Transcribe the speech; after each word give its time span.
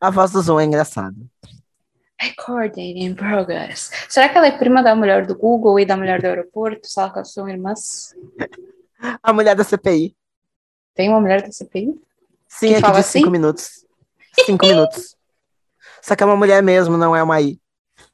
A 0.00 0.10
voz 0.10 0.30
do 0.30 0.40
Zoom 0.40 0.60
é 0.60 0.64
engraçada. 0.64 1.16
Recording 2.18 2.98
in 3.04 3.14
progress. 3.14 3.90
Será 4.08 4.28
que 4.28 4.36
ela 4.36 4.46
é 4.46 4.58
prima 4.58 4.82
da 4.82 4.94
mulher 4.94 5.26
do 5.26 5.34
Google 5.36 5.78
e 5.80 5.86
da 5.86 5.96
mulher 5.96 6.20
do 6.20 6.26
aeroporto? 6.26 6.86
Será 6.86 7.08
que 7.10 7.16
elas 7.18 7.32
são 7.32 7.48
irmãs? 7.48 8.14
A 9.22 9.32
mulher 9.32 9.56
da 9.56 9.64
CPI. 9.64 10.14
Tem 10.94 11.08
uma 11.08 11.20
mulher 11.20 11.40
da 11.42 11.50
CPI? 11.50 11.94
Sim, 12.46 12.68
Que 12.68 12.74
aqui 12.74 12.80
fala 12.82 13.00
de 13.00 13.06
cinco 13.06 13.24
assim? 13.26 13.32
minutos. 13.32 13.86
Cinco 14.44 14.66
minutos. 14.66 15.16
Só 16.02 16.14
que 16.14 16.22
é 16.22 16.26
uma 16.26 16.36
mulher 16.36 16.62
mesmo, 16.62 16.98
não 16.98 17.16
é 17.16 17.22
uma 17.22 17.40
I. 17.40 17.58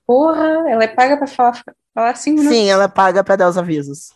Porra, 0.07 0.71
ela 0.71 0.85
é 0.85 0.89
paga 0.89 1.17
pra 1.17 1.27
falar, 1.27 1.61
falar 1.93 2.15
cinco 2.15 2.39
minutos. 2.41 2.57
Sim, 2.57 2.69
ela 2.71 2.89
paga 2.89 3.25
pra 3.25 3.35
dar 3.35 3.49
os 3.49 3.59
avisos. 3.59 4.13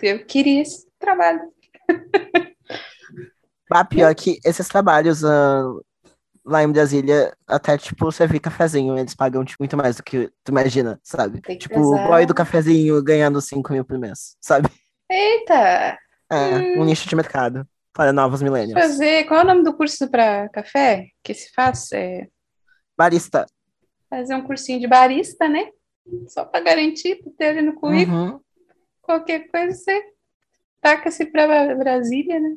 Eu 0.00 0.24
queria 0.24 0.62
esse 0.62 0.86
trabalho. 0.98 1.42
Ah, 3.70 3.84
pior 3.84 4.14
que 4.14 4.38
esses 4.44 4.68
trabalhos 4.68 5.24
ah, 5.24 5.64
lá 6.44 6.62
em 6.62 6.70
Brasília, 6.70 7.34
até, 7.46 7.76
tipo, 7.78 8.10
servir 8.12 8.40
cafezinho, 8.40 8.98
eles 8.98 9.14
pagam 9.14 9.44
tipo, 9.44 9.62
muito 9.62 9.76
mais 9.76 9.96
do 9.96 10.02
que 10.02 10.28
tu 10.42 10.50
imagina, 10.50 11.00
sabe? 11.02 11.40
Tipo, 11.56 11.80
o 11.80 11.98
boy 12.06 12.26
do 12.26 12.34
cafezinho 12.34 13.02
ganhando 13.02 13.40
5 13.40 13.72
mil 13.72 13.84
por 13.84 13.98
mês, 13.98 14.36
sabe? 14.40 14.68
Eita! 15.10 15.98
É, 16.30 16.56
Hum. 16.78 16.80
um 16.80 16.84
nicho 16.84 17.08
de 17.08 17.14
mercado 17.16 17.66
para 17.92 18.12
novos 18.12 18.42
millennials. 18.42 18.80
Fazer. 18.82 19.24
Qual 19.24 19.40
é 19.40 19.44
o 19.44 19.46
nome 19.46 19.62
do 19.62 19.74
curso 19.76 20.08
para 20.10 20.48
café 20.48 21.06
que 21.22 21.32
se 21.34 21.52
faz? 21.52 21.92
É 21.92 22.26
Barista. 22.96 23.46
fazer 24.10 24.34
um 24.34 24.42
cursinho 24.42 24.80
de 24.80 24.86
barista, 24.86 25.48
né? 25.48 25.68
Só 26.28 26.44
para 26.44 26.60
garantir, 26.64 27.16
pra 27.22 27.32
ter 27.36 27.44
ali 27.46 27.62
no 27.62 27.74
currículo. 27.74 28.16
Uhum. 28.16 28.40
Qualquer 29.02 29.48
coisa 29.48 29.76
você 29.76 30.02
taca-se 30.80 31.26
para 31.26 31.74
Brasília, 31.74 32.40
né? 32.40 32.56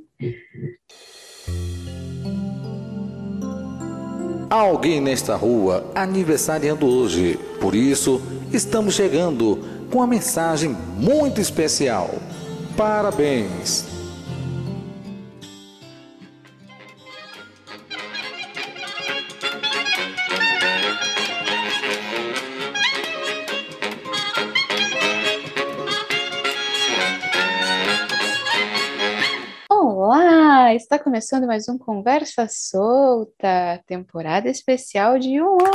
Há 4.49 4.55
alguém 4.55 5.01
nesta 5.01 5.35
rua 5.35 5.83
aniversariando 5.93 6.85
hoje. 6.85 7.38
Por 7.59 7.75
isso, 7.75 8.21
estamos 8.53 8.95
chegando 8.95 9.59
com 9.91 9.97
uma 9.97 10.08
mensagem 10.08 10.75
muito 10.97 11.41
especial. 11.41 12.16
Parabéns! 12.77 13.97
Está 30.75 30.99
começando 30.99 31.47
mais 31.47 31.69
um 31.69 31.77
Conversa 31.77 32.45
Solta, 32.49 33.81
temporada 33.85 34.49
especial 34.49 35.17
de 35.17 35.41
um 35.41 35.53
ano. 35.53 35.71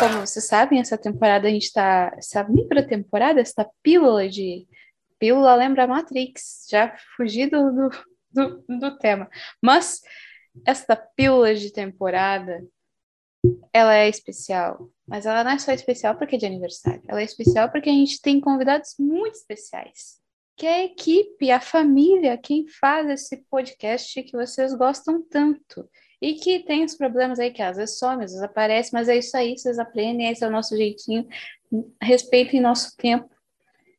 Como 0.00 0.26
vocês 0.26 0.46
sabem, 0.46 0.80
essa 0.80 0.96
temporada 0.96 1.46
a 1.46 1.50
gente 1.50 1.64
está, 1.64 2.14
essa 2.16 2.42
microtemporada, 2.44 3.40
essa 3.42 3.68
pílula 3.82 4.26
de 4.26 4.66
pílula 5.18 5.54
lembra 5.54 5.86
Matrix, 5.86 6.66
já 6.70 6.96
fugi 7.14 7.46
do, 7.46 7.70
do, 7.70 7.90
do, 8.32 8.78
do 8.78 8.98
tema. 8.98 9.28
Mas 9.62 10.00
esta 10.66 10.96
pílula 10.96 11.54
de 11.54 11.70
temporada, 11.70 12.64
ela 13.70 13.94
é 13.94 14.08
especial, 14.08 14.88
mas 15.06 15.26
ela 15.26 15.44
não 15.44 15.50
é 15.50 15.58
só 15.58 15.72
especial 15.72 16.16
porque 16.16 16.36
é 16.36 16.38
de 16.38 16.46
aniversário, 16.46 17.02
ela 17.06 17.20
é 17.20 17.24
especial 17.24 17.70
porque 17.70 17.90
a 17.90 17.92
gente 17.92 18.20
tem 18.20 18.40
convidados 18.40 18.94
muito 18.98 19.34
especiais. 19.34 20.21
Que 20.62 20.66
é 20.68 20.74
a 20.74 20.84
equipe, 20.84 21.50
a 21.50 21.58
família, 21.58 22.38
quem 22.38 22.68
faz 22.68 23.10
esse 23.10 23.38
podcast 23.50 24.22
que 24.22 24.30
vocês 24.30 24.72
gostam 24.72 25.20
tanto. 25.20 25.90
E 26.20 26.34
que 26.34 26.60
tem 26.60 26.84
os 26.84 26.94
problemas 26.94 27.40
aí 27.40 27.50
que 27.50 27.60
às 27.60 27.78
vezes 27.78 27.98
some, 27.98 28.22
às 28.22 28.30
vezes 28.30 28.44
aparece, 28.44 28.92
mas 28.92 29.08
é 29.08 29.16
isso 29.16 29.36
aí, 29.36 29.58
vocês 29.58 29.76
aprendem, 29.76 30.30
esse 30.30 30.44
é 30.44 30.46
o 30.46 30.52
nosso 30.52 30.76
jeitinho. 30.76 31.26
Respeitem 32.00 32.60
nosso 32.60 32.96
tempo. 32.96 33.28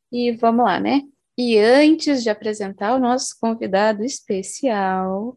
E 0.09 0.31
vamos 0.31 0.63
lá, 0.63 0.79
né? 0.79 1.02
E 1.38 1.57
antes 1.57 2.23
de 2.23 2.29
apresentar 2.29 2.96
o 2.96 3.00
nosso 3.00 3.38
convidado 3.41 4.06
especial, 4.06 5.35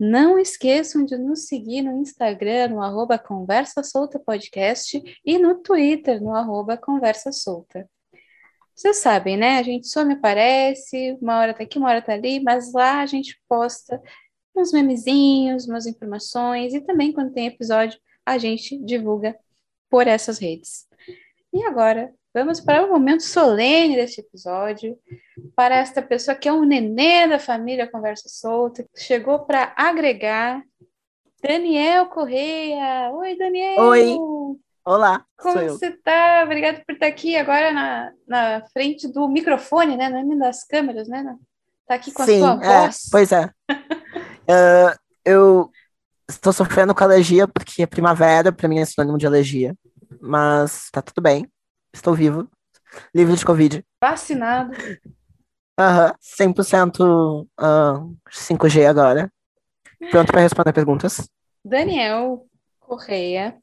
não 0.00 0.36
esqueçam 0.36 1.04
de 1.04 1.16
nos 1.16 1.46
seguir 1.46 1.82
no 1.82 1.92
Instagram, 1.92 2.70
no 2.70 2.82
arroba 2.82 3.16
Conversa 3.20 3.84
Solta 3.84 4.18
Podcast 4.18 5.00
e 5.24 5.38
no 5.38 5.62
Twitter, 5.62 6.20
no 6.20 6.34
arroba 6.34 6.76
Conversa 6.76 7.30
Solta. 7.30 7.88
Vocês 8.80 8.96
sabem, 8.96 9.36
né? 9.36 9.58
A 9.58 9.62
gente 9.62 9.86
some 9.88 10.14
aparece, 10.14 11.14
uma 11.20 11.38
hora 11.38 11.52
tá 11.52 11.62
aqui, 11.62 11.76
uma 11.76 11.90
hora 11.90 12.00
tá 12.00 12.14
ali, 12.14 12.42
mas 12.42 12.72
lá 12.72 13.02
a 13.02 13.06
gente 13.06 13.38
posta 13.46 14.00
uns 14.56 14.72
memezinhos, 14.72 15.68
umas 15.68 15.86
informações 15.86 16.72
e 16.72 16.80
também 16.80 17.12
quando 17.12 17.30
tem 17.30 17.46
episódio 17.46 18.00
a 18.24 18.38
gente 18.38 18.82
divulga 18.82 19.36
por 19.90 20.06
essas 20.06 20.38
redes. 20.38 20.86
E 21.52 21.62
agora, 21.64 22.10
vamos 22.32 22.58
para 22.58 22.82
o 22.82 22.88
momento 22.88 23.22
solene 23.22 23.96
deste 23.96 24.22
episódio, 24.22 24.98
para 25.54 25.76
esta 25.76 26.00
pessoa 26.00 26.34
que 26.34 26.48
é 26.48 26.52
um 26.52 26.64
nenê 26.64 27.28
da 27.28 27.38
família 27.38 27.86
Conversa 27.86 28.30
Solta, 28.30 28.82
que 28.82 29.02
chegou 29.02 29.40
para 29.40 29.74
agregar 29.76 30.64
Daniel 31.42 32.06
Correia. 32.06 33.10
Oi, 33.12 33.36
Daniel! 33.36 33.78
Oi. 33.78 34.39
Olá, 34.90 35.24
Como 35.36 35.54
você 35.68 35.92
tá? 35.92 36.42
Obrigada 36.44 36.82
por 36.84 36.94
estar 36.94 37.06
aqui 37.06 37.36
agora 37.36 37.72
na, 37.72 38.12
na 38.26 38.66
frente 38.72 39.06
do 39.06 39.28
microfone, 39.28 39.96
né? 39.96 40.08
Não 40.08 40.18
é 40.18 40.24
nem 40.24 40.36
das 40.36 40.64
câmeras, 40.64 41.06
né? 41.06 41.22
Não. 41.22 41.38
Tá 41.86 41.94
aqui 41.94 42.10
com 42.10 42.22
a 42.22 42.26
Sim, 42.26 42.40
sua 42.40 42.60
é, 42.60 42.80
voz. 42.80 43.08
pois 43.08 43.30
é. 43.30 43.48
Ah, 44.52 44.98
eu 45.24 45.70
estou 46.28 46.52
sofrendo 46.52 46.92
com 46.92 47.04
alergia 47.04 47.46
porque 47.46 47.84
é 47.84 47.86
primavera, 47.86 48.50
pra 48.50 48.66
mim 48.68 48.80
é 48.80 48.84
sinônimo 48.84 49.16
de 49.16 49.24
alergia. 49.24 49.76
Mas 50.20 50.90
tá 50.90 51.00
tudo 51.00 51.22
bem. 51.22 51.48
Estou 51.94 52.12
vivo. 52.12 52.50
Livre 53.14 53.36
de 53.36 53.44
Covid. 53.44 53.84
Vacinado. 54.00 54.72
Aham, 55.78 56.12
100% 56.20 57.46
ah, 57.56 58.02
5G 58.28 58.86
agora. 58.86 59.32
Pronto 60.10 60.32
para 60.32 60.40
responder 60.40 60.72
perguntas. 60.72 61.30
Daniel 61.64 62.44
Correia 62.80 63.56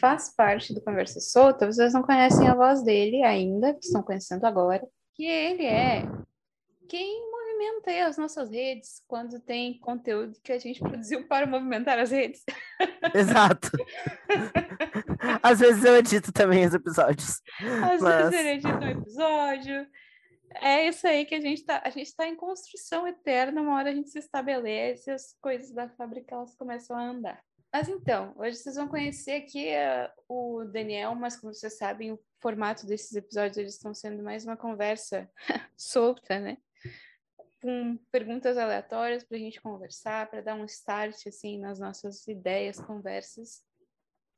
faz 0.00 0.34
parte 0.34 0.72
do 0.74 0.80
Conversa 0.80 1.20
Solta. 1.20 1.66
Vocês 1.66 1.92
não 1.92 2.02
conhecem 2.02 2.48
a 2.48 2.54
voz 2.54 2.82
dele 2.82 3.22
ainda, 3.22 3.76
estão 3.80 4.02
conhecendo 4.02 4.44
agora. 4.46 4.82
Que 5.14 5.24
ele 5.24 5.66
é 5.66 6.02
quem 6.88 7.30
movimenta 7.30 8.08
as 8.08 8.16
nossas 8.16 8.50
redes 8.50 9.02
quando 9.06 9.38
tem 9.38 9.78
conteúdo 9.78 10.40
que 10.42 10.50
a 10.50 10.58
gente 10.58 10.80
produziu 10.80 11.28
para 11.28 11.46
movimentar 11.46 11.98
as 11.98 12.10
redes. 12.10 12.42
Exato. 13.14 13.70
Às 15.42 15.60
vezes 15.60 15.84
eu 15.84 15.96
edito 15.96 16.32
também 16.32 16.66
os 16.66 16.74
episódios. 16.74 17.40
Às 17.60 18.00
Mas- 18.00 18.30
vezes 18.30 18.40
ele 18.40 18.48
edita 18.50 18.78
um 18.78 18.88
episódio. 18.88 19.86
É 20.62 20.88
isso 20.88 21.06
aí 21.06 21.24
que 21.24 21.34
a 21.36 21.40
gente 21.40 21.64
tá. 21.64 21.80
A 21.84 21.90
gente 21.90 22.14
tá 22.16 22.26
em 22.26 22.34
construção 22.34 23.06
eterna, 23.06 23.62
uma 23.62 23.76
hora 23.76 23.90
a 23.90 23.94
gente 23.94 24.10
se 24.10 24.18
estabelece, 24.18 25.10
as 25.10 25.36
coisas 25.40 25.72
da 25.72 25.88
fábrica 25.90 26.34
elas 26.34 26.56
começam 26.56 26.96
a 26.96 27.02
andar. 27.02 27.40
Mas 27.72 27.88
então, 27.88 28.34
hoje 28.36 28.56
vocês 28.56 28.74
vão 28.74 28.88
conhecer 28.88 29.32
aqui 29.32 29.68
eh, 29.68 30.12
o 30.28 30.64
Daniel, 30.64 31.14
mas 31.14 31.36
como 31.36 31.54
vocês 31.54 31.78
sabem, 31.78 32.10
o 32.10 32.20
formato 32.40 32.84
desses 32.84 33.14
episódios 33.14 33.56
eles 33.56 33.74
estão 33.74 33.94
sendo 33.94 34.24
mais 34.24 34.44
uma 34.44 34.56
conversa 34.56 35.30
solta, 35.76 36.40
né? 36.40 36.58
Com 37.62 37.96
perguntas 38.10 38.58
aleatórias 38.58 39.22
para 39.22 39.36
a 39.36 39.40
gente 39.40 39.60
conversar, 39.60 40.28
para 40.28 40.40
dar 40.40 40.56
um 40.56 40.64
start 40.64 41.26
assim 41.28 41.60
nas 41.60 41.78
nossas 41.78 42.26
ideias, 42.26 42.80
conversas. 42.80 43.62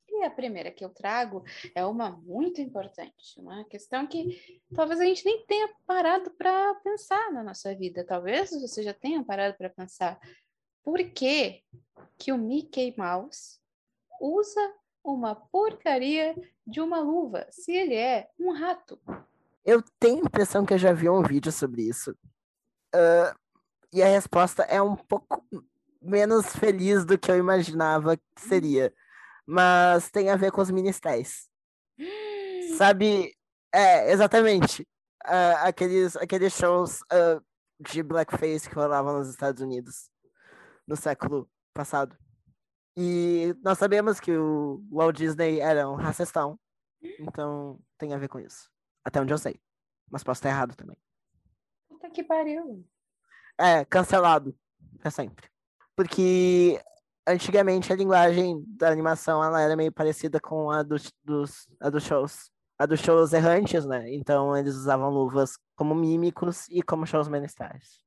E 0.08 0.24
a 0.24 0.30
primeira 0.30 0.70
que 0.70 0.84
eu 0.84 0.90
trago 0.90 1.42
é 1.74 1.86
uma 1.86 2.10
muito 2.10 2.60
importante, 2.60 3.40
uma 3.40 3.64
questão 3.64 4.06
que 4.06 4.62
talvez 4.74 5.00
a 5.00 5.06
gente 5.06 5.24
nem 5.24 5.46
tenha 5.46 5.72
parado 5.86 6.30
para 6.32 6.74
pensar 6.84 7.32
na 7.32 7.42
nossa 7.42 7.74
vida. 7.74 8.04
Talvez 8.04 8.50
você 8.50 8.82
já 8.82 8.92
tenha 8.92 9.24
parado 9.24 9.56
para 9.56 9.70
pensar 9.70 10.20
por 10.84 10.98
que, 11.10 11.62
que 12.18 12.32
o 12.32 12.38
Mickey 12.38 12.94
Mouse 12.96 13.58
usa 14.20 14.74
uma 15.04 15.34
porcaria 15.34 16.34
de 16.66 16.80
uma 16.80 17.00
luva 17.00 17.46
se 17.50 17.72
ele 17.72 17.94
é 17.94 18.28
um 18.38 18.52
rato. 18.52 18.98
Eu 19.64 19.82
tenho 19.98 20.22
a 20.22 20.26
impressão 20.26 20.64
que 20.64 20.74
eu 20.74 20.78
já 20.78 20.92
vi 20.92 21.08
um 21.08 21.22
vídeo 21.22 21.50
sobre 21.50 21.82
isso. 21.82 22.16
Ah, 22.94 23.34
e 23.92 24.02
a 24.02 24.06
resposta 24.06 24.62
é 24.64 24.80
um 24.80 24.96
pouco 24.96 25.44
menos 26.00 26.46
feliz 26.56 27.04
do 27.04 27.18
que 27.18 27.30
eu 27.30 27.36
imaginava 27.36 28.16
que 28.16 28.40
seria. 28.40 28.92
Mas 29.46 30.10
tem 30.10 30.30
a 30.30 30.36
ver 30.36 30.52
com 30.52 30.60
os 30.60 30.70
ministérios. 30.70 31.48
Sabe? 32.78 33.36
É, 33.72 34.12
exatamente. 34.12 34.86
Ah, 35.24 35.68
aqueles, 35.68 36.16
aqueles 36.16 36.52
shows 36.52 37.00
ah, 37.10 37.40
de 37.80 38.02
blackface 38.02 38.68
que 38.68 38.74
rolavam 38.74 39.18
nos 39.18 39.28
Estados 39.28 39.60
Unidos 39.60 40.11
no 40.86 40.96
século 40.96 41.48
passado. 41.74 42.16
E 42.96 43.54
nós 43.62 43.78
sabemos 43.78 44.20
que 44.20 44.36
o 44.36 44.84
Walt 44.90 45.16
Disney 45.16 45.60
era 45.60 45.88
um 45.88 45.94
racistão. 45.94 46.58
Então 47.18 47.78
tem 47.98 48.12
a 48.12 48.18
ver 48.18 48.28
com 48.28 48.38
isso. 48.38 48.70
Até 49.04 49.20
onde 49.20 49.32
eu 49.32 49.38
sei. 49.38 49.60
Mas 50.10 50.22
posso 50.22 50.38
estar 50.38 50.50
errado 50.50 50.76
também. 50.76 50.96
Puta 51.88 52.10
que 52.10 52.22
pariu. 52.22 52.86
É, 53.58 53.84
cancelado. 53.84 54.54
Pra 54.98 55.10
sempre. 55.10 55.48
Porque 55.96 56.80
antigamente 57.26 57.92
a 57.92 57.96
linguagem 57.96 58.62
da 58.66 58.90
animação 58.90 59.42
ela 59.42 59.60
era 59.60 59.76
meio 59.76 59.92
parecida 59.92 60.40
com 60.40 60.70
a 60.70 60.82
dos, 60.82 61.12
dos, 61.24 61.66
a 61.80 61.88
dos 61.88 62.04
shows. 62.04 62.50
A 62.78 62.86
dos 62.86 63.00
shows 63.00 63.32
errantes, 63.32 63.86
né? 63.86 64.12
Então 64.12 64.56
eles 64.56 64.74
usavam 64.74 65.08
luvas 65.08 65.56
como 65.76 65.94
mímicos 65.94 66.66
e 66.68 66.82
como 66.82 67.06
shows 67.06 67.28
menestrais. 67.28 68.02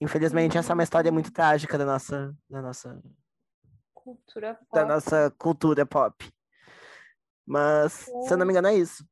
Infelizmente, 0.00 0.56
essa 0.56 0.72
é 0.72 0.74
uma 0.74 0.82
história 0.82 1.12
muito 1.12 1.30
trágica 1.32 1.76
da 1.76 1.84
nossa, 1.84 2.34
da 2.48 2.62
nossa, 2.62 3.00
Cultura 3.92 4.54
pop. 4.54 4.68
da 4.72 4.84
nossa 4.86 5.30
cultura 5.38 5.84
pop. 5.84 6.26
Mas, 7.46 7.92
se 7.92 8.32
eu 8.32 8.36
não 8.36 8.46
me 8.46 8.52
engano, 8.52 8.68
é 8.68 8.74
isso. 8.74 9.04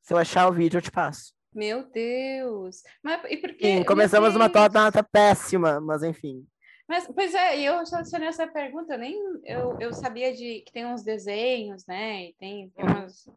Se 0.00 0.14
eu 0.14 0.18
achar 0.18 0.48
o 0.48 0.52
vídeo, 0.52 0.78
eu 0.78 0.82
te 0.82 0.90
passo. 0.90 1.34
Meu 1.54 1.84
Deus! 1.90 2.82
Mas 3.02 3.22
e 3.30 3.36
por 3.36 3.52
quê? 3.54 3.66
Sim, 3.66 3.84
começamos 3.84 4.34
uma 4.34 4.48
nota 4.48 5.02
péssima, 5.02 5.80
mas 5.80 6.02
enfim. 6.02 6.46
Mas, 6.88 7.06
pois 7.14 7.34
é, 7.34 7.58
e 7.58 7.64
eu 7.66 7.84
selecionei 7.84 8.28
essa 8.28 8.46
pergunta, 8.46 8.94
eu 8.94 8.98
nem 8.98 9.14
eu, 9.44 9.78
eu 9.78 9.92
sabia 9.92 10.34
de 10.34 10.60
que 10.60 10.72
tem 10.72 10.86
uns 10.86 11.02
desenhos, 11.02 11.86
né? 11.86 12.24
E 12.26 12.34
tem, 12.34 12.70
tem 12.70 12.84
umas, 12.84 13.28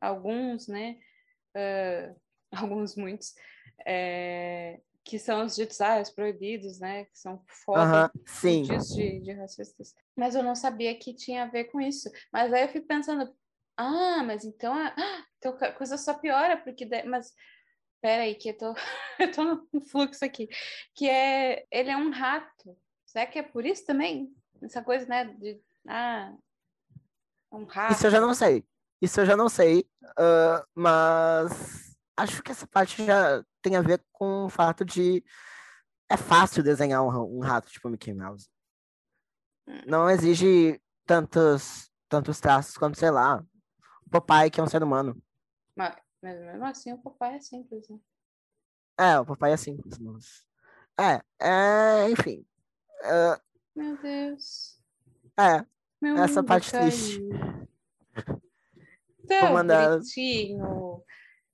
alguns, 0.00 0.66
né? 0.66 0.96
ah, 1.54 2.14
alguns, 2.62 2.96
muitos, 2.96 3.34
é, 3.86 4.80
que 5.08 5.18
são 5.18 5.46
os 5.46 5.56
ditos 5.56 5.80
ah, 5.80 6.02
os 6.02 6.10
proibidos, 6.10 6.78
né? 6.78 7.06
Que 7.06 7.18
são 7.18 7.42
foda, 7.64 7.80
Aham, 7.82 8.10
sim. 8.26 8.62
de, 8.62 9.20
de 9.20 9.32
racistas. 9.32 9.94
Mas 10.14 10.34
eu 10.34 10.42
não 10.42 10.54
sabia 10.54 10.94
que 10.98 11.14
tinha 11.14 11.44
a 11.44 11.46
ver 11.46 11.64
com 11.64 11.80
isso. 11.80 12.10
Mas 12.30 12.52
aí 12.52 12.62
eu 12.64 12.68
fico 12.68 12.86
pensando, 12.86 13.34
ah, 13.74 14.22
mas 14.22 14.44
então, 14.44 14.74
a, 14.74 14.88
ah, 14.94 15.24
então 15.38 15.56
a 15.62 15.72
coisa 15.72 15.96
só 15.96 16.12
piora, 16.12 16.58
porque. 16.58 16.84
da- 16.84 17.06
Mas 17.06 17.32
peraí, 18.02 18.34
que 18.34 18.50
eu 18.50 18.58
tô, 18.58 18.74
eu 19.18 19.32
tô 19.32 19.44
no 19.72 19.80
fluxo 19.80 20.22
aqui. 20.22 20.46
Que 20.94 21.08
é. 21.08 21.66
Ele 21.70 21.90
é 21.90 21.96
um 21.96 22.10
rato. 22.10 22.76
Será 23.06 23.24
que 23.24 23.38
é 23.38 23.42
por 23.42 23.64
isso 23.64 23.86
também? 23.86 24.30
Essa 24.62 24.82
coisa, 24.82 25.06
né? 25.06 25.24
De. 25.24 25.58
Ah. 25.88 26.34
Um 27.50 27.64
rato. 27.64 27.94
Isso 27.94 28.06
eu 28.06 28.10
já 28.10 28.20
não 28.20 28.34
sei. 28.34 28.62
Isso 29.00 29.20
eu 29.22 29.24
já 29.24 29.36
não 29.38 29.48
sei. 29.48 29.88
ah, 30.18 30.66
mas 30.74 31.87
acho 32.18 32.42
que 32.42 32.50
essa 32.52 32.66
parte 32.66 33.04
já 33.04 33.44
tem 33.62 33.76
a 33.76 33.82
ver 33.82 34.04
com 34.12 34.44
o 34.44 34.48
fato 34.48 34.84
de. 34.84 35.24
É 36.10 36.16
fácil 36.16 36.62
desenhar 36.62 37.02
um, 37.02 37.38
um 37.38 37.40
rato 37.40 37.70
tipo 37.70 37.88
Mickey 37.88 38.14
Mouse. 38.14 38.48
Não 39.86 40.08
exige 40.08 40.80
tantos, 41.06 41.90
tantos 42.08 42.40
traços 42.40 42.76
quanto, 42.78 42.98
sei 42.98 43.10
lá, 43.10 43.44
o 44.06 44.10
Popeye, 44.10 44.50
que 44.50 44.58
é 44.60 44.62
um 44.62 44.66
ser 44.68 44.82
humano. 44.82 45.22
Mas, 45.76 45.94
mas 46.22 46.40
mesmo 46.40 46.64
assim, 46.64 46.92
o 46.94 46.98
papai 46.98 47.34
é 47.36 47.40
simples, 47.40 47.86
né? 47.88 47.98
É, 48.98 49.20
o 49.20 49.26
Popeye 49.26 49.52
é 49.52 49.56
simples, 49.56 49.98
mas. 49.98 50.46
É, 50.98 51.22
é, 51.40 52.10
enfim. 52.10 52.44
É, 53.02 53.40
Meu 53.76 53.96
Deus. 54.02 54.80
é, 55.38 55.64
Meu 56.00 56.16
Essa 56.16 56.42
parte 56.42 56.72
triste. 56.72 57.20
caiu. 57.28 57.68
Tão 59.28 59.52
mandar- 59.52 59.90
bonitinho. 59.98 61.04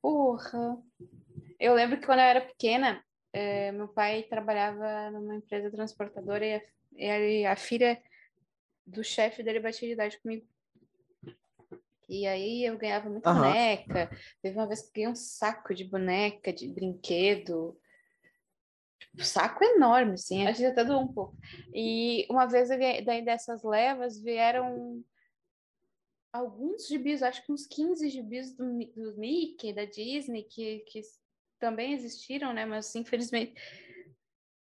Porra. 0.04 0.76
Eu 1.58 1.72
lembro 1.72 1.98
que 1.98 2.04
quando 2.04 2.18
eu 2.18 2.26
era 2.26 2.42
pequena, 2.42 3.02
eh, 3.32 3.72
meu 3.72 3.88
pai 3.88 4.24
trabalhava 4.24 5.10
numa 5.10 5.36
empresa 5.36 5.70
transportadora 5.70 6.44
e 6.44 7.10
a, 7.10 7.18
e 7.20 7.46
a 7.46 7.56
filha 7.56 7.98
do 8.86 9.02
chefe 9.02 9.42
dele 9.42 9.60
batia 9.60 9.88
de 9.88 9.94
idade 9.94 10.20
comigo. 10.20 10.46
E 12.06 12.26
aí 12.26 12.66
eu 12.66 12.76
ganhava 12.76 13.08
muita 13.08 13.30
Aham. 13.30 13.44
boneca. 13.44 14.10
Teve 14.42 14.58
uma 14.58 14.68
vez 14.68 14.82
que 14.82 14.88
eu 14.88 14.92
ganhei 14.92 15.08
um 15.08 15.16
saco 15.16 15.74
de 15.74 15.84
boneca, 15.84 16.52
de 16.52 16.68
brinquedo. 16.68 17.74
Tipo, 18.98 19.24
saco 19.24 19.64
enorme, 19.64 20.12
assim. 20.12 20.46
Acho 20.46 20.58
que 20.58 20.66
até 20.66 20.84
doou 20.84 21.00
um 21.00 21.14
pouco. 21.14 21.34
E 21.74 22.26
uma 22.28 22.44
vez 22.44 22.70
eu 22.70 22.76
ganhei, 22.76 23.02
daí 23.02 23.24
dessas 23.24 23.62
levas 23.64 24.20
vieram 24.20 25.02
alguns 26.34 26.88
gibis, 26.88 27.22
acho 27.22 27.46
que 27.46 27.52
uns 27.52 27.64
15 27.64 28.10
gibis 28.10 28.52
do, 28.56 28.64
do 28.66 29.16
Mickey, 29.16 29.72
da 29.72 29.84
Disney, 29.84 30.42
que, 30.42 30.80
que 30.80 31.00
também 31.60 31.92
existiram, 31.92 32.52
né? 32.52 32.66
Mas 32.66 32.92
infelizmente, 32.96 33.54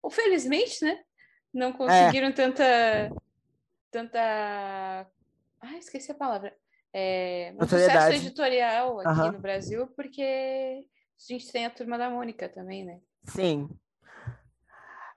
ou 0.02 0.11
felizmente, 0.11 0.84
né? 0.84 1.00
Não 1.55 1.72
conseguiram 1.72 2.32
tanta, 2.32 2.64
tanta, 3.90 4.20
ah, 5.61 5.78
esqueci 5.78 6.11
a 6.11 6.14
palavra, 6.14 6.56
é, 6.93 7.55
um 7.56 7.67
sucesso 7.67 8.12
editorial 8.12 8.99
aqui 8.99 9.08
Aham. 9.08 9.32
no 9.32 9.38
Brasil, 9.38 9.87
porque 9.94 10.23
a 10.23 11.32
gente 11.32 11.52
tem 11.52 11.66
a 11.66 11.70
Turma 11.70 11.96
da 11.96 12.11
Mônica 12.11 12.49
também, 12.49 12.84
né? 12.84 13.00
sim. 13.25 13.69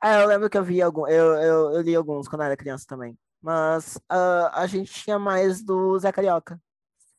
É, 0.03 0.21
eu 0.21 0.27
lembro 0.27 0.49
que 0.49 0.57
eu 0.57 0.63
vi 0.63 0.81
algum, 0.81 1.07
eu, 1.07 1.33
eu, 1.35 1.71
eu 1.71 1.81
li 1.81 1.95
alguns 1.95 2.27
quando 2.27 2.41
eu 2.41 2.47
era 2.47 2.57
criança 2.57 2.85
também. 2.87 3.17
Mas 3.43 3.99
ah, 4.07 4.61
a 4.61 4.65
gente 4.67 4.93
tinha 4.93 5.19
mais 5.19 5.61
do 5.61 5.99
Zé 5.99 6.11
Carioca. 6.13 6.59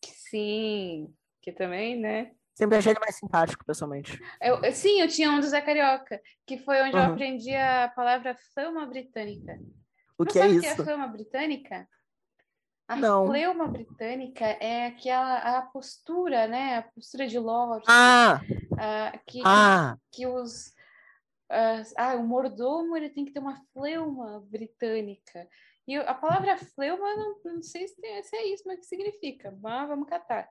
Sim, 0.02 1.14
que 1.42 1.52
também, 1.52 2.00
né? 2.00 2.32
Sempre 2.54 2.78
achei 2.78 2.92
ele 2.92 3.00
mais 3.00 3.16
simpático, 3.16 3.64
pessoalmente. 3.64 4.18
Eu, 4.40 4.62
eu- 4.62 4.72
sim, 4.72 5.00
eu 5.00 5.08
tinha 5.08 5.30
um 5.30 5.38
do 5.40 5.46
Zé 5.46 5.60
Carioca, 5.60 6.20
que 6.46 6.56
foi 6.58 6.80
onde 6.82 6.96
eu 6.96 7.00
Uhum. 7.02 7.12
aprendi 7.12 7.54
a 7.54 7.88
palavra 7.94 8.34
fleuma 8.54 8.86
britânica. 8.86 9.58
O 10.16 10.24
Não 10.24 10.32
que 10.32 10.38
é 10.38 10.42
sabe 10.42 10.56
o 10.56 10.60
que 10.60 10.66
é 10.66 10.72
isso? 10.72 10.84
fleuma 10.84 11.06
britânica? 11.08 11.88
A 12.88 12.96
Não. 12.96 13.26
fleuma 13.26 13.66
britânica 13.68 14.44
é 14.44 14.86
aquela 14.86 15.58
a 15.58 15.62
postura, 15.62 16.46
né? 16.46 16.78
A 16.78 16.82
postura 16.82 17.26
de 17.26 17.38
lorde, 17.38 17.84
Ah, 17.88 18.40
ah, 18.78 19.18
que, 19.26 19.42
ah, 19.44 19.96
que 20.12 20.26
os 20.26 20.72
ah, 21.50 21.82
ah, 21.96 22.14
o 22.16 22.26
mordomo 22.26 22.96
ele 22.96 23.10
tem 23.10 23.24
que 23.24 23.32
ter 23.32 23.40
uma 23.40 23.56
fleuma 23.72 24.40
britânica. 24.48 25.48
E 25.86 25.94
eu- 25.94 26.08
a 26.08 26.14
palavra 26.14 26.56
fleuma, 26.56 27.06
eu 27.10 27.16
não, 27.16 27.54
não 27.56 27.62
sei 27.62 27.86
se, 27.86 28.00
tem- 28.00 28.22
se 28.22 28.34
é 28.36 28.46
isso, 28.52 28.62
mas 28.66 28.78
o 28.78 28.80
que 28.80 28.86
significa. 28.86 29.50
Mas 29.60 29.88
vamos 29.88 30.08
catar. 30.08 30.48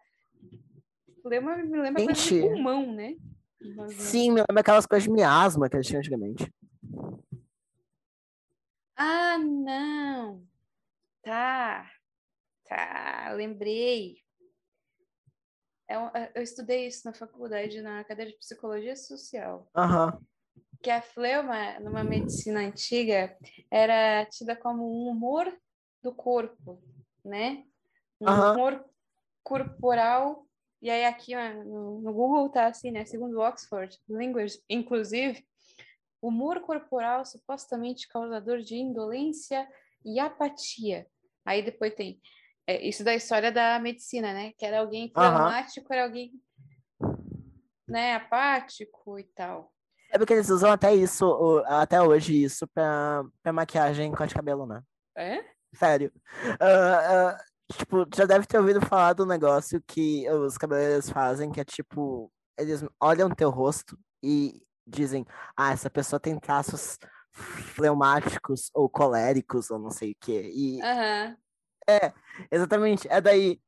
Fleuma 1.21 1.56
me 1.57 1.80
lembra 1.81 2.06
coisa 2.06 2.21
de 2.21 2.30
Gente. 2.30 2.41
pulmão, 2.41 2.91
né? 2.94 3.15
Mas 3.75 3.94
sim, 3.95 4.30
me 4.31 4.41
lembra 4.41 4.59
aquelas 4.62 4.85
coisas 4.85 5.03
de 5.03 5.09
miasma 5.12 5.69
que 5.69 5.75
eles 5.75 5.88
tinham 5.88 6.00
antigamente. 6.00 6.53
Ah, 8.95 9.38
não. 9.38 10.45
Tá. 11.24 11.89
Tá, 12.68 13.31
lembrei. 13.36 14.18
Um- 15.89 16.18
é- 16.18 16.31
eu 16.36 16.41
estudei 16.41 16.88
isso 16.88 17.06
na 17.06 17.13
faculdade, 17.13 17.81
na 17.81 18.03
cadeira 18.03 18.31
de 18.31 18.38
psicologia 18.38 18.95
social. 18.95 19.69
Aham, 19.75 20.19
Que 20.83 20.91
a 20.91 21.01
fleuma, 21.01 21.80
numa 21.80 22.03
medicina 22.03 22.59
antiga, 22.59 23.38
era 23.71 24.25
tida 24.25 24.53
como 24.53 24.83
um 24.83 25.09
humor 25.09 25.51
do 26.03 26.13
corpo, 26.13 26.84
né? 27.24 27.63
Um 28.19 28.27
Aham. 28.27 28.51
humor 28.51 28.86
corporal. 29.41 30.46
E 30.81 30.89
aí, 30.89 31.05
aqui 31.05 31.34
no, 31.36 32.01
no 32.01 32.13
Google 32.13 32.50
tá 32.50 32.67
assim, 32.67 32.91
né? 32.91 33.05
Segundo 33.05 33.39
Oxford 33.39 33.98
Language, 34.10 34.62
inclusive, 34.69 35.48
humor 36.22 36.60
corporal 36.60 37.25
supostamente 37.25 38.07
causador 38.10 38.60
de 38.60 38.75
indolência 38.75 39.65
e 40.03 40.19
apatia. 40.19 41.07
Aí 41.46 41.62
depois 41.62 41.93
tem 41.96 42.22
é, 42.67 42.86
isso 42.86 43.05
da 43.05 43.15
história 43.15 43.53
da 43.53 43.79
medicina, 43.79 44.34
né? 44.34 44.51
Que 44.57 44.65
era 44.65 44.81
alguém 44.81 45.07
traumático, 45.07 45.93
era 45.93 46.03
alguém 46.03 46.34
né, 47.88 48.15
apático 48.15 49.17
e 49.17 49.24
tal. 49.24 49.73
Sabe 50.13 50.27
que 50.27 50.34
eles 50.34 50.50
usam 50.51 50.72
até 50.72 50.93
isso, 50.93 51.63
até 51.65 52.00
hoje, 52.00 52.43
isso 52.43 52.67
pra, 52.67 53.24
pra 53.41 53.51
maquiagem 53.51 54.13
e 54.13 54.15
corte 54.15 54.29
de 54.29 54.36
cabelo, 54.36 54.67
né? 54.67 54.84
É? 55.17 55.43
Sério. 55.74 56.13
Ah, 56.60 57.32
ah, 57.32 57.43
tipo, 57.75 58.05
já 58.15 58.24
deve 58.27 58.46
ter 58.46 58.60
ouvido 58.60 58.79
falar 58.79 59.13
do 59.13 59.25
negócio 59.25 59.82
que 59.88 60.29
os 60.29 60.55
cabeleireiros 60.55 61.10
fazem, 61.10 61.51
que 61.51 61.60
é 61.60 61.65
tipo, 61.65 62.32
eles 62.60 62.86
olham 63.00 63.27
teu 63.32 63.50
rosto 63.50 63.98
e 64.22 64.62
dizem, 64.86 65.25
ah, 65.58 65.72
essa 65.72 65.89
pessoa 65.89 66.20
tem 66.20 66.39
traços 66.39 67.00
fleumáticos 67.32 68.70
ou 68.72 68.88
coléricos, 68.88 69.72
ou 69.72 69.79
não 69.79 69.89
sei 69.89 70.12
o 70.12 70.15
quê. 70.20 70.51
E 70.53 70.79
Aham. 70.84 71.38
exatamente, 72.51 73.08
é 73.10 73.20
daí. 73.20 73.60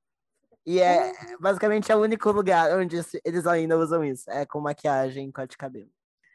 E 0.64 0.80
é 0.80 1.12
basicamente 1.40 1.92
é 1.92 1.96
o 1.96 2.02
único 2.02 2.32
lugar 2.32 2.72
onde 2.78 2.98
eles 3.24 3.48
ainda 3.48 3.80
usam 3.80 4.04
isso. 4.04 4.30
É 4.30 4.46
com 4.46 4.60
maquiagem 4.60 5.30
e 5.30 5.32
corte 5.32 5.52
de 5.52 5.58
cabelo. 5.58 5.90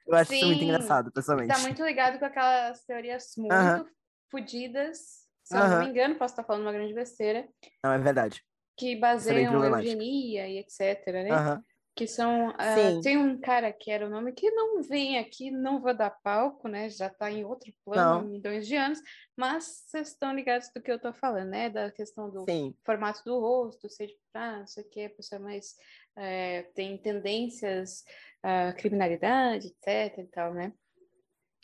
Eu 0.07 0.15
acho 0.15 0.35
isso 0.35 0.47
muito 0.47 0.59
Sim, 0.61 0.69
engraçado, 0.69 1.13
pessoalmente. 1.13 1.53
Tá 1.53 1.59
muito 1.59 1.85
ligado 1.85 2.19
com 2.19 2.25
aquelas 2.25 2.85
teorias 2.85 3.33
muito 3.37 3.55
Aham. 3.55 3.87
fodidas, 4.31 4.97
se 5.45 5.57
eu 5.57 5.61
não 5.61 5.67
Aham. 5.69 5.79
me 5.81 5.89
engano, 5.91 6.15
posso 6.17 6.33
estar 6.33 6.45
falando 6.45 6.63
uma 6.63 6.73
grande 6.73 6.95
besteira, 6.95 7.49
Não, 7.85 7.93
é 7.93 7.99
verdade. 7.99 8.45
que 8.77 8.97
baseiam 8.97 9.61
a 9.61 9.67
eugenia 9.67 10.49
e 10.49 10.59
etc, 10.59 11.07
né? 11.13 11.31
Aham. 11.31 11.65
Que 12.01 12.07
são. 12.07 12.55
ah, 12.57 12.75
Sim. 12.75 13.01
tem 13.03 13.19
um 13.19 13.39
cara 13.39 13.71
que 13.71 13.91
era 13.91 14.07
o 14.07 14.09
nome 14.09 14.33
que 14.33 14.51
não 14.53 14.83
vem 14.83 15.19
aqui, 15.19 15.51
não 15.51 15.79
vou 15.83 15.93
dar 15.93 16.09
palco, 16.09 16.67
né? 16.67 16.89
Já 16.89 17.11
tá 17.11 17.31
em 17.31 17.45
outro 17.45 17.71
plano 17.85 18.01
há 18.01 18.23
Não. 18.23 18.27
milhões 18.27 18.67
de 18.67 18.75
anos, 18.75 18.99
mas 19.37 19.85
vocês 19.87 20.09
estão 20.09 20.35
ligados 20.35 20.71
do 20.75 20.81
que 20.81 20.91
eu 20.91 20.99
tô 20.99 21.13
falando, 21.13 21.51
né? 21.51 21.69
Da 21.69 21.91
questão 21.91 22.31
do 22.31 22.47
Sim. 22.49 22.75
formato 22.87 23.23
do 23.23 23.39
rosto, 23.39 23.87
seja 23.91 24.15
ah, 24.33 24.61
não 24.61 24.67
sei 24.67 24.83
o 24.83 24.89
que, 24.89 25.05
a 25.05 25.11
pessoa 25.11 25.39
mais 25.43 25.75
eh, 26.17 26.63
tem 26.75 26.97
tendências 26.97 28.03
à 28.43 28.73
criminalidade, 28.73 29.67
etc 29.67 30.21
e 30.21 30.27
tal, 30.29 30.55
né? 30.55 30.73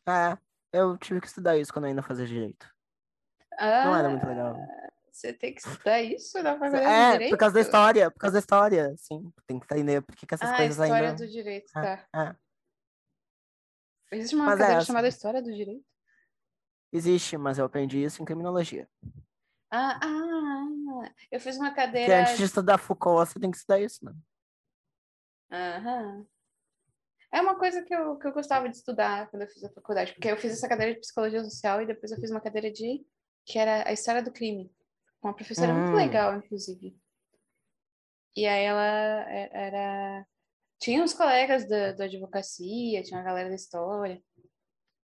É. 0.07 0.37
Eu 0.71 0.99
tive 0.99 1.23
que 1.23 1.29
estudar 1.29 1.57
isso 1.57 1.73
quando 1.73 1.87
eu 1.87 1.89
ainda 1.89 2.03
fazia 2.03 2.27
direito. 2.27 2.71
Ah, 3.59 3.87
Não 3.87 3.97
era 3.97 4.11
muito 4.11 4.27
legal. 4.27 4.55
Você 5.17 5.33
tem 5.33 5.55
que 5.55 5.63
estudar 5.67 6.03
isso 6.03 6.43
na 6.43 6.59
faculdade 6.59 6.85
de 6.85 6.91
É, 6.91 7.13
direito? 7.13 7.31
por 7.31 7.39
causa 7.39 7.55
da 7.55 7.61
história, 7.63 8.11
por 8.11 8.19
causa 8.19 8.35
da 8.35 8.39
história, 8.39 8.95
sim. 8.99 9.33
Tem 9.47 9.59
que 9.59 9.65
entender 9.65 10.03
por 10.03 10.15
que 10.15 10.27
que 10.27 10.35
essas 10.35 10.51
Ah, 10.51 10.57
coisas 10.59 10.79
história 10.79 11.09
ainda. 11.09 11.17
do 11.25 11.27
direito, 11.33 11.73
É, 11.75 11.81
tá. 11.81 12.09
é. 12.15 12.37
Existe 14.15 14.35
uma 14.35 14.45
Mas 14.45 14.57
é 14.57 14.59
cadeira 14.59 14.81
essa. 14.81 14.87
chamada 14.87 15.09
História 15.09 15.43
do 15.43 15.53
Direito? 15.53 15.85
Existe, 16.93 17.39
mas 17.39 17.59
eu 17.59 17.65
aprendi 17.65 18.03
isso 18.05 18.23
em 18.23 18.27
criminologia. 18.27 18.87
Ah, 19.71 19.99
ah, 20.03 21.11
eu 21.31 21.41
fiz 21.41 21.57
uma 21.57 21.71
Porque 21.71 21.81
cadeira. 21.81 22.21
antes 22.21 22.37
de 22.37 22.45
estudar 22.45 22.77
Foucault, 22.79 23.33
você 23.33 23.41
tem 23.41 23.51
que 23.51 23.57
estudar 23.57 23.81
isso, 23.81 24.05
né? 24.05 24.15
Aham. 25.51 26.27
É 27.33 27.41
uma 27.41 27.59
coisa 27.59 27.83
que 27.83 27.95
eu, 27.95 28.19
que 28.19 28.27
eu 28.29 28.33
gostava 28.33 28.69
de 28.69 28.77
estudar 28.77 29.31
quando 29.31 29.43
eu 29.43 29.49
fiz 29.49 29.65
a 29.65 29.73
faculdade, 29.73 30.13
porque 30.13 30.31
eu 30.31 30.37
fiz 30.37 30.53
essa 30.53 30.69
cadeira 30.69 30.93
de 30.93 31.01
psicologia 31.01 31.43
social 31.43 31.81
e 31.81 31.87
depois 31.87 32.13
eu 32.13 32.19
fiz 32.19 32.31
uma 32.31 32.41
cadeira 32.41 32.71
de 32.71 33.05
que 33.47 33.59
era 33.59 33.89
a 33.89 33.93
história 33.93 34.23
do 34.23 34.33
crime, 34.33 34.71
uma 35.27 35.35
professora 35.35 35.73
muito 35.75 35.93
Hum. 35.93 35.97
legal, 35.97 36.37
inclusive. 36.37 36.97
E 38.37 38.47
aí 38.47 38.65
ela 38.65 39.31
é- 39.31 39.51
era 39.53 40.27
tinha 40.79 41.03
uns 41.03 41.15
colegas 41.15 41.67
da, 41.67 41.93
da 41.93 42.05
advocacia, 42.05 43.03
tinha 43.03 43.19
uma 43.19 43.25
galera 43.25 43.49
da 43.49 43.55
história. 43.55 44.23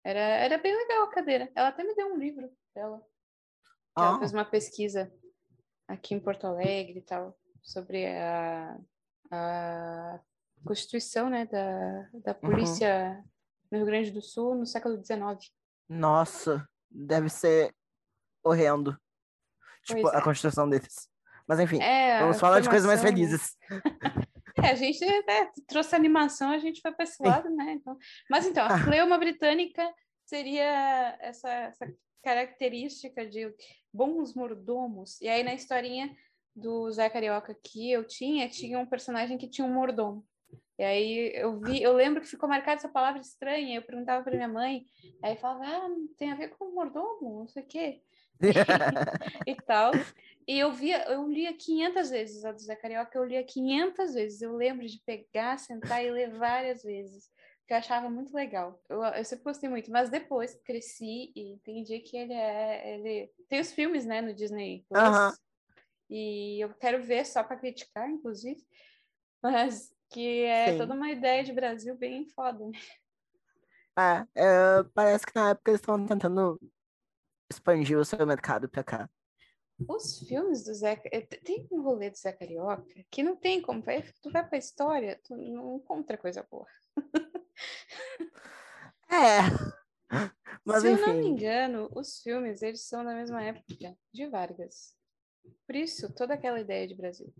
Era, 0.04 0.20
era 0.20 0.58
bem 0.58 0.76
legal 0.76 1.04
a 1.04 1.10
cadeira. 1.10 1.50
Ela 1.54 1.68
até 1.68 1.82
me 1.82 1.94
deu 1.94 2.08
um 2.12 2.18
livro 2.18 2.50
dela. 2.74 3.02
ela 3.96 4.16
Ah. 4.16 4.18
fez 4.18 4.32
uma 4.32 4.44
pesquisa 4.44 5.10
aqui 5.88 6.14
em 6.14 6.20
Porto 6.20 6.46
Alegre 6.46 6.98
e 6.98 7.02
tal, 7.02 7.38
sobre 7.62 8.04
a, 8.06 8.76
a 9.30 10.20
constituição 10.64 11.30
né, 11.30 11.46
da, 11.46 12.02
da 12.24 12.32
Uhum. 12.32 12.40
polícia 12.40 13.24
no 13.70 13.78
Rio 13.78 13.86
Grande 13.86 14.10
do 14.10 14.20
Sul 14.20 14.54
no 14.56 14.66
século 14.66 14.96
XIX. 15.02 15.50
Nossa, 15.88 16.68
deve 16.90 17.28
ser 17.30 17.72
horrendo. 18.42 18.98
Tipo, 19.84 20.02
Pois 20.02 20.14
a 20.14 20.18
é. 20.18 20.22
construção 20.22 20.68
deles. 20.68 21.08
Mas 21.46 21.60
enfim, 21.60 21.80
É, 21.80 22.20
vamos 22.20 22.40
falar 22.40 22.60
de 22.60 22.68
coisas 22.68 22.86
mais 22.86 23.00
felizes. 23.02 23.56
É, 24.62 24.68
a 24.70 24.74
gente 24.76 25.04
né, 25.04 25.50
trouxe 25.66 25.96
animação, 25.96 26.50
a 26.52 26.58
gente 26.58 26.80
foi 26.80 26.92
para 26.92 27.02
esse 27.02 27.20
lado, 27.20 27.50
né? 27.50 27.72
Então, 27.72 27.98
mas 28.30 28.46
então, 28.46 28.64
a 28.64 28.74
Ah. 28.74 28.78
fleuma 28.78 29.18
britânica 29.18 29.82
seria 30.24 31.18
essa, 31.20 31.50
essa 31.50 31.92
característica 32.22 33.26
de 33.26 33.52
bons 33.92 34.32
mordomos. 34.32 35.20
E 35.20 35.28
aí 35.28 35.42
na 35.42 35.54
historinha 35.54 36.14
do 36.54 36.88
Zé 36.92 37.10
Carioca 37.10 37.52
que 37.64 37.90
eu 37.90 38.04
tinha, 38.06 38.48
tinha 38.48 38.78
um 38.78 38.86
personagem 38.86 39.36
que 39.36 39.48
tinha 39.48 39.66
um 39.66 39.72
mordomo. 39.74 40.24
E 40.78 40.84
aí 40.84 41.32
eu 41.34 41.58
vi, 41.60 41.82
eu 41.82 41.92
lembro 41.92 42.20
que 42.20 42.28
ficou 42.28 42.48
marcada 42.48 42.76
essa 42.76 42.88
palavra 42.88 43.20
estranha, 43.20 43.76
eu 43.76 43.82
perguntava 43.82 44.22
para 44.22 44.36
minha 44.36 44.48
mãe, 44.48 44.84
aí 45.22 45.36
falava, 45.36 45.64
ah, 45.66 45.88
tem 46.16 46.30
a 46.30 46.36
ver 46.36 46.48
com 46.50 46.70
mordomo, 46.72 47.40
não 47.40 47.48
sei 47.48 47.62
o 47.64 47.66
quê. 47.66 48.02
e 49.46 49.54
tal. 49.62 49.92
E 50.46 50.58
eu 50.58 50.72
via, 50.72 51.04
eu 51.10 51.26
lia 51.28 51.52
500 51.54 52.10
vezes 52.10 52.44
a 52.44 52.52
do 52.52 52.60
Zé 52.60 52.76
Carioca, 52.76 53.16
eu 53.18 53.24
lia 53.24 53.42
500 53.42 54.14
vezes. 54.14 54.42
Eu 54.42 54.54
lembro 54.56 54.86
de 54.86 55.00
pegar, 55.04 55.58
sentar 55.58 56.04
e 56.04 56.10
ler 56.10 56.36
várias 56.36 56.82
vezes, 56.82 57.30
que 57.66 57.72
eu 57.72 57.78
achava 57.78 58.10
muito 58.10 58.34
legal. 58.34 58.80
Eu, 58.88 59.02
eu 59.02 59.24
sempre 59.24 59.44
gostei 59.44 59.68
muito, 59.68 59.90
mas 59.90 60.10
depois 60.10 60.54
cresci 60.64 61.32
e 61.34 61.52
entendi 61.52 62.00
que 62.00 62.16
ele 62.16 62.34
é, 62.34 62.94
ele 62.94 63.30
tem 63.48 63.60
os 63.60 63.72
filmes, 63.72 64.04
né, 64.04 64.20
no 64.20 64.34
Disney 64.34 64.84
Plus. 64.88 65.00
Aham. 65.00 65.34
E 66.10 66.62
eu 66.62 66.74
quero 66.74 67.02
ver 67.02 67.24
só 67.24 67.42
para 67.42 67.56
criticar, 67.56 68.08
inclusive, 68.10 68.62
mas 69.42 69.94
que 70.10 70.42
é 70.44 70.72
Sim. 70.72 70.78
toda 70.78 70.94
uma 70.94 71.10
ideia 71.10 71.42
de 71.42 71.52
Brasil 71.52 71.96
bem 71.96 72.28
foda, 72.28 72.66
né? 72.66 72.78
É, 73.96 74.26
é, 74.34 74.82
parece 74.92 75.24
que 75.24 75.34
na 75.34 75.50
época 75.50 75.70
eles 75.70 75.80
estavam 75.80 76.04
tentando 76.06 76.60
expandir 77.54 77.98
o 77.98 78.04
seu 78.04 78.26
mercado 78.26 78.68
pra 78.68 78.84
cá. 78.84 79.10
Os 79.88 80.20
filmes 80.20 80.64
do 80.64 80.74
Zé. 80.74 81.00
eh, 81.12 81.22
Tem 81.22 81.66
um 81.70 81.82
rolê 81.82 82.10
do 82.10 82.16
Zé 82.16 82.32
Carioca 82.32 82.84
que 83.10 83.22
não 83.22 83.36
tem 83.36 83.60
como. 83.60 83.82
Tu 84.22 84.30
vai 84.30 84.46
pra 84.48 84.58
história, 84.58 85.20
tu 85.24 85.36
não 85.36 85.76
encontra 85.76 86.16
coisa 86.18 86.46
boa. 86.50 86.66
É. 89.10 89.40
Mas 90.64 90.82
Se 90.82 90.88
eu 90.88 90.98
não 90.98 91.18
me 91.18 91.28
enfim. 91.28 91.30
engano, 91.30 91.88
os 91.94 92.20
filmes 92.20 92.62
eles 92.62 92.82
são 92.86 93.04
da 93.04 93.14
mesma 93.14 93.42
época 93.42 93.96
de 94.12 94.26
Vargas. 94.28 94.94
Por 95.66 95.76
isso, 95.76 96.12
toda 96.14 96.34
aquela 96.34 96.60
ideia 96.60 96.86
de 96.86 96.94
Brasil. 96.94 97.32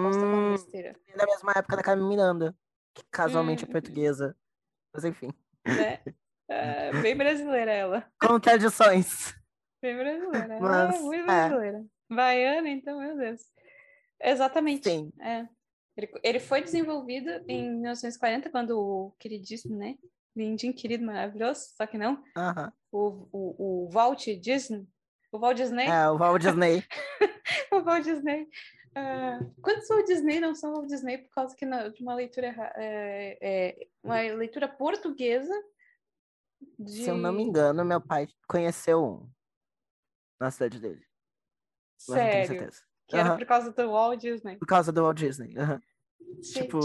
Posso 0.00 0.18
Hum, 0.26 0.48
besteira, 0.48 0.92
da 1.16 1.26
mesma 1.26 1.52
época 1.52 1.76
da 1.76 1.82
Carmen 1.82 2.08
Miranda, 2.08 2.56
que 2.94 3.04
casualmente 3.10 3.64
é 3.64 3.68
Hum. 3.68 3.72
portuguesa. 3.72 4.36
Mas 4.92 5.04
enfim. 5.04 5.30
né? 5.64 6.02
Ah, 6.48 6.90
bem 7.02 7.16
brasileira 7.16 7.72
ela. 7.72 8.06
Contradições. 8.20 9.34
Bem 9.82 9.96
brasileira. 9.96 10.58
Mas, 10.60 10.96
é, 10.96 11.00
muito 11.00 11.22
é. 11.22 11.24
brasileira. 11.24 11.84
Baiana, 12.10 12.68
então, 12.68 12.98
meu 12.98 13.16
Deus. 13.16 13.40
Exatamente. 14.22 14.88
Sim. 14.88 15.12
É. 15.20 15.46
Ele, 15.96 16.10
ele 16.22 16.40
foi 16.40 16.62
desenvolvido 16.62 17.30
em 17.48 17.70
1940, 17.70 18.50
quando 18.50 18.78
o 18.78 19.14
queridíssimo, 19.18 19.76
né? 19.76 19.96
Lindinho, 20.36 20.74
querido, 20.74 21.04
maravilhoso, 21.04 21.60
só 21.76 21.86
que 21.86 21.96
não. 21.96 22.22
Aham. 22.36 22.72
O, 22.92 23.28
o, 23.32 23.86
o 23.86 23.90
Walt 23.90 24.26
Disney. 24.40 24.86
O 25.32 25.38
Walt 25.38 25.56
Disney. 25.56 25.86
É, 25.86 26.08
o 26.10 26.18
Walt 26.18 26.42
Disney. 26.42 26.84
O 27.70 27.80
Walt 27.80 28.04
Disney. 28.04 28.48
Ah, 28.94 29.38
quantos 29.60 29.88
Walt 29.88 30.06
Disney 30.06 30.40
não 30.40 30.54
são 30.54 30.72
Walt 30.72 30.88
Disney 30.88 31.18
por 31.18 31.30
causa 31.30 31.54
que 31.54 31.66
de 31.66 32.02
uma 32.02 32.14
leitura 32.14 32.54
é, 32.76 33.38
é, 33.40 33.86
uma 34.02 34.20
leitura 34.20 34.66
portuguesa 34.66 35.54
de... 36.78 37.04
Se 37.04 37.10
eu 37.10 37.16
não 37.16 37.32
me 37.32 37.42
engano, 37.42 37.84
meu 37.84 38.00
pai 38.00 38.28
conheceu 38.48 39.04
um 39.04 39.30
na 40.38 40.50
cidade 40.50 40.78
dele. 40.78 41.04
Mas 42.08 42.18
Sério. 42.18 42.70
Que 43.08 43.16
era 43.16 43.30
Aham. 43.30 43.38
por 43.38 43.46
causa 43.46 43.72
do 43.72 43.90
Walt 43.90 44.20
Disney. 44.20 44.56
Por 44.56 44.66
causa 44.66 44.92
do 44.92 45.02
Walt 45.02 45.18
Disney. 45.18 45.56
aham. 45.56 45.80
Gente, 46.42 46.64
Tipo, 46.64 46.78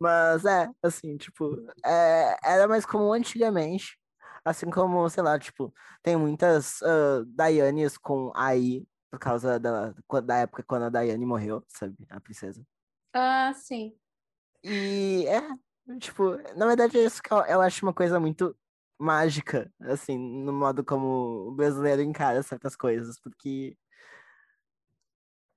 mas 0.00 0.44
é, 0.44 0.68
assim, 0.82 1.16
tipo, 1.16 1.56
é, 1.84 2.36
era 2.44 2.66
mais 2.68 2.84
comum 2.84 3.12
antigamente. 3.12 3.98
Assim 4.44 4.70
como, 4.70 5.08
sei 5.08 5.22
lá, 5.22 5.38
tipo, 5.38 5.72
tem 6.02 6.16
muitas 6.16 6.82
ah, 6.82 7.22
Dianes 7.26 7.98
com 7.98 8.32
AI 8.34 8.86
por 9.10 9.18
causa 9.18 9.58
da, 9.58 9.92
da 10.24 10.36
época 10.38 10.62
quando 10.66 10.84
a 10.84 10.88
Diane 11.02 11.26
morreu, 11.26 11.64
sabe? 11.68 11.96
A 12.08 12.20
princesa. 12.20 12.64
Ah, 13.12 13.52
sim. 13.54 13.94
E 14.62 15.26
é, 15.26 15.96
tipo, 15.98 16.36
na 16.56 16.66
verdade 16.66 16.98
é 16.98 17.04
isso 17.04 17.22
que 17.22 17.32
eu, 17.32 17.38
eu 17.44 17.60
acho 17.60 17.84
uma 17.84 17.92
coisa 17.94 18.20
muito 18.20 18.56
mágica, 19.00 19.72
assim, 19.80 20.18
no 20.18 20.52
modo 20.52 20.84
como 20.84 21.48
o 21.48 21.52
brasileiro 21.52 22.02
encara 22.02 22.42
certas 22.42 22.76
coisas, 22.76 23.18
porque 23.18 23.76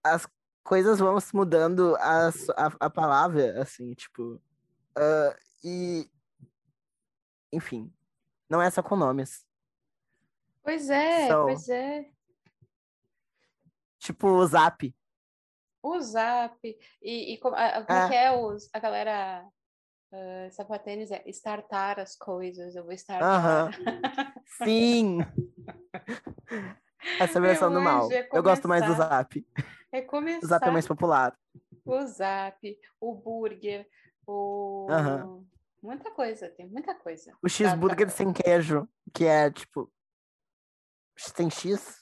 as 0.01 0.25
coisas 0.63 0.97
vão 0.97 1.19
se 1.19 1.35
mudando 1.35 1.95
a, 1.97 2.29
a, 2.29 2.67
a 2.79 2.89
palavra, 2.89 3.62
assim, 3.62 3.93
tipo, 3.93 4.41
ah, 4.95 5.38
e 5.62 6.09
enfim, 7.51 7.93
não 8.50 8.62
é 8.62 8.71
só 8.71 8.81
com 8.81 8.95
nomes. 8.95 9.45
Pois 10.63 10.89
é, 10.89 11.27
pois 11.27 11.67
é. 11.67 12.09
Tipo, 14.00 14.27
o 14.27 14.47
Zap. 14.47 14.95
O 15.81 16.00
Zap. 16.00 16.57
E, 17.01 17.33
e 17.33 17.38
como, 17.39 17.55
como 17.55 18.00
é 18.00 18.05
É. 18.05 18.07
que 18.07 18.15
é 18.15 18.31
os, 18.31 18.69
a 18.73 18.79
galera 18.79 19.45
uh, 20.13 20.51
sapatênis? 20.51 21.12
É 21.12 21.24
startar 21.27 22.00
as 22.00 22.15
coisas. 22.15 22.75
Eu 22.75 22.84
vou 22.84 22.93
startar. 22.93 23.27
Aham. 23.27 23.72
Sim! 24.63 25.20
Essa 27.20 27.41
versão 27.41 27.70
Eu 27.70 27.74
do 27.74 27.82
mal. 27.82 28.05
hoje 28.05 28.15
ia 28.15 28.29
Eu 28.32 28.43
gosto 28.43 28.67
mais 28.67 28.84
do 28.84 28.93
começar. 28.93 29.10
Zap. 29.10 29.48
É 29.91 30.00
O 30.00 30.08
começar 30.08 30.48
Zap 30.48 30.67
é 30.67 30.72
mais 30.72 30.88
popular. 30.88 31.38
o 31.86 32.05
Zap, 32.05 32.79
o 33.00 33.15
burger, 33.15 33.88
o... 34.25 34.88
Aham. 34.89 35.46
Muita 35.82 36.10
coisa, 36.12 36.48
tem 36.50 36.65
muita 36.65 36.96
coisa. 36.96 37.36
O 37.43 37.50
cheeseburger 37.50 38.08
tá. 38.08 38.13
sem 38.13 38.32
queijo, 38.32 38.88
que 39.13 39.25
é 39.25 39.51
tipo. 39.51 39.91
Tem 41.36 41.50
X? 41.50 42.01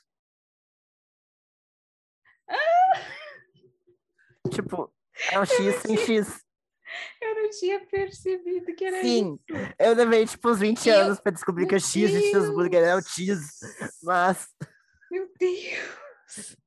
Tipo, 4.51 4.93
é 5.31 5.39
um 5.39 5.45
X 5.45 5.75
sem 5.77 5.97
X. 5.97 6.45
Eu 7.21 7.35
não 7.35 7.49
tinha 7.51 7.79
percebido 7.85 8.73
que 8.75 8.83
era 8.85 9.01
Sim, 9.01 9.39
isso. 9.49 9.61
eu 9.79 9.93
levei 9.93 10.25
tipo 10.25 10.49
uns 10.49 10.59
20 10.59 10.87
Eu- 10.89 10.99
anos 11.01 11.19
pra 11.19 11.31
descobrir 11.31 11.65
que 11.65 11.71
Meu 11.73 11.77
o 11.77 11.81
X 11.81 12.11
de 12.11 12.21
cheeseburger 12.21 12.83
é 12.83 12.95
o 12.95 13.01
cheese. 13.01 13.49
Mas, 14.03 14.47
Meu 15.09 15.31
Deus! 15.39 16.57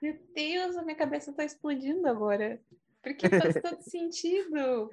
Meu 0.00 0.18
Deus, 0.34 0.76
a 0.76 0.82
minha 0.82 0.96
cabeça 0.96 1.32
tá 1.32 1.44
explodindo 1.44 2.08
agora. 2.08 2.60
Porque 3.02 3.28
faz 3.28 3.54
todo 3.62 3.80
sentido. 3.82 4.90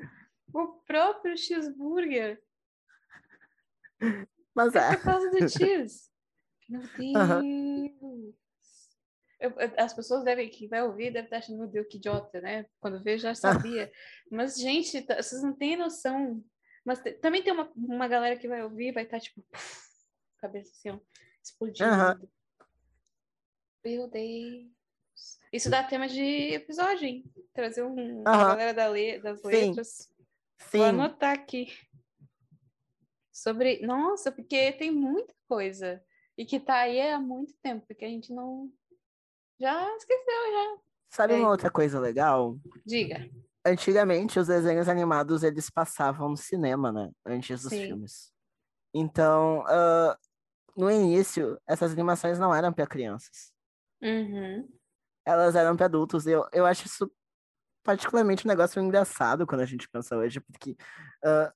O 0.54 0.68
próprio 0.86 1.38
cheeseburger 1.38 2.42
mas 4.56 4.74
é 4.76 4.80
é. 4.94 4.96
por 4.96 5.04
causa 5.04 5.30
do 5.30 5.48
cheese. 5.50 6.10
Meu 6.68 6.82
Deus! 6.82 7.16
Aham. 7.16 8.34
Eu- 9.40 9.54
as 9.78 9.94
pessoas 9.94 10.24
devem, 10.24 10.50
que 10.50 10.68
vai 10.68 10.84
ouvir, 10.84 11.12
deve 11.12 11.28
estar 11.28 11.38
achando, 11.38 11.60
meu 11.60 11.68
Deus, 11.68 11.88
que 11.88 11.98
idiota, 11.98 12.42
né? 12.42 12.66
Quando 12.82 13.02
vê, 13.02 13.18
já 13.18 13.34
sabia. 13.34 13.92
Mas, 14.30 14.58
gente, 14.60 15.02
tá- 15.02 15.22
vocês 15.22 15.42
não 15.42 15.54
têm 15.54 15.78
noção 15.78 16.44
Mas 16.86 17.00
também 17.22 17.44
tem 17.44 17.54
uma, 17.54 17.72
uma 17.76 18.08
galera 18.08 18.36
que 18.38 18.48
vai 18.48 18.64
ouvir 18.64 18.88
e 18.88 18.92
vai 18.92 19.04
estar, 19.04 19.20
tipo, 19.20 19.44
cabeça 20.38 20.72
assim, 20.72 20.90
ó, 20.90 21.00
explodindo. 21.44 22.30
Meu 23.84 24.08
Deus. 24.08 24.68
Isso 25.52 25.70
dá 25.70 25.84
tema 25.84 26.08
de 26.08 26.22
episódio, 26.54 27.06
hein? 27.06 27.24
Trazer 27.54 27.84
um, 27.84 28.24
galera 28.24 28.74
da 28.74 28.88
le- 28.88 29.20
das 29.20 29.42
Sim. 29.42 29.48
letras. 29.48 30.14
Vou 30.72 30.82
Sim, 30.84 30.90
anotar 30.90 31.34
aqui. 31.34 31.68
Sobre. 33.32 33.80
Nossa, 33.86 34.32
porque 34.32 34.72
tem 34.74 34.92
muita 34.92 35.34
coisa. 35.48 36.04
E 36.38 36.46
que 36.46 36.60
tá 36.60 36.80
aí 36.82 37.02
há 37.02 37.20
muito 37.20 37.54
tempo, 37.62 37.94
que 37.94 38.06
a 38.06 38.10
gente 38.10 38.32
não. 38.34 38.72
Já 39.60 39.96
esqueceu, 39.96 40.52
já. 40.52 40.78
sabe 41.10 41.34
É. 41.34 41.38
uma 41.38 41.50
outra 41.50 41.70
coisa 41.70 42.00
legal? 42.00 42.58
Diga. 42.86 43.30
Antigamente, 43.66 44.40
os 44.40 44.48
desenhos 44.48 44.88
animados, 44.88 45.44
eles 45.44 45.70
passavam 45.70 46.30
no 46.30 46.38
cinema, 46.38 46.92
né? 46.92 47.12
Antes 47.26 47.62
dos 47.62 47.70
Sim. 47.72 47.88
filmes. 47.88 48.32
Então, 48.94 49.64
ah, 49.68 50.18
no 50.76 50.90
início, 50.90 51.60
essas 51.68 51.92
animações 51.92 52.40
não 52.40 52.56
eram 52.56 52.72
para 52.72 52.88
crianças. 52.88 53.52
Uhum. 54.02 54.68
Elas 55.26 55.56
eram 55.56 55.76
para 55.76 55.86
adultos. 55.88 56.26
Eu, 56.26 56.48
eu 56.54 56.66
acho 56.66 56.86
isso 56.88 57.12
particularmente 57.84 58.46
um 58.46 58.50
negócio 58.50 58.82
engraçado 58.82 59.46
quando 59.46 59.62
a 59.62 59.66
gente 59.66 59.90
pensa 59.90 60.16
hoje, 60.16 60.40
porque 60.40 60.76
ah, 61.24 61.54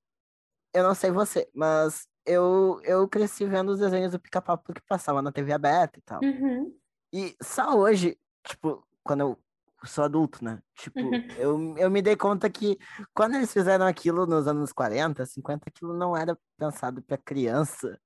eu 0.74 0.84
não 0.84 0.94
sei 0.94 1.10
você, 1.12 1.50
mas 1.54 2.08
eu, 2.26 2.82
eu 2.84 3.08
cresci 3.08 3.46
vendo 3.46 3.70
os 3.70 3.80
desenhos 3.80 4.12
do 4.12 4.20
Pica-Pau 4.20 4.58
porque 4.58 4.82
passava 4.88 5.22
na 5.22 5.32
TV 5.32 5.54
aberta 5.54 6.00
e 6.00 6.02
tal. 6.02 6.20
Uhum. 6.22 6.78
E 7.14 7.36
só 7.44 7.78
hoje, 7.78 8.18
tipo, 8.44 8.84
quando 9.04 9.22
eu 9.22 9.40
sou 9.86 10.04
adulto, 10.04 10.44
né? 10.44 10.60
Tipo, 10.76 11.00
Uhum. 11.00 11.28
eu, 11.38 11.78
eu 11.78 11.92
me 11.92 12.02
dei 12.02 12.16
conta 12.16 12.50
que 12.50 12.78
quando 13.14 13.36
eles 13.36 13.54
fizeram 13.54 13.86
aquilo 13.86 14.26
nos 14.26 14.48
anos 14.48 14.74
40, 14.74 15.24
50, 15.24 15.70
aquilo 15.70 15.94
não 15.96 16.18
era 16.18 16.36
pensado 16.58 17.04
pra 17.04 17.18
criança. 17.18 18.00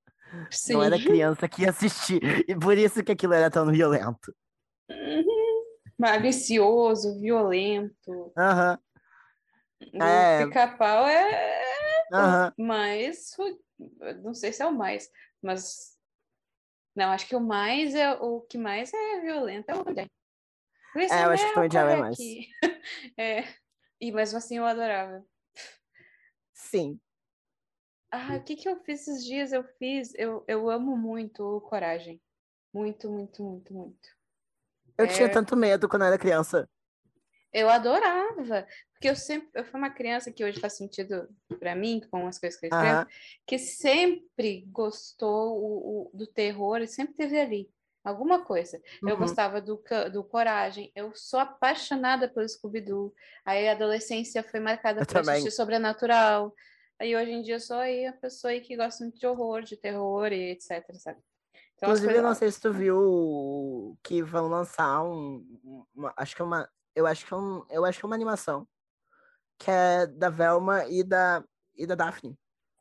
Sim. 0.51 0.73
Não 0.73 0.83
era 0.83 0.99
criança 0.99 1.47
que 1.47 1.61
ia 1.61 1.69
assistir. 1.69 2.21
E 2.49 2.53
por 2.53 2.77
isso 2.77 3.01
que 3.01 3.13
aquilo 3.13 3.33
era 3.33 3.49
tão 3.49 3.71
violento. 3.71 4.35
Uhum. 4.89 5.63
Mas 5.97 6.21
vicioso, 6.21 7.17
violento. 7.19 8.33
Aham, 8.37 8.77
O 9.93 10.03
É. 10.03 10.45
pica-pau 10.45 11.07
é 11.07 11.63
aham. 12.13 12.53
mais. 12.57 13.35
Não 14.21 14.33
sei 14.33 14.51
se 14.51 14.61
é 14.61 14.65
o 14.65 14.73
mais, 14.75 15.09
mas. 15.41 15.96
Não, 16.97 17.11
acho 17.11 17.27
que 17.27 17.35
o 17.35 17.39
mais 17.39 17.93
é 17.93 18.11
o 18.13 18.41
que 18.41 18.57
mais 18.57 18.91
é 18.91 19.21
violento 19.21 19.69
é 19.69 19.75
o. 19.75 19.85
Esse 20.99 21.13
É, 21.13 21.25
eu 21.25 21.29
acho 21.29 21.47
que 21.47 21.53
Tom 21.53 21.63
e 21.63 21.69
Jerry 21.69 21.93
é 21.93 21.95
mais. 21.97 22.17
É. 23.15 23.43
E 24.01 24.11
mesmo 24.11 24.39
assim 24.39 24.57
eu 24.57 24.65
adorava. 24.65 25.23
Sim. 26.55 26.99
Ah, 28.11 28.37
o 28.37 28.43
que 28.43 28.55
que 28.55 28.67
eu 28.67 28.79
fiz 28.83 29.01
esses 29.07 29.23
dias? 29.23 29.53
Eu 29.53 29.63
fiz. 29.77 30.11
Eu, 30.15 30.43
eu 30.47 30.67
amo 30.71 30.97
muito 30.97 31.43
o 31.43 31.61
Coragem. 31.61 32.19
Muito, 32.73 33.11
muito, 33.11 33.43
muito, 33.43 33.73
muito. 33.75 34.09
Eu 34.97 35.05
É. 35.05 35.07
tinha 35.09 35.31
tanto 35.31 35.55
medo 35.55 35.87
quando 35.87 36.01
eu 36.01 36.07
era 36.07 36.17
criança. 36.17 36.67
Eu 37.53 37.69
adorava, 37.69 38.67
porque 38.91 39.07
eu 39.09 39.15
sempre, 39.15 39.49
eu 39.53 39.65
fui 39.65 39.79
uma 39.79 39.91
criança 39.91 40.31
que 40.31 40.43
hoje 40.43 40.59
faz 40.59 40.73
sentido 40.73 41.29
para 41.57 41.75
mim, 41.75 42.01
com 42.09 42.27
as 42.27 42.37
coisas 42.39 42.59
que 42.59 42.65
eu 42.65 42.69
escrevo, 42.69 42.97
Aham. 42.99 43.07
que 43.45 43.57
sempre 43.59 44.65
gostou 44.71 45.57
o, 45.57 46.07
o- 46.07 46.11
do 46.13 46.25
terror 46.27 46.81
e 46.81 46.87
sempre 46.87 47.13
teve 47.15 47.39
ali 47.39 47.69
alguma 48.03 48.45
coisa. 48.45 48.81
Eu 49.03 49.09
Uhum. 49.15 49.17
gostava 49.17 49.59
do, 49.61 49.81
do 50.13 50.23
Coragem, 50.23 50.91
eu 50.95 51.11
sou 51.13 51.39
apaixonada 51.39 52.29
pelo 52.29 52.47
Scooby-Doo. 52.47 53.13
Aí 53.45 53.67
a 53.67 53.73
adolescência 53.73 54.41
foi 54.43 54.59
marcada 54.61 55.01
Eu 55.01 55.05
por 55.05 55.13
também. 55.13 55.33
assistir 55.35 55.51
Sobrenatural. 55.51 56.53
Aí 56.99 57.15
hoje 57.15 57.31
em 57.31 57.41
dia 57.41 57.55
eu 57.55 57.59
sou 57.59 57.77
aí 57.77 58.05
a 58.07 58.13
pessoa 58.13 58.51
aí 58.51 58.61
que 58.61 58.75
gosta 58.77 59.03
muito 59.03 59.19
de 59.19 59.27
horror, 59.27 59.61
de 59.61 59.75
terror 59.75 60.31
e 60.31 60.51
etc, 60.51 60.83
sabe? 60.95 61.19
Então, 61.75 61.89
Inclusive, 61.89 62.11
eu 62.13 62.15
não 62.23 62.29
coisas- 62.29 62.37
sei 62.39 62.51
se 62.51 62.59
tu 62.61 62.73
viu 62.73 63.97
que 64.03 64.23
vão 64.23 64.47
lançar 64.47 65.03
um. 65.03 65.45
uma- 65.93 66.13
acho 66.17 66.35
que 66.35 66.41
é 66.41 66.45
uma. 66.45 66.67
Eu 66.95 67.05
acho 67.05 67.23
que 67.25 67.31
é 67.33 67.37
um. 67.37 67.63
Eu 67.69 67.85
acho 67.85 67.99
que 67.99 68.05
é 68.05 68.07
uma 68.07 68.15
animação. 68.15 68.67
Que 69.59 69.71
é 69.71 70.07
da 70.07 70.29
Velma 70.29 70.85
e 70.87 71.03
da, 71.03 71.43
e 71.75 71.85
da 71.87 71.95
Daphne. 71.95 72.37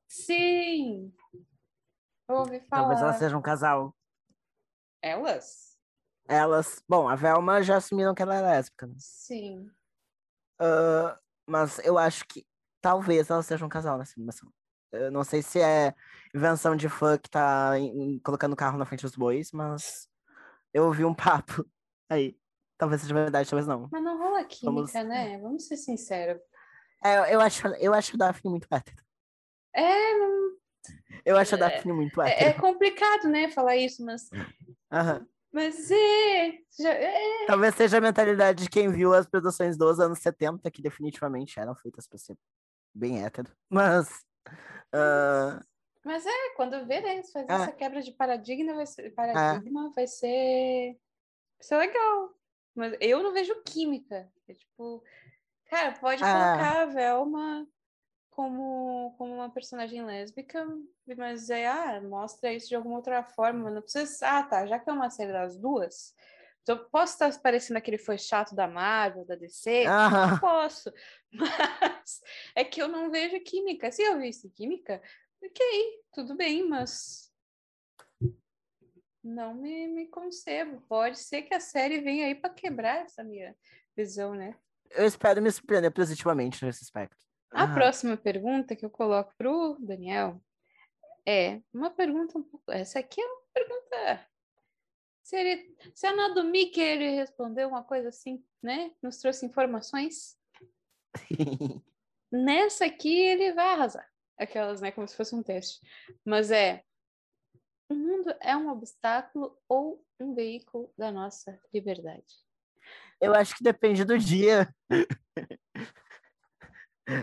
Sim! 0.08 1.12
Eu 2.28 2.36
ouvi 2.36 2.60
Talvez 2.68 2.98
falar. 2.98 3.08
elas 3.10 3.16
sejam 3.18 3.38
um 3.38 3.42
casal. 3.42 3.94
Elas? 5.02 5.76
Elas. 6.28 6.82
Bom, 6.88 7.08
a 7.08 7.14
Velma 7.14 7.62
já 7.62 7.76
assumiram 7.76 8.14
que 8.14 8.22
ela 8.22 8.34
é 8.36 8.40
lésbica. 8.42 8.86
né? 8.86 8.94
Sim. 8.98 9.70
Ah, 10.58 11.18
mas 11.46 11.78
eu 11.80 11.96
acho 11.96 12.24
que 12.26 12.46
talvez 12.80 13.30
elas 13.30 13.46
sejam 13.46 13.66
um 13.66 13.70
casal 13.70 13.96
nessa 13.98 14.14
animação. 14.16 14.52
Eu 14.92 15.10
não 15.10 15.24
sei 15.24 15.42
se 15.42 15.60
é 15.60 15.94
invenção 16.34 16.74
de 16.76 16.88
fã 16.88 17.18
que 17.18 17.28
tá 17.28 17.78
em- 17.78 18.18
colocando 18.20 18.52
o 18.52 18.56
carro 18.56 18.78
na 18.78 18.84
frente 18.86 19.02
dos 19.02 19.14
bois, 19.16 19.52
mas 19.52 20.08
eu 20.72 20.84
ouvi 20.86 21.04
um 21.04 21.14
papo 21.14 21.64
aí. 22.08 22.38
Talvez 22.78 23.00
seja 23.00 23.14
verdade, 23.14 23.48
talvez 23.48 23.66
não. 23.66 23.88
Mas 23.90 24.02
não 24.02 24.18
rola 24.18 24.44
química, 24.44 24.66
Vamos- 24.72 24.92
né? 24.92 25.38
Vamos 25.38 25.66
ser 25.66 25.76
sinceros. 25.76 26.42
É, 27.06 27.34
eu- 27.34 27.40
acho, 27.40 27.66
eu 27.68 27.94
acho 27.94 28.14
a 28.14 28.18
Daphne 28.18 28.50
muito 28.50 28.66
hétero. 28.70 29.02
É, 29.74 30.14
não- 30.18 30.56
Eu 31.24 31.36
acho 31.36 31.54
a 31.54 31.58
Daphne 31.58 31.92
muito 31.92 32.20
é, 32.22 32.30
é 32.30 32.42
hétero. 32.48 32.60
complicado, 32.60 33.28
né, 33.28 33.48
falar 33.50 33.76
isso, 33.76 34.04
mas. 34.04 34.28
Aham. 34.92 35.26
Mas 35.52 35.90
é, 35.90 36.58
já- 36.78 36.92
é. 36.92 37.46
Talvez 37.46 37.74
seja 37.74 37.98
a 37.98 38.00
mentalidade 38.00 38.64
de 38.64 38.70
quem 38.70 38.90
viu 38.90 39.14
as 39.14 39.26
produções 39.26 39.76
dos 39.76 39.98
anos 40.00 40.18
70, 40.18 40.70
que 40.70 40.82
definitivamente 40.82 41.58
eram 41.58 41.74
feitas 41.74 42.06
pra 42.06 42.18
ser 42.18 42.36
bem 42.94 43.24
hétero. 43.24 43.50
Mas. 43.70 44.08
ah, 44.92 45.60
Mas 46.04 46.24
é, 46.26 46.50
quando 46.56 46.86
vê, 46.86 47.00
né, 47.00 47.22
fazer 47.32 47.50
É. 47.50 47.54
essa 47.54 47.72
quebra 47.72 48.00
de 48.02 48.12
paradigma 48.12 48.74
vai 48.74 48.86
ser, 48.86 49.10
paradigma 49.14 49.90
vai 49.94 50.06
ser, 50.06 50.92
vai 51.58 51.62
ser 51.62 51.76
legal. 51.78 52.30
Mas 52.74 52.94
eu 53.00 53.22
não 53.22 53.32
vejo 53.32 53.60
química. 53.64 54.30
É 54.48 54.54
tipo, 54.54 55.02
cara, 55.68 55.92
pode 55.92 56.22
Ah. 56.22 56.32
colocar 56.32 56.82
a 56.82 56.86
Velma 56.86 57.66
como, 58.30 59.14
como 59.16 59.34
uma 59.34 59.50
personagem 59.50 60.04
lésbica, 60.04 60.66
mas 61.16 61.48
é, 61.50 61.66
ah, 61.66 62.00
mostra 62.02 62.52
isso 62.52 62.68
de 62.68 62.76
alguma 62.76 62.96
outra 62.96 63.22
forma. 63.22 63.70
Não 63.70 63.82
precisa. 63.82 64.26
Ah, 64.28 64.42
tá, 64.42 64.66
já 64.66 64.78
que 64.78 64.88
é 64.90 64.92
uma 64.92 65.10
série 65.10 65.32
das 65.32 65.56
duas, 65.56 66.14
então 66.66 66.78
eu 66.78 66.84
posso 66.90 67.12
estar 67.12 67.40
parecendo 67.40 67.78
aquele 67.78 67.96
foi 67.96 68.18
chato 68.18 68.52
da 68.52 68.66
Marvel, 68.66 69.24
da 69.24 69.36
DC? 69.36 69.84
aham. 69.86 70.38
Posso, 70.40 70.92
mas 71.32 72.20
é 72.56 72.64
que 72.64 72.82
eu 72.82 72.88
não 72.88 73.08
vejo 73.08 73.38
química. 73.40 73.92
Se 73.92 74.02
eu 74.02 74.18
visse 74.18 74.50
química, 74.50 75.00
ok, 75.40 75.64
tudo 76.12 76.34
bem, 76.34 76.68
mas 76.68 77.32
não 79.22 79.54
me, 79.54 79.86
me 79.86 80.08
concebo. 80.08 80.80
Pode 80.88 81.20
ser 81.20 81.42
que 81.42 81.54
a 81.54 81.60
série 81.60 82.00
venha 82.00 82.26
aí 82.26 82.34
para 82.34 82.50
quebrar 82.52 83.04
essa 83.04 83.22
minha 83.22 83.56
visão, 83.96 84.34
né? 84.34 84.58
Eu 84.90 85.06
espero 85.06 85.42
me 85.42 85.50
surpreender 85.50 85.92
positivamente 85.92 86.64
nesse 86.64 86.84
aspecto. 86.84 87.16
A 87.52 87.64
Aham. 87.64 87.74
próxima 87.74 88.16
pergunta 88.16 88.76
que 88.76 88.84
eu 88.84 88.90
coloco 88.90 89.32
para 89.36 89.50
o 89.50 89.78
Daniel 89.78 90.40
é 91.26 91.60
uma 91.72 91.90
pergunta 91.90 92.38
um 92.38 92.42
pouco. 92.42 92.70
Essa 92.70 92.98
aqui 93.00 93.20
é 93.20 93.24
uma 93.24 93.42
pergunta. 93.52 94.28
Se, 95.22 95.36
ele, 95.36 95.76
se 95.94 96.06
a 96.06 96.14
Nadomi 96.14 96.70
ele 96.76 97.10
respondeu 97.16 97.68
uma 97.68 97.82
coisa 97.82 98.08
assim, 98.10 98.44
né? 98.62 98.92
Nos 99.02 99.18
trouxe 99.18 99.44
informações. 99.44 100.38
Nessa 102.30 102.84
aqui 102.84 103.12
ele 103.12 103.52
vai 103.52 103.72
arrasar. 103.72 104.08
Aquelas, 104.38 104.80
né? 104.80 104.92
Como 104.92 105.08
se 105.08 105.16
fosse 105.16 105.34
um 105.34 105.42
teste. 105.42 105.80
Mas 106.24 106.50
é. 106.50 106.84
O 107.88 107.94
mundo 107.94 108.34
é 108.40 108.56
um 108.56 108.68
obstáculo 108.68 109.56
ou 109.68 110.04
um 110.20 110.34
veículo 110.34 110.92
da 110.96 111.10
nossa 111.10 111.60
liberdade? 111.72 112.45
Eu 113.20 113.34
acho 113.34 113.56
que 113.56 113.64
depende 113.64 114.04
do 114.04 114.18
dia. 114.18 114.72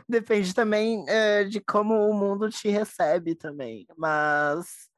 Depende 0.08 0.54
também 0.54 1.04
eh, 1.10 1.44
de 1.44 1.60
como 1.60 2.10
o 2.10 2.14
mundo 2.14 2.50
te 2.50 2.70
recebe 2.70 3.36
também. 3.36 3.86
Mas 3.98 4.90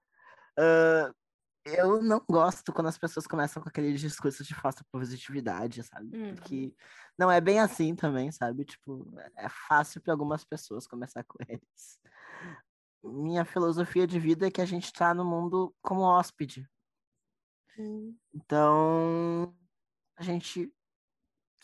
ah, 0.57 1.11
eu 1.65 2.01
não 2.01 2.23
gosto 2.29 2.71
quando 2.71 2.87
as 2.87 2.97
pessoas 2.97 3.25
começam 3.25 3.61
com 3.61 3.69
aquele 3.69 3.93
discurso 3.93 4.43
de 4.43 4.53
falsa 4.53 4.85
positividade, 4.91 5.81
sabe? 5.83 6.15
Uhum. 6.15 6.35
Porque 6.35 6.73
não 7.17 7.31
é 7.31 7.41
bem 7.41 7.59
assim 7.59 7.95
também, 7.95 8.31
sabe? 8.31 8.63
Tipo, 8.65 9.11
é 9.35 9.49
fácil 9.49 10.01
para 10.01 10.13
algumas 10.13 10.43
pessoas 10.45 10.85
começar 10.85 11.23
com 11.23 11.37
eles. 11.47 11.99
Minha 13.03 13.45
filosofia 13.45 14.05
de 14.05 14.19
vida 14.19 14.47
é 14.47 14.51
que 14.51 14.61
a 14.61 14.65
gente 14.65 14.93
tá 14.93 15.13
no 15.13 15.25
mundo 15.25 15.73
como 15.81 16.01
hóspede. 16.01 16.67
Hum, 17.77 18.15
Então, 18.33 19.55
a 20.15 20.23
gente, 20.23 20.71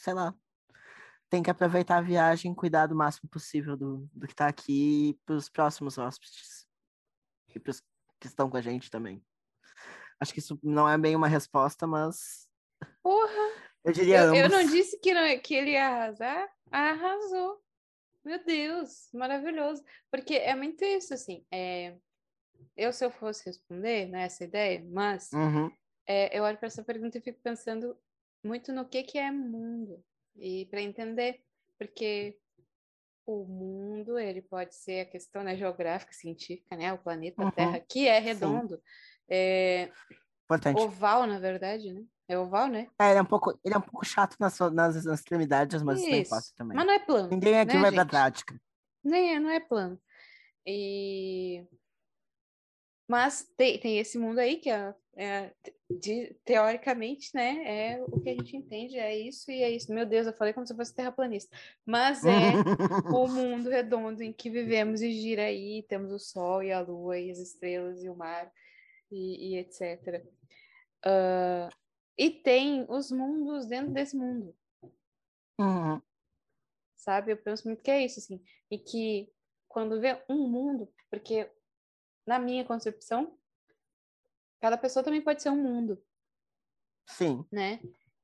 sei 0.01 0.13
lá, 0.13 0.33
tem 1.29 1.43
que 1.43 1.49
aproveitar 1.51 1.97
a 1.97 2.01
viagem, 2.01 2.55
cuidar 2.55 2.87
do 2.87 2.95
máximo 2.95 3.29
possível 3.29 3.77
do, 3.77 4.09
do 4.13 4.27
que 4.27 4.35
tá 4.35 4.47
aqui 4.47 5.17
para 5.25 5.35
os 5.35 5.47
próximos 5.47 5.97
hóspedes. 5.97 6.67
E 7.53 7.59
para 7.59 7.71
os 7.71 7.81
que 8.19 8.27
estão 8.27 8.49
com 8.49 8.57
a 8.57 8.61
gente 8.61 8.89
também. 8.89 9.23
Acho 10.19 10.33
que 10.33 10.39
isso 10.39 10.59
não 10.63 10.87
é 10.89 10.97
bem 10.97 11.15
uma 11.15 11.27
resposta, 11.27 11.85
mas 11.87 12.47
Porra! 13.01 13.53
eu 13.83 13.93
diria 13.93 14.19
Eu, 14.23 14.35
eu 14.35 14.45
ambos. 14.45 14.57
não 14.57 14.65
disse 14.65 14.99
que, 14.99 15.13
não, 15.13 15.39
que 15.39 15.53
ele 15.53 15.71
ia 15.71 15.87
arrasar. 15.87 16.49
Arrasou. 16.71 17.61
Meu 18.23 18.43
Deus, 18.43 19.09
maravilhoso. 19.13 19.83
Porque 20.11 20.35
é 20.35 20.55
muito 20.55 20.83
isso, 20.83 21.13
assim. 21.13 21.45
É... 21.51 21.95
Eu, 22.77 22.93
se 22.93 23.03
eu 23.03 23.09
fosse 23.11 23.45
responder 23.45 24.07
nessa 24.07 24.43
né, 24.43 24.47
ideia, 24.47 24.85
mas 24.91 25.31
Uhum. 25.33 25.71
é, 26.07 26.37
eu 26.37 26.43
olho 26.43 26.57
para 26.57 26.67
essa 26.67 26.83
pergunta 26.83 27.17
e 27.17 27.21
fico 27.21 27.39
pensando 27.41 27.97
muito 28.43 28.71
no 28.71 28.88
que, 28.88 29.04
que 29.04 29.17
é 29.17 29.32
mundo. 29.32 30.04
E 30.36 30.65
para 30.67 30.82
entender, 30.82 31.41
porque 31.77 32.38
o 33.25 33.45
mundo, 33.45 34.17
ele 34.17 34.41
pode 34.41 34.75
ser 34.75 35.01
a 35.01 35.06
questão 35.06 35.43
né, 35.43 35.56
geográfica, 35.56 36.13
científica, 36.13 36.75
né? 36.75 36.93
O 36.93 36.97
planeta 36.97 37.43
Uhum. 37.43 37.51
Terra, 37.51 37.80
que 37.80 38.08
é 38.08 38.19
redondo, 38.19 38.82
é 39.30 39.91
Importante. 40.45 40.82
oval, 40.82 41.25
na 41.25 41.39
verdade, 41.39 41.93
né? 41.93 42.04
É 42.27 42.38
oval, 42.38 42.67
né? 42.67 42.88
É, 42.99 43.10
ele 43.10 43.19
é 43.19 43.21
um 43.21 43.25
pouco, 43.25 43.60
ele 43.63 43.75
é 43.75 43.77
um 43.77 43.82
pouco 43.82 44.06
chato 44.06 44.36
nas, 44.39 44.58
nas, 44.60 45.06
nas 45.06 45.19
extremidades, 45.19 45.82
mas 45.82 45.99
isso 45.99 46.10
não 46.10 46.17
Isso. 46.17 46.34
importa 46.34 46.47
também. 46.56 46.77
Mas 46.77 46.86
não 46.86 46.93
é 46.93 46.99
plano. 46.99 47.30
Ninguém 47.30 47.60
aqui 47.60 47.73
né, 47.73 47.82
vai 47.82 47.91
pra 47.91 48.01
gente? 48.04 48.10
prática. 48.10 48.62
Nem 49.04 49.36
é, 49.36 49.39
não 49.39 49.49
é 49.49 49.60
plano. 49.60 49.99
E... 50.65 51.65
Mas 53.12 53.43
tem, 53.58 53.78
tem 53.78 54.00
esse 54.00 54.17
mundo 54.17 54.39
aí 54.39 54.56
que 54.56 54.69
é, 54.69 54.95
é, 55.17 55.54
de- 56.00 56.34
teoricamente, 56.45 57.30
né, 57.36 57.91
é 57.97 58.02
o 58.02 58.21
que 58.21 58.30
a 58.30 58.34
gente 58.34 58.56
entende, 58.56 58.97
é 58.97 59.13
isso 59.13 59.52
e 59.52 59.62
é 59.62 59.69
isso. 59.69 59.93
Meu 59.93 60.06
Deus, 60.06 60.28
eu 60.28 60.34
falei 60.34 60.54
como 60.54 60.65
se 60.65 60.71
eu 60.71 60.78
fosse 60.78 60.95
terraplanista. 60.95 61.54
Mas 61.86 62.26
é 62.26 62.54
o 63.12 63.28
mundo 63.28 63.69
redondo 63.69 64.24
em 64.24 64.32
que 64.32 64.50
vivemos 64.50 65.02
e 65.02 65.12
gira 65.12 65.43
aí, 65.43 65.84
temos 65.89 66.10
o 66.13 66.19
sol 66.19 66.63
e 66.63 66.71
a 66.71 66.80
lua 66.80 67.19
e 67.19 67.30
as 67.30 67.39
estrelas 67.39 68.02
e 68.02 68.08
o 68.10 68.15
mar 68.15 68.50
e, 69.12 69.56
e 69.56 69.58
etc. 69.58 70.26
Ah, 71.04 71.69
e 72.17 72.30
tem 72.32 72.86
os 72.88 73.12
mundos 73.12 73.65
dentro 73.65 73.91
desse 73.91 74.15
mundo 74.15 74.56
Uhum. 75.60 76.02
sabe? 76.95 77.34
Eu 77.34 77.38
penso 77.38 77.67
muito 77.67 77.84
que 77.84 77.91
é 77.91 78.06
isso, 78.06 78.19
assim, 78.19 78.41
e 78.69 78.78
que 78.78 79.30
quando 79.67 80.00
vê 80.00 80.24
um 80.30 80.47
mundo, 80.47 80.88
porque 81.10 81.52
na 82.25 82.39
minha 82.39 82.63
concepção, 82.65 83.38
cada 84.60 84.77
pessoa 84.77 85.03
também 85.03 85.21
pode 85.21 85.41
ser 85.41 85.49
um 85.49 85.62
mundo, 85.62 86.01
Sim. 87.07 87.45
né? 87.51 87.79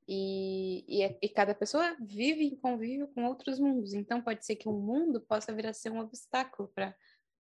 E, 0.06 0.84
e, 0.88 1.02
é- 1.02 1.18
e 1.20 1.28
cada 1.28 1.54
pessoa 1.54 1.94
vive 2.00 2.44
em 2.44 2.56
convívio 2.56 3.08
com 3.08 3.24
outros 3.26 3.58
mundos, 3.58 3.92
então 3.92 4.22
pode 4.22 4.44
ser 4.46 4.56
que 4.56 4.68
um 4.68 4.80
mundo 4.80 5.20
possa 5.20 5.52
vir 5.54 5.66
a 5.66 5.72
ser 5.72 5.90
um 5.90 6.00
obstáculo 6.00 6.68
para 6.68 6.96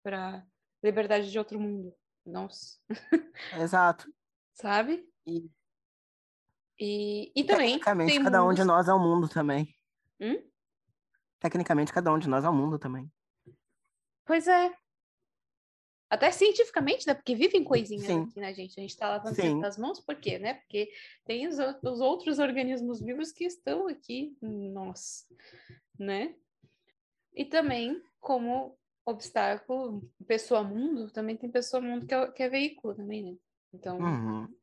para 0.03 0.43
liberdade 0.83 1.29
de 1.31 1.37
outro 1.37 1.59
mundo, 1.59 1.95
nossa, 2.25 2.79
Exato. 3.53 4.11
sabe? 4.53 5.07
E 5.27 5.47
E, 6.79 7.31
e 7.35 7.43
também 7.43 7.73
tecnicamente, 7.73 8.19
cada 8.23 8.43
um 8.43 8.47
de 8.53 8.61
mundos- 8.61 8.65
nós 8.65 8.87
é 8.89 8.93
um 8.93 8.99
mundo 8.99 9.29
também. 9.29 9.75
Hum? 10.19 10.43
Tecnicamente, 11.39 11.93
cada 11.93 12.11
um 12.11 12.17
de 12.17 12.27
nós 12.27 12.43
é 12.43 12.49
um 12.49 12.55
mundo 12.55 12.79
também. 12.79 13.11
Pois 14.25 14.47
é. 14.47 14.75
Até 16.11 16.29
cientificamente, 16.29 17.07
né? 17.07 17.13
Porque 17.13 17.33
vivem 17.33 17.63
coisinhas 17.63 18.07
Sim. 18.07 18.23
aqui 18.23 18.41
na 18.41 18.51
gente. 18.51 18.77
A 18.77 18.81
gente 18.81 18.97
tá 18.97 19.07
lavando 19.07 19.33
Sim. 19.33 19.63
as 19.63 19.77
mãos, 19.77 20.01
por 20.01 20.13
quê, 20.17 20.37
né? 20.37 20.55
Porque 20.55 20.91
tem 21.23 21.47
os, 21.47 21.55
os 21.57 22.01
outros 22.01 22.37
organismos 22.37 22.99
vivos 22.99 23.31
que 23.31 23.45
estão 23.45 23.87
aqui 23.87 24.35
nós, 24.41 25.25
né? 25.97 26.35
E 27.33 27.45
também, 27.45 28.03
como 28.19 28.77
obstáculo, 29.05 30.05
pessoa-mundo, 30.27 31.09
também 31.11 31.37
tem 31.37 31.49
pessoa-mundo 31.49 32.05
que, 32.05 32.13
é, 32.13 32.27
que 32.29 32.43
é 32.43 32.49
veículo 32.49 32.93
também, 32.93 33.23
né? 33.23 33.37
Então, 33.73 33.97
Uhum. 33.97 34.53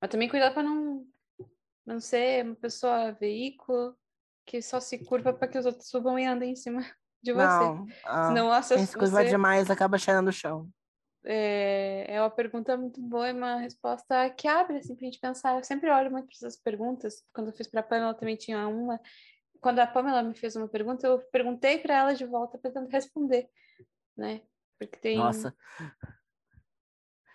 mas 0.00 0.10
também 0.10 0.28
cuidado 0.28 0.52
para 0.52 0.64
não, 0.64 1.06
não 1.86 2.00
ser 2.00 2.44
uma 2.44 2.56
pessoa 2.56 3.12
veículo 3.12 3.96
que 4.44 4.60
só 4.60 4.80
se 4.80 4.98
curva 5.04 5.32
para 5.32 5.46
que 5.46 5.58
os 5.58 5.64
outros 5.64 5.88
subam 5.88 6.18
e 6.18 6.26
andem 6.26 6.50
em 6.50 6.56
cima 6.56 6.84
de 7.22 7.32
você. 7.32 7.42
Não, 7.42 7.86
ah, 8.04 8.28
Senão, 8.28 8.48
nossa, 8.48 8.74
quem 8.74 8.86
se 8.86 8.96
curva 8.96 9.22
você... 9.22 9.28
demais 9.28 9.70
acaba 9.70 9.98
cheirando 9.98 10.28
o 10.28 10.32
chão. 10.32 10.68
É, 11.24 12.06
é 12.14 12.20
uma 12.20 12.30
pergunta 12.30 12.76
muito 12.76 13.00
boa 13.00 13.28
e 13.28 13.32
uma 13.32 13.56
resposta 13.56 14.30
que 14.30 14.48
abre 14.48 14.78
assim, 14.78 14.94
pra 14.94 15.04
gente 15.04 15.20
pensar. 15.20 15.56
Eu 15.56 15.64
sempre 15.64 15.90
olho 15.90 16.10
muito 16.10 16.26
para 16.26 16.34
essas 16.34 16.56
perguntas. 16.56 17.22
Quando 17.32 17.48
eu 17.48 17.52
fiz 17.52 17.66
para 17.66 17.80
a 17.80 17.84
Pamela 17.84 18.14
também 18.14 18.36
tinha 18.36 18.66
uma. 18.66 18.98
Quando 19.60 19.80
a 19.80 19.86
Pamela 19.86 20.22
me 20.22 20.34
fez 20.34 20.56
uma 20.56 20.68
pergunta, 20.68 21.06
eu 21.06 21.18
perguntei 21.30 21.78
para 21.78 21.94
ela 21.94 22.14
de 22.14 22.24
volta 22.24 22.58
tentando 22.58 22.88
responder, 22.88 23.48
né? 24.16 24.40
Porque 24.78 24.98
tem. 24.98 25.18
Nossa, 25.18 25.54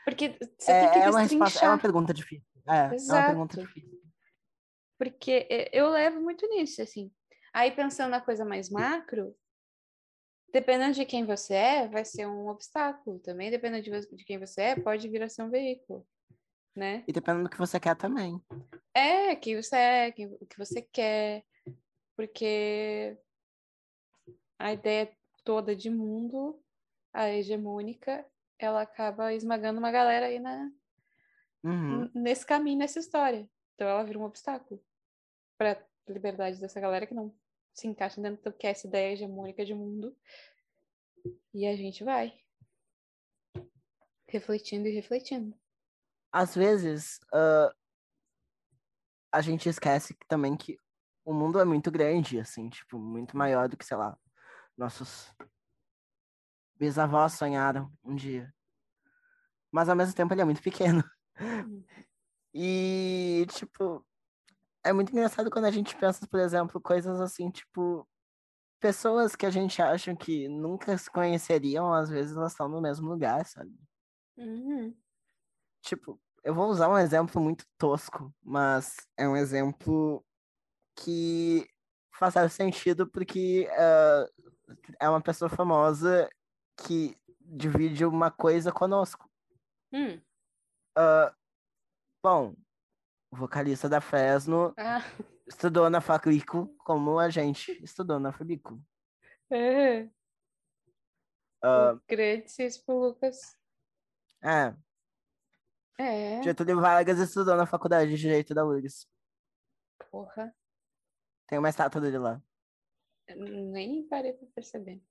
Porque 0.03 0.29
você 0.57 0.71
tem 0.71 0.91
que 0.91 0.97
é, 0.99 1.03
é 1.03 1.09
uma 1.09 1.21
resposta, 1.21 1.65
é 1.65 1.69
uma 1.69 1.77
pergunta 1.77 2.13
difícil. 2.13 2.47
É, 2.67 2.77
é 2.77 2.83
uma 2.85 2.95
Exato. 2.95 3.27
pergunta 3.27 3.57
difícil. 3.59 4.01
Porque 4.97 5.47
é, 5.49 5.69
eu 5.71 5.89
levo 5.89 6.21
muito 6.21 6.47
nisso, 6.47 6.81
assim. 6.81 7.11
Aí 7.53 7.71
pensando 7.71 8.11
na 8.11 8.21
coisa 8.21 8.43
mais 8.43 8.69
macro, 8.69 9.35
dependendo 10.55 10.93
de 10.93 11.05
quem 11.05 11.25
você 11.25 11.53
é, 11.53 11.87
vai 11.89 12.05
ser 12.05 12.25
um 12.25 12.47
obstáculo. 12.47 13.19
Também 13.19 13.51
dependendo 13.51 13.83
de, 13.83 14.15
de 14.15 14.23
quem 14.23 14.39
você 14.39 14.61
é, 14.61 14.75
pode 14.79 15.05
vir 15.09 15.21
a 15.21 15.27
ser 15.27 15.43
um 15.43 15.49
veículo, 15.49 16.07
né? 16.73 17.03
E 17.05 17.11
dependendo 17.11 17.43
do 17.43 17.49
que 17.49 17.57
você 17.57 17.77
quer 17.77 17.93
também. 17.97 18.41
É, 18.93 19.35
quem 19.35 19.61
você 19.61 19.75
é, 19.75 20.11
quem- 20.13 20.37
o 20.39 20.45
que 20.45 20.57
você 20.57 20.81
quer, 20.81 21.43
porque 22.15 23.17
a 24.57 24.71
ideia 24.71 25.11
toda 25.43 25.75
de 25.75 25.89
mundo, 25.89 26.57
a 27.13 27.29
hegemônica, 27.29 28.25
ela 28.57 28.81
acaba 28.81 29.33
esmagando 29.33 29.77
uma 29.79 29.91
galera 29.91 30.27
aí 30.27 30.39
na, 30.39 30.71
Uhum. 31.65 32.09
nesse 32.15 32.45
caminho, 32.45 32.79
nessa 32.79 32.99
história. 32.99 33.45
Então 33.73 33.89
ela 33.89 34.05
vira 34.05 34.19
um 34.19 34.23
obstáculo 34.23 34.81
para 35.57 35.73
a 36.07 36.11
liberdade 36.11 36.61
dessa 36.61 36.79
galera 36.79 37.05
que 37.05 37.13
não 37.13 37.35
se 37.75 37.87
encaixa 37.87 38.21
dentro 38.21 38.41
do 38.41 38.57
que 38.57 38.65
é 38.65 38.71
essa 38.71 38.87
ideia 38.87 39.13
hegemônica 39.13 39.65
de 39.65 39.73
mundo. 39.73 40.15
E 41.53 41.67
a 41.67 41.75
gente 41.75 42.03
vai 42.03 42.33
refletindo 44.27 44.87
e 44.87 44.91
refletindo. 44.91 45.55
Às 46.31 46.55
vezes, 46.55 47.19
ah, 47.33 47.73
a 49.31 49.41
gente 49.41 49.67
esquece 49.67 50.13
que- 50.13 50.25
também 50.27 50.55
que 50.55 50.77
o 51.25 51.33
mundo 51.33 51.59
é 51.59 51.65
muito 51.65 51.91
grande, 51.91 52.39
assim, 52.39 52.69
tipo, 52.69 52.97
muito 52.97 53.35
maior 53.35 53.67
do 53.67 53.75
que, 53.77 53.85
sei 53.85 53.97
lá, 53.97 54.17
nossos 54.77 55.33
bisavós 56.75 57.33
sonharam 57.33 57.91
um 58.03 58.15
dia. 58.15 58.53
Mas 59.71 59.89
ao 59.89 59.95
mesmo 59.95 60.15
tempo 60.15 60.33
ele 60.33 60.41
é 60.41 60.45
muito 60.45 60.61
pequeno. 60.61 61.03
E, 62.53 63.45
tipo, 63.49 64.05
é 64.85 64.93
muito 64.93 65.11
engraçado 65.11 65.49
quando 65.49 65.65
a 65.65 65.71
gente 65.71 65.95
pensa, 65.97 66.25
por 66.27 66.39
exemplo, 66.39 66.79
coisas 66.79 67.19
assim, 67.19 67.49
tipo, 67.49 68.07
pessoas 68.79 69.35
que 69.35 69.45
a 69.45 69.49
gente 69.49 69.81
acha 69.81 70.15
que 70.15 70.47
nunca 70.47 70.95
se 70.97 71.09
conheceriam, 71.09 71.91
às 71.91 72.09
vezes 72.09 72.37
elas 72.37 72.51
estão 72.51 72.69
no 72.69 72.79
mesmo 72.79 73.09
lugar, 73.09 73.45
sabe? 73.45 73.73
Uhum. 74.37 74.95
Tipo, 75.81 76.21
eu 76.43 76.53
vou 76.53 76.69
usar 76.69 76.87
um 76.87 76.97
exemplo 76.97 77.41
muito 77.41 77.65
tosco, 77.77 78.31
mas 78.43 78.95
é 79.17 79.27
um 79.27 79.35
exemplo 79.35 80.23
que 80.95 81.67
faz 82.13 82.53
sentido 82.53 83.07
porque 83.09 83.67
ah, 83.71 84.29
é 84.99 85.09
uma 85.09 85.21
pessoa 85.21 85.49
famosa 85.49 86.29
que 86.77 87.17
divide 87.41 88.05
uma 88.05 88.29
coisa 88.29 88.71
conosco. 88.71 89.29
Hum. 89.91 90.21
Bom, 92.23 92.55
o 93.35 93.37
vocalista 93.37 93.89
da 93.89 93.99
Fresno 93.99 94.73
Ah, 94.77 95.01
estudou 95.45 95.89
na 95.89 95.99
Fabrico 95.99 96.73
como 96.79 97.19
a 97.19 97.29
gente 97.29 97.71
estudou 97.83 98.17
na 98.19 98.31
Fabrico. 98.31 98.81
é. 99.51 100.09
Ah, 101.61 101.93
O 101.93 102.01
Grandíssimo 102.07 102.97
Lucas. 102.97 103.57
é, 104.41 104.73
É, 105.97 106.43
Getúlio 106.43 106.79
Vargas 106.79 107.19
estudou 107.19 107.55
na 107.55 107.65
Faculdade 107.65 108.09
de 108.11 108.17
Direito 108.17 108.53
da 108.53 108.65
URGS. 108.65 109.07
porra. 110.11 110.53
Tem 111.47 111.59
uma 111.59 111.69
estátua 111.69 112.01
dele 112.01 112.17
lá. 112.17 112.41
Nem 113.35 114.07
parei 114.07 114.33
pra 114.33 114.47
perceber. 114.55 115.01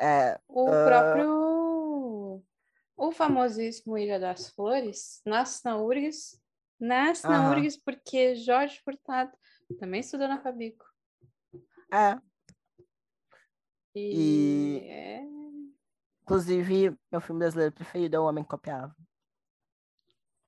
É, 0.00 0.40
O 0.48 0.68
Ah. 0.68 0.84
próprio. 0.84 2.44
O 2.98 3.12
famosíssimo 3.12 3.96
Ilha 3.98 4.18
das 4.18 4.48
Flores 4.50 5.20
nasce 5.24 5.64
na 5.64 5.76
URGS. 5.78 6.40
Nasce 6.78 7.26
na 7.28 7.38
Aham. 7.38 7.56
URGS 7.56 7.78
porque 7.82 8.34
Jorge 8.36 8.80
Furtado 8.82 9.32
também 9.78 10.00
estudou 10.00 10.28
na 10.28 10.40
Fabico. 10.40 10.84
é. 11.92 12.18
E, 13.94 14.80
E- 14.82 14.88
é, 14.90 15.22
Inclusive, 16.22 16.96
meu 17.10 17.20
filme 17.20 17.38
brasileiro 17.38 17.72
preferido 17.74 18.16
é 18.16 18.20
O 18.20 18.24
Homem 18.24 18.44
que 18.44 18.50
Copiava. 18.50 18.94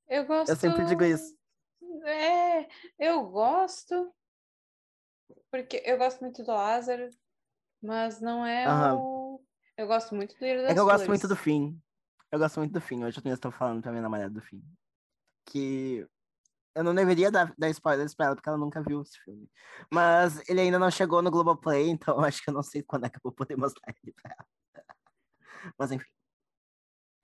eu 0.08 0.26
gosto. 0.26 0.50
Eu 0.50 0.56
sempre 0.56 0.84
digo 0.84 1.02
isso. 1.04 1.36
É, 2.04 2.68
eu 2.98 3.26
gosto. 3.28 4.12
Porque 5.50 5.82
eu 5.84 5.96
gosto 5.96 6.20
muito 6.20 6.42
do 6.42 6.50
Lázaro, 6.50 7.08
mas 7.82 8.20
não 8.20 8.44
é 8.44 8.66
Aham. 8.66 8.96
o. 8.98 9.44
Eu 9.76 9.86
gosto 9.86 10.14
muito 10.14 10.36
do 10.38 10.44
Ilha 10.44 10.62
das 10.62 10.70
É 10.72 10.74
que 10.74 10.80
eu 10.80 10.84
gosto 10.84 11.04
Flores. 11.04 11.08
muito 11.08 11.28
do 11.28 11.36
fim. 11.36 11.80
Eu 12.30 12.38
gosto 12.38 12.58
muito 12.58 12.72
do 12.72 12.80
fim. 12.80 13.04
Hoje 13.04 13.20
eu 13.24 13.32
estou 13.34 13.50
falando 13.50 13.80
pra 13.80 13.90
minha 13.92 14.02
namorada 14.02 14.30
do 14.30 14.40
fim. 14.42 14.62
Que 15.46 16.06
eu 16.78 16.84
não 16.84 16.94
deveria 16.94 17.28
dar, 17.28 17.52
dar 17.58 17.68
spoilers 17.70 18.14
pra 18.14 18.26
ela, 18.26 18.36
porque 18.36 18.48
ela 18.48 18.56
nunca 18.56 18.80
viu 18.80 19.02
esse 19.02 19.18
filme. 19.18 19.50
Mas 19.92 20.48
ele 20.48 20.60
ainda 20.60 20.78
não 20.78 20.90
chegou 20.92 21.20
no 21.20 21.28
Globoplay, 21.30 21.88
então 21.88 22.20
acho 22.24 22.40
que 22.40 22.48
eu 22.48 22.54
não 22.54 22.62
sei 22.62 22.84
quando 22.84 23.06
é 23.06 23.10
que 23.10 23.16
eu 23.16 23.20
vou 23.24 23.32
poder 23.32 23.56
mostrar 23.56 23.92
ele 24.00 24.12
pra 24.12 24.30
ela. 24.38 25.74
Mas 25.76 25.90
enfim. 25.90 26.08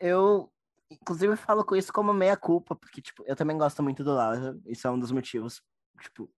Eu, 0.01 0.53
inclusive, 0.91 1.37
falo 1.37 1.65
com 1.65 1.77
isso 1.77 1.93
como 1.93 2.13
meia-culpa, 2.13 2.75
porque, 2.75 3.01
tipo, 3.01 3.23
eu 3.27 3.37
também 3.37 3.57
gosto 3.57 3.81
muito 3.81 4.03
do 4.03 4.13
Laura. 4.13 4.59
Isso 4.67 4.89
é 4.89 4.91
um 4.91 4.99
dos 4.99 5.13
motivos, 5.13 5.63
tipo, 6.01 6.29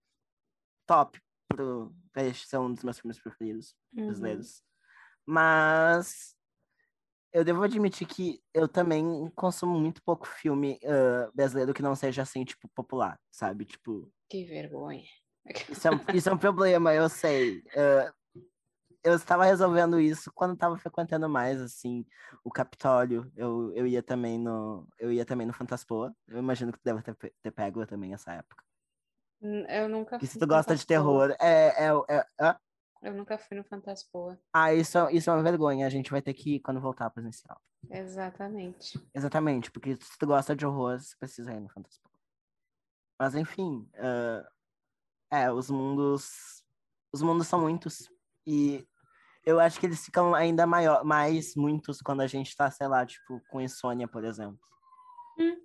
top 0.85 1.19
pro, 1.47 1.91
pra 2.13 2.31
ser 2.35 2.59
um 2.59 2.71
dos 2.71 2.83
meus 2.83 2.99
filmes 2.99 3.19
preferidos 3.19 3.75
Uhum. 3.93 4.05
brasileiros. 4.05 4.63
Mas 5.25 6.36
eu 7.37 7.45
devo 7.45 7.61
admitir 7.61 8.07
que 8.07 8.41
eu 8.51 8.67
também 8.67 9.31
consumo 9.35 9.79
muito 9.79 10.01
pouco 10.01 10.27
filme 10.27 10.79
ah, 10.83 11.29
brasileiro 11.35 11.71
que 11.71 11.83
não 11.83 11.95
seja 11.95 12.23
assim, 12.23 12.43
tipo, 12.43 12.67
popular, 12.69 13.19
sabe? 13.31 13.63
Tipo, 13.63 14.11
Que 14.27 14.43
vergonha. 14.43 15.03
isso 15.69 15.87
é 15.87 15.91
um, 15.91 15.99
isso 16.15 16.29
é 16.29 16.33
um 16.33 16.37
problema, 16.37 16.95
eu 16.95 17.07
sei. 17.07 17.61
Ah, 17.75 18.11
eu 19.03 19.15
estava 19.15 19.45
resolvendo 19.45 19.99
isso 19.99 20.31
quando 20.33 20.55
estava 20.55 20.75
frequentando 20.77 21.29
mais, 21.29 21.61
assim, 21.61 22.03
o 22.43 22.49
Capitólio. 22.49 23.31
Eu, 23.35 23.71
eu 23.75 23.85
ia 23.85 24.01
também 24.01 24.39
no. 24.39 24.87
Eu 24.97 25.13
ia 25.13 25.23
também 25.23 25.45
no 25.45 25.53
Fantaspoa. 25.53 26.15
Eu 26.27 26.39
imagino 26.39 26.71
que 26.71 26.79
tu 26.79 26.83
deve 26.83 27.03
ter, 27.03 27.15
ter 27.15 27.51
pego 27.51 27.85
também 27.85 28.13
essa 28.13 28.33
época. 28.33 28.65
Eu 29.39 29.87
nunca 29.87 30.19
se 30.19 30.39
tu 30.39 30.47
gosta 30.47 30.75
de 30.75 30.85
terror, 30.85 31.35
é. 31.39 31.85
é, 31.85 31.91
é, 32.09 32.25
é- 32.41 32.55
Eu 33.01 33.13
nunca 33.13 33.37
fui 33.37 33.55
no 33.57 33.63
Fantaspoa. 33.63 34.39
ah, 34.53 34.73
isso, 34.73 34.97
é- 34.97 35.13
isso 35.13 35.29
é 35.29 35.33
uma 35.33 35.43
vergonha. 35.43 35.85
A 35.85 35.89
gente 35.89 36.11
vai 36.11 36.21
ter 36.21 36.33
que 36.33 36.55
ir 36.55 36.59
quando 36.59 36.81
voltar 36.81 37.09
presencial. 37.09 37.61
Exatamente. 37.89 38.99
Exatamente, 39.13 39.71
porque 39.71 39.95
se 39.95 40.17
tu 40.17 40.25
gosta 40.27 40.55
de 40.55 40.65
horror, 40.65 40.99
você 40.99 41.15
precisa 41.17 41.53
ir 41.53 41.59
no 41.59 41.69
Fantaspoa. 41.69 42.11
Mas 43.19 43.35
enfim, 43.35 43.89
ah, 43.95 44.49
é, 45.31 45.51
os 45.51 45.69
mundos. 45.69 46.63
Os 47.13 47.21
mundos 47.21 47.47
são 47.47 47.61
muitos. 47.61 48.09
E 48.45 48.87
eu 49.45 49.59
acho 49.59 49.79
que 49.79 49.85
eles 49.85 50.03
ficam 50.05 50.33
ainda 50.35 50.65
maior, 50.67 51.03
mais 51.05 51.55
muitos 51.55 52.01
quando 52.01 52.21
a 52.21 52.27
gente 52.27 52.55
tá, 52.55 52.69
sei 52.69 52.87
lá, 52.87 53.05
tipo, 53.05 53.41
com 53.49 53.61
insônia, 53.61 54.07
por 54.07 54.23
exemplo. 54.23 54.59
Hum. 55.39 55.57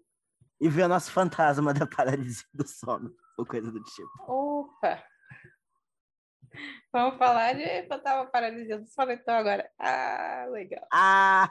E 0.60 0.68
vê 0.68 0.82
o 0.82 0.88
nosso 0.88 1.10
fantasma 1.10 1.72
da 1.86 1.86
paralisia 1.86 2.46
do 2.54 2.66
sono, 2.66 3.14
ou 3.36 3.44
coisa 3.44 3.70
do 3.72 3.82
tipo. 3.82 4.10
Opa! 4.28 5.02
Vamos 6.92 7.16
falar 7.18 7.54
de 7.54 7.86
fantasma 7.88 8.26
paralisia 8.26 8.78
do 8.78 8.86
sono 8.86 9.12
então 9.12 9.34
agora. 9.34 9.70
Ah, 9.78 10.46
legal. 10.50 10.86
Ah! 10.92 11.50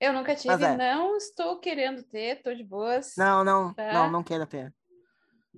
Eu 0.00 0.12
nunca 0.12 0.34
tive, 0.34 0.64
é. 0.64 0.76
não 0.76 1.16
estou 1.16 1.58
querendo 1.60 2.02
ter, 2.02 2.42
tô 2.42 2.54
de 2.54 2.64
boas. 2.64 3.14
Não, 3.16 3.44
não, 3.44 3.74
Tá. 3.74 3.92
não, 3.92 4.10
não 4.10 4.22
queira 4.22 4.46
ter. 4.46 4.74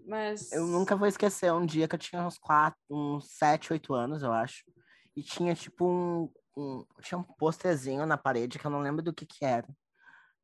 Mas 0.07 0.51
Eu 0.53 0.66
nunca 0.66 0.96
vou 0.96 1.07
esquecer 1.07 1.53
um 1.53 1.64
dia 1.64 1.87
que 1.87 1.94
eu 1.94 1.98
tinha 1.98 2.22
uns 2.22 2.38
quatro, 2.38 2.79
uns 2.90 3.31
sete, 3.31 3.72
oito 3.72 3.94
anos, 3.94 4.22
eu 4.22 4.33
acho. 4.33 4.64
E 5.14 5.22
tinha 5.22 5.55
tipo 5.55 5.87
um, 5.87 6.33
um 6.57 6.85
tinha 7.01 7.18
um 7.18 7.22
posterzinho 7.22 8.05
na 8.07 8.16
parede 8.16 8.59
que 8.59 8.66
eu 8.66 8.70
não 8.70 8.81
lembro 8.81 9.03
do 9.03 9.12
que 9.12 9.27
que 9.27 9.44
era. 9.44 9.68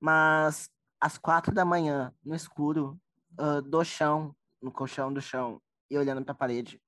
Mas 0.01 0.71
às 1.01 1.19
quatro 1.19 1.53
da 1.55 1.65
manhã, 1.65 2.13
no 2.25 2.35
escuro, 2.35 2.99
ah, 3.39 3.61
do 3.61 3.83
chão, 3.85 4.35
no 4.63 4.71
colchão 4.71 5.13
do 5.13 5.21
chão, 5.21 5.61
e 5.91 5.97
olhando 5.99 6.25
pra 6.25 6.35
parede, 6.35 6.81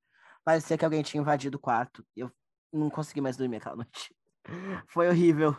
parecia 0.44 0.76
que 0.78 0.84
alguém 0.84 1.02
tinha 1.02 1.20
invadido 1.20 1.56
o 1.56 1.60
quarto. 1.60 2.04
Eu 2.16 2.30
não 2.72 2.90
consegui 2.90 3.20
mais 3.20 3.36
dormir 3.36 3.56
aquela 3.56 3.76
noite. 3.76 4.14
Foi 4.88 5.08
horrível. 5.08 5.56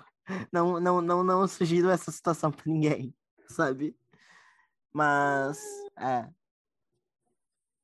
Não, 0.52 0.80
não, 0.80 1.02
não, 1.02 1.24
não 1.24 1.48
sugiro 1.48 1.90
essa 1.90 2.12
situação 2.12 2.52
pra 2.52 2.64
ninguém, 2.66 3.14
sabe? 3.48 3.98
Mas, 4.94 5.60
é. 5.98 6.30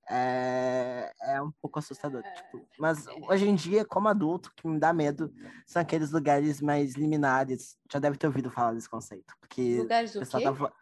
É, 0.09 1.11
é 1.19 1.41
um 1.41 1.51
pouco 1.61 1.79
assustador. 1.79 2.23
Tipo, 2.23 2.65
mas 2.79 3.05
hoje 3.27 3.45
em 3.47 3.55
dia, 3.55 3.83
como 3.83 4.07
adulto, 4.07 4.49
o 4.49 4.53
que 4.55 4.65
me 4.67 4.79
dá 4.79 4.93
medo 4.93 5.33
são 5.65 5.81
aqueles 5.81 6.11
lugares 6.11 6.61
mais 6.61 6.93
liminares. 6.95 7.77
Já 7.91 7.99
deve 7.99 8.17
ter 8.17 8.27
ouvido 8.27 8.49
falar 8.49 8.73
desse 8.73 8.89
conceito. 8.89 9.33
Porque 9.41 9.79
lugares 9.79 10.15
o 10.15 10.19
pessoal 10.19 10.39
quê? 10.39 10.45
tava- 10.45 10.73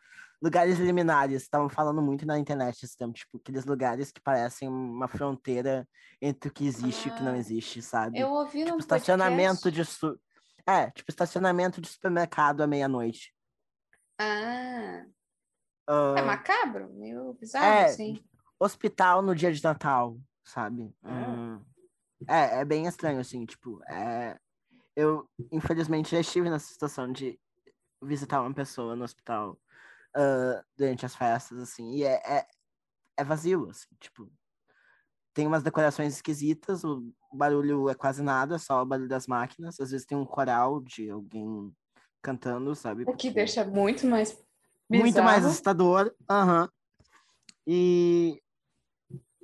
Lugares 0.41 0.78
liminares, 0.78 1.41
estavam 1.43 1.69
falando 1.69 2.02
muito 2.02 2.26
na 2.26 2.38
internet 2.38 2.84
esse 2.84 2.95
tempo, 2.98 3.13
tipo, 3.13 3.38
aqueles 3.38 3.65
lugares 3.65 4.12
que 4.12 4.21
parecem 4.21 4.67
uma 4.67 5.08
fronteira 5.08 5.88
entre 6.21 6.50
o 6.50 6.54
que 6.54 6.67
existe 6.67 7.08
e 7.08 7.12
o 7.12 7.15
que 7.15 7.24
não 7.24 7.34
Ah, 7.34 7.38
existe, 7.38 7.82
sabe? 7.82 8.19
Eu 8.19 8.30
ouvi 8.30 8.60
Tipo, 8.60 8.71
num 8.71 8.78
estacionamento 8.78 9.62
podcast. 9.63 9.71
de 9.71 9.86
su... 9.86 10.19
É, 10.67 10.89
tipo, 10.91 11.10
estacionamento 11.10 11.80
de 11.80 11.88
supermercado 11.88 12.62
à 12.62 12.67
meia-noite. 12.67 13.34
Ah, 14.19 15.06
Ah, 15.88 16.15
é 16.17 16.21
macabro, 16.24 16.89
meio 16.93 17.34
bizarro, 17.34 17.65
É. 17.65 17.86
assim. 17.86 18.24
hospital 18.60 19.21
no 19.21 19.36
dia 19.36 19.52
de 19.54 19.63
Natal, 19.63 20.17
sabe? 20.43 20.91
Ah. 21.04 21.10
Hum, 21.12 21.62
é, 22.28 22.62
é 22.62 22.65
bem 22.65 22.88
estranho, 22.88 23.19
assim, 23.19 23.45
tipo, 23.45 23.82
é... 23.88 24.38
eu, 24.95 25.30
infelizmente, 25.52 26.12
já 26.12 26.19
estive 26.19 26.50
nessa 26.50 26.67
situação 26.67 27.12
de 27.12 27.39
visitar 28.02 28.41
uma 28.41 28.54
pessoa 28.54 28.95
no 28.95 29.04
hospital 29.04 29.60
ah, 30.15 30.63
durante 30.78 31.06
as 31.06 31.15
festas, 31.15 31.60
assim, 31.60 31.95
e 31.95 32.04
é, 32.04 32.13
é, 32.25 32.47
é 33.17 33.23
vazio, 33.23 33.69
assim, 33.69 33.88
tipo, 33.99 34.32
tem 35.34 35.45
umas 35.45 35.63
decorações 35.63 36.13
esquisitas, 36.15 36.84
o 36.86 37.13
barulho 37.34 37.89
é 37.89 37.93
quase 37.95 38.23
nada, 38.23 38.58
só 38.58 38.82
o 38.82 38.86
barulho 38.86 39.10
das 39.10 39.28
máquinas, 39.28 39.80
às 39.80 39.91
vezes 39.91 40.06
tem 40.08 40.17
um 40.17 40.25
coral 40.25 40.82
de 40.82 41.10
alguém 41.10 41.75
cantando, 42.21 42.73
sabe? 42.73 43.04
O 43.04 43.06
que 43.06 43.12
Porque- 43.12 43.32
deixa 43.32 43.65
muito 43.65 44.08
mais 44.08 44.32
muito 44.89 45.21
mais 45.21 45.38
bizarro. 45.39 45.47
assustador. 45.47 46.15
Aham. 46.30 46.69
E, 47.67 48.41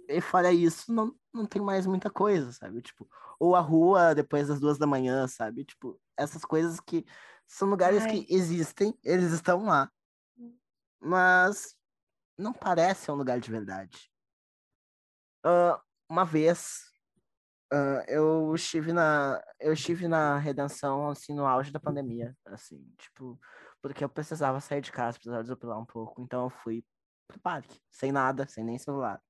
e 0.08 0.22
fora 0.22 0.52
isso, 0.54 0.94
não, 0.94 1.14
não 1.34 1.46
tem 1.46 1.62
mais 1.62 1.86
muita 1.86 2.10
coisa, 2.10 2.52
sabe? 2.54 2.82
Tipo, 2.82 3.10
ou 3.40 3.56
a 3.56 3.60
rua 3.60 4.14
depois 4.16 4.48
das 4.48 4.60
duas 4.60 4.78
da 4.78 4.88
manhã, 4.88 5.28
sabe? 5.28 5.66
Tipo, 5.66 6.00
essas 6.16 6.46
coisas 6.46 6.80
que 6.80 7.06
são 7.48 7.68
lugares 7.70 8.04
Ai. 8.04 8.10
que 8.24 8.34
existem, 8.34 8.98
eles 9.04 9.32
estão 9.32 9.66
lá, 9.66 9.92
mas 11.02 11.76
não 12.38 12.54
parece 12.54 13.12
um 13.12 13.16
lugar 13.16 13.40
de 13.40 13.50
verdade. 13.50 14.12
Ah, 15.44 15.82
uma 16.10 16.24
vez, 16.24 16.84
ah, 17.72 18.04
eu 18.08 18.54
estive 18.54 18.94
na 18.94 19.42
eu 19.60 19.74
estive 19.74 20.08
na 20.08 20.38
redenção 20.38 21.10
assim 21.10 21.34
no 21.34 21.46
auge 21.46 21.72
da 21.72 21.80
pandemia, 21.80 22.36
assim, 22.46 22.86
tipo, 22.98 23.40
porque 23.82 24.04
eu 24.04 24.10
precisava 24.10 24.60
sair 24.60 24.82
de 24.82 24.92
casa, 24.92 25.18
precisava 25.18 25.44
desopilar 25.44 25.80
um 25.80 25.86
pouco, 25.86 26.22
então 26.22 26.44
eu 26.46 26.50
fui 26.50 26.86
pro 27.28 27.40
parque, 27.40 27.82
sem 27.90 28.12
nada, 28.12 28.48
sem 28.48 28.64
nem 28.64 28.78
celular. 28.78 29.22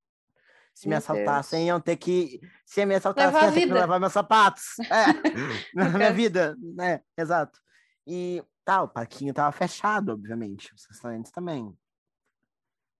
Se 0.73 0.88
me 0.88 0.91
Meu 0.91 0.97
assaltassem, 0.99 1.60
Deus. 1.60 1.67
iam 1.67 1.81
ter 1.81 1.97
que. 1.97 2.39
Se 2.65 2.86
me 2.86 2.95
assaltassem, 2.95 3.34
Levar 3.34 3.45
iam 3.45 3.53
ter 3.53 3.67
que 3.67 3.73
levar 3.73 3.99
meus 3.99 4.13
sapatos. 4.13 4.79
É, 4.79 5.05
na 5.75 5.89
minha 5.89 6.13
vida, 6.13 6.55
né? 6.75 7.01
Exato. 7.17 7.60
E 8.07 8.43
tá, 8.63 8.84
o 8.84 8.88
parquinho 8.89 9.34
tava 9.34 9.52
fechado, 9.52 10.12
obviamente. 10.13 10.74
Os 10.74 10.86
restaurantes 10.86 11.32
também. 11.32 11.78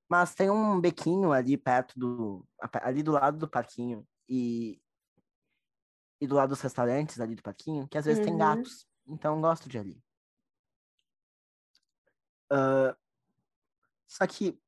Mas 0.10 0.36
tem 0.36 0.50
um 0.50 0.80
bequinho 0.80 1.32
ali 1.32 1.58
perto 1.58 1.98
do. 1.98 2.46
ali 2.82 3.02
do 3.02 3.12
lado 3.12 3.38
do 3.38 3.50
parquinho. 3.50 4.06
E. 4.28 4.82
E 6.20 6.28
do 6.28 6.36
lado 6.36 6.50
dos 6.50 6.62
restaurantes 6.62 7.20
ali 7.20 7.36
do 7.36 7.42
parquinho, 7.42 7.88
que 7.88 7.98
às 7.98 8.06
vezes 8.06 8.24
tem 8.24 8.34
Uhum. 8.34 8.40
gatos. 8.40 8.88
Então 9.08 9.36
eu 9.36 9.42
gosto 9.42 9.68
de 9.68 9.78
ali. 9.78 10.04
Ah, 12.52 12.96
só 14.08 14.28
que 14.28 14.60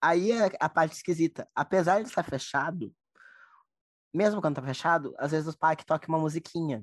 aí 0.00 0.32
é 0.32 0.50
a 0.58 0.68
parte 0.68 0.94
esquisita. 0.94 1.48
Apesar 1.54 2.00
de 2.02 2.08
estar 2.08 2.22
fechado, 2.22 2.94
mesmo 4.14 4.40
quando 4.40 4.56
tá 4.56 4.62
fechado, 4.62 5.14
às 5.18 5.30
vezes 5.30 5.46
os 5.46 5.54
parques 5.54 5.84
tocam 5.84 6.08
uma 6.08 6.18
musiquinha. 6.18 6.82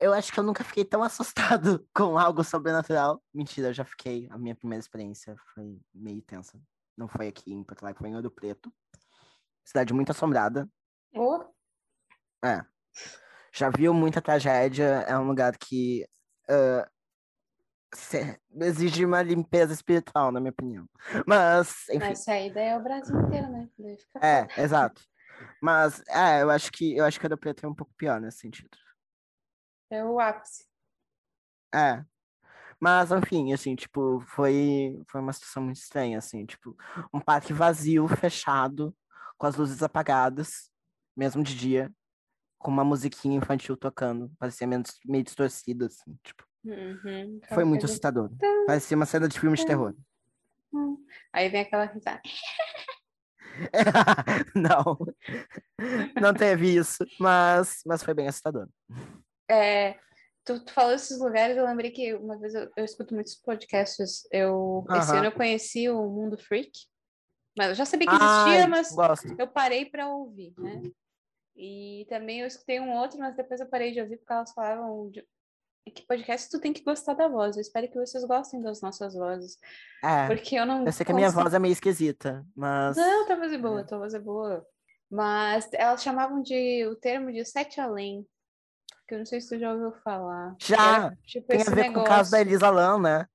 Eu 0.00 0.12
acho 0.12 0.32
que 0.32 0.38
eu 0.38 0.44
nunca 0.44 0.62
fiquei 0.64 0.84
tão 0.84 1.02
assustado 1.04 1.86
com 1.94 2.18
algo 2.18 2.44
sobrenatural. 2.44 3.22
Mentira, 3.34 3.68
eu 3.68 3.72
já 3.74 3.84
fiquei. 3.84 4.28
A 4.30 4.38
minha 4.38 4.54
primeira 4.54 4.80
experiência 4.80 5.36
foi 5.54 5.80
meio 5.94 6.22
tensa. 6.22 6.60
Não 6.96 7.08
foi 7.08 7.28
aqui 7.28 7.52
em 7.52 7.62
Porto 7.64 7.82
Alegre, 7.82 8.00
foi 8.00 8.08
em 8.10 8.16
Ouro 8.16 8.30
Preto. 8.30 8.72
Cidade 9.64 9.92
muito 9.92 10.10
assombrada. 10.10 10.68
oh, 11.14 11.44
É. 12.44 12.64
Já 13.52 13.70
viu 13.70 13.92
muita 13.92 14.20
tragédia. 14.22 15.04
É 15.06 15.18
um 15.18 15.26
lugar 15.26 15.56
que 15.56 16.06
se- 17.94 18.38
exige 18.60 19.04
uma 19.04 19.22
limpeza 19.22 19.72
espiritual, 19.72 20.30
na 20.32 20.40
minha 20.40 20.50
opinião. 20.50 20.88
Mas, 21.26 21.88
enfim. 21.88 21.98
mas 21.98 22.28
aí 22.28 22.52
daí 22.52 22.68
é 22.68 22.76
o 22.76 22.82
Brasil 22.82 23.18
inteiro, 23.20 23.48
né? 23.50 23.68
É, 24.22 24.62
exato. 24.62 25.02
Mas, 25.62 26.02
é, 26.08 26.42
eu 26.42 26.50
acho 26.50 26.70
que 26.72 26.96
eu 26.96 27.04
acho 27.04 27.18
que 27.18 27.26
Ouro 27.26 27.38
Preto 27.38 27.64
é 27.64 27.68
um 27.68 27.74
pouco 27.74 27.92
pior 27.96 28.20
nesse 28.20 28.38
sentido. 28.38 28.76
É 29.90 30.04
o 30.04 30.20
ápice. 30.20 30.64
É. 31.74 32.04
Mas, 32.80 33.10
enfim, 33.10 33.52
assim, 33.52 33.74
tipo, 33.74 34.20
foi, 34.20 35.02
foi 35.08 35.20
uma 35.20 35.32
situação 35.32 35.64
muito 35.64 35.78
estranha, 35.78 36.18
assim, 36.18 36.46
tipo, 36.46 36.76
um 37.12 37.20
parque 37.20 37.52
vazio, 37.52 38.06
fechado, 38.06 38.94
com 39.36 39.46
as 39.46 39.56
luzes 39.56 39.82
apagadas, 39.82 40.70
mesmo 41.16 41.42
de 41.42 41.56
dia, 41.56 41.92
com 42.56 42.70
uma 42.70 42.84
musiquinha 42.84 43.36
infantil 43.36 43.76
tocando, 43.76 44.30
parecia 44.38 44.66
meio, 44.66 44.82
meio 45.04 45.24
distorcido, 45.24 45.86
assim, 45.86 46.16
tipo. 46.22 46.46
Uhum. 46.64 47.40
Foi 47.52 47.64
muito 47.64 47.86
assustador. 47.86 48.30
Parecia 48.66 48.96
uma 48.96 49.06
cena 49.06 49.28
de 49.28 49.38
filme 49.38 49.56
de 49.56 49.64
terror. 49.64 49.94
Aí 51.32 51.48
vem 51.48 51.62
aquela 51.62 51.86
risada. 51.86 52.20
não. 54.54 54.98
Não 56.20 56.34
teve 56.34 56.76
isso, 56.76 57.04
mas, 57.18 57.80
mas 57.86 58.02
foi 58.02 58.14
bem 58.14 58.28
assustador. 58.28 58.68
É, 59.50 59.98
tu, 60.44 60.64
tu 60.64 60.72
falou 60.72 60.92
esses 60.94 61.18
lugares, 61.18 61.56
eu 61.56 61.64
lembrei 61.64 61.90
que 61.90 62.14
uma 62.14 62.38
vez 62.38 62.54
eu, 62.54 62.70
eu 62.76 62.84
escuto 62.84 63.14
muitos 63.14 63.34
podcasts. 63.34 64.26
Eu, 64.32 64.84
Esse 64.90 65.10
Aham. 65.10 65.18
ano 65.18 65.26
eu 65.26 65.32
conheci 65.32 65.88
o 65.88 66.08
Mundo 66.08 66.38
Freak. 66.38 66.70
Mas 67.56 67.70
eu 67.70 67.74
já 67.74 67.84
sabia 67.84 68.06
que 68.06 68.14
existia, 68.14 68.62
Ai, 68.62 68.66
mas 68.68 68.92
gosto. 68.92 69.34
eu 69.36 69.48
parei 69.48 69.84
para 69.84 70.08
ouvir, 70.08 70.54
né? 70.58 70.82
E 71.56 72.06
também 72.08 72.40
eu 72.40 72.46
escutei 72.46 72.78
um 72.78 72.92
outro, 72.92 73.18
mas 73.18 73.34
depois 73.34 73.60
eu 73.60 73.66
parei 73.66 73.90
de 73.92 74.00
ouvir 74.00 74.16
porque 74.18 74.32
elas 74.32 74.52
falavam 74.52 75.10
de... 75.10 75.26
que 75.92 76.06
podcast 76.06 76.48
tu 76.48 76.60
tem 76.60 76.72
que 76.72 76.84
gostar 76.84 77.14
da 77.14 77.26
voz. 77.26 77.56
Eu 77.56 77.62
espero 77.62 77.88
que 77.88 77.98
vocês 77.98 78.24
gostem 78.24 78.62
das 78.62 78.80
nossas 78.80 79.14
vozes. 79.14 79.58
É, 80.04 80.28
Porque 80.28 80.54
eu 80.54 80.64
não. 80.64 80.86
eu 80.86 80.92
sei 80.92 81.04
que 81.04 81.10
a 81.10 81.14
minha 81.14 81.30
voz 81.30 81.52
é 81.52 81.58
meio 81.58 81.72
esquisita, 81.72 82.46
mas. 82.54 82.96
Não, 82.96 83.26
tua 83.26 83.36
voz 83.36 83.52
é 83.52 83.58
boa, 83.58 83.84
tua 83.84 83.98
voz 83.98 84.14
é 84.14 84.20
boa. 84.20 84.64
Mas 85.10 85.68
elas 85.72 86.00
chamavam 86.00 86.40
de 86.40 86.86
o 86.86 86.94
termo 86.94 87.32
de 87.32 87.44
sete 87.44 87.80
além. 87.80 88.24
Que 89.08 89.14
eu 89.14 89.18
não 89.18 89.26
sei 89.26 89.40
se 89.40 89.48
tu 89.48 89.58
já 89.58 89.72
ouviu 89.72 89.92
falar. 90.02 90.54
Já! 90.60 90.96
era, 91.06 91.18
tipo, 91.24 91.46
Tem 91.46 91.62
a 91.62 91.64
ver 91.70 91.92
com 91.92 92.00
o 92.00 92.04
caso 92.04 92.30
da 92.30 92.38
negócio. 92.38 92.52
Elisa 92.52 92.70
Lam, 92.70 93.00
né? 93.00 93.26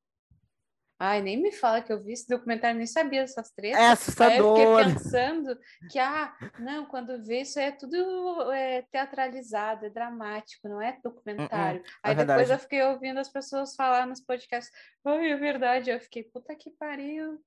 Ai, 1.00 1.22
nem 1.22 1.42
me 1.42 1.52
fala 1.52 1.82
que 1.82 1.92
eu 1.92 2.00
vi 2.00 2.14
esse 2.14 2.28
documentário, 2.30 2.78
nem 2.78 2.88
sabia 2.88 3.22
dessas 3.22 3.52
tretas. 3.52 3.78
É 3.78 3.82
Aí 3.82 3.88
eu 3.88 3.92
assustador. 3.94 4.58
fiquei 4.58 4.94
pensando 4.94 5.60
que, 5.92 6.00
ah, 6.00 6.34
não, 6.60 6.86
quando 6.86 7.22
vê 7.26 7.42
isso 7.42 7.60
é 7.60 7.72
tudo 7.72 8.52
é, 8.54 8.84
teatralizado, 8.84 9.86
é 9.86 9.90
dramático, 9.90 10.70
não 10.70 10.82
é 10.82 10.98
documentário. 11.04 11.82
é 11.82 11.84
Aí 12.04 12.16
depois 12.16 12.38
verdade. 12.38 12.52
eu 12.52 12.60
fiquei 12.60 12.84
ouvindo 12.84 13.20
as 13.20 13.28
pessoas 13.28 13.76
falar 13.76 14.06
nos 14.08 14.22
podcasts, 14.22 14.72
ai, 15.04 15.32
é 15.32 15.36
verdade. 15.36 15.90
Eu 15.90 16.00
fiquei, 16.00 16.24
puta 16.24 16.56
que 16.56 16.70
pariu. 16.72 17.44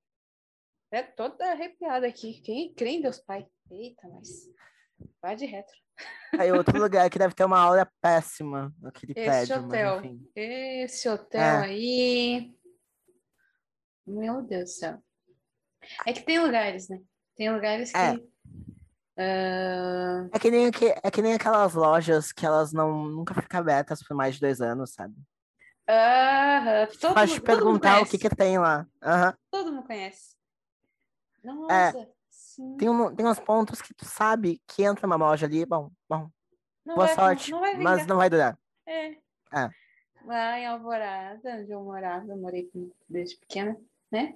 É 0.91 1.03
toda 1.03 1.51
arrepiada 1.51 2.07
aqui. 2.07 2.41
Quem 2.43 2.75
crê 2.75 2.91
em 2.91 3.01
Deus 3.01 3.19
Pai? 3.21 3.47
Eita, 3.71 4.07
mas 4.09 4.29
vai 5.23 5.35
de 5.35 5.47
retro. 5.47 5.86
Aí 6.39 6.53
outro 6.53 6.79
lugar 6.79 7.09
que 7.09 7.19
deve 7.19 7.35
ter 7.35 7.45
uma 7.45 7.59
aura 7.59 7.91
péssima, 8.01 8.75
aquele 8.85 9.13
Esse 9.17 9.25
prédio, 9.25 9.65
hotel. 9.67 10.03
mas. 10.03 10.21
Esse 10.35 11.09
hotel 11.09 11.61
É. 11.61 11.65
aí. 11.65 12.55
Meu 14.07 14.43
Deus 14.43 14.65
do 14.65 14.75
céu. 14.75 15.03
É 16.05 16.13
que 16.13 16.23
tem 16.23 16.39
lugares, 16.39 16.89
né? 16.89 17.01
Tem 17.37 17.53
lugares 17.53 17.91
que. 17.93 17.99
É. 17.99 18.17
ah, 19.19 20.29
É 20.33 20.39
que, 20.39 20.51
nem, 20.51 20.67
é 20.67 21.11
que 21.11 21.23
nem 21.23 21.35
aquelas 21.35 21.75
lojas 21.75 22.33
que 22.33 22.45
elas 22.45 22.73
não 22.73 23.07
nunca 23.07 23.35
ficam 23.35 23.61
abertas 23.61 24.03
por 24.03 24.15
mais 24.17 24.35
de 24.35 24.41
dois 24.41 24.61
anos, 24.61 24.93
sabe? 24.93 25.15
Aham, 25.89 26.87
Pode 26.87 26.93
te 26.93 26.99
todo 26.99 27.15
mundo 27.15 27.41
perguntar 27.41 28.01
o 28.01 28.07
que, 28.07 28.19
que 28.19 28.29
tem 28.29 28.59
lá. 28.59 28.87
Aham. 29.03 29.35
Todo 29.51 29.73
mundo 29.73 29.87
conhece. 29.87 30.35
Nossa, 31.45 32.09
sim. 32.57 32.77
Tem, 32.77 32.89
um, 32.89 33.15
tem 33.15 33.27
uns 33.27 33.39
pontos 33.39 33.83
que 33.83 33.95
tu 33.95 34.05
sabe 34.05 34.61
que 34.67 34.83
entra 34.83 35.07
uma 35.07 35.17
loja 35.17 35.47
ali, 35.47 35.65
bom, 35.65 35.91
bom, 36.09 36.29
Não 36.85 36.95
boa 36.95 37.07
vai, 37.07 37.15
sorte, 37.15 37.51
não 37.51 37.61
mas 37.61 37.77
vingar. 37.77 38.07
não 38.07 38.17
vai 38.17 38.31
durar. 38.31 38.59
É. 38.87 39.11
É. 39.53 39.71
Lá 40.25 40.59
em 40.59 40.67
Alvorada, 40.67 41.61
onde 41.61 41.71
eu 41.71 41.85
morava, 41.85 42.27
eu 42.33 42.37
morei 42.37 42.69
desde 43.09 43.37
pequena, 43.37 43.77
né? 44.11 44.35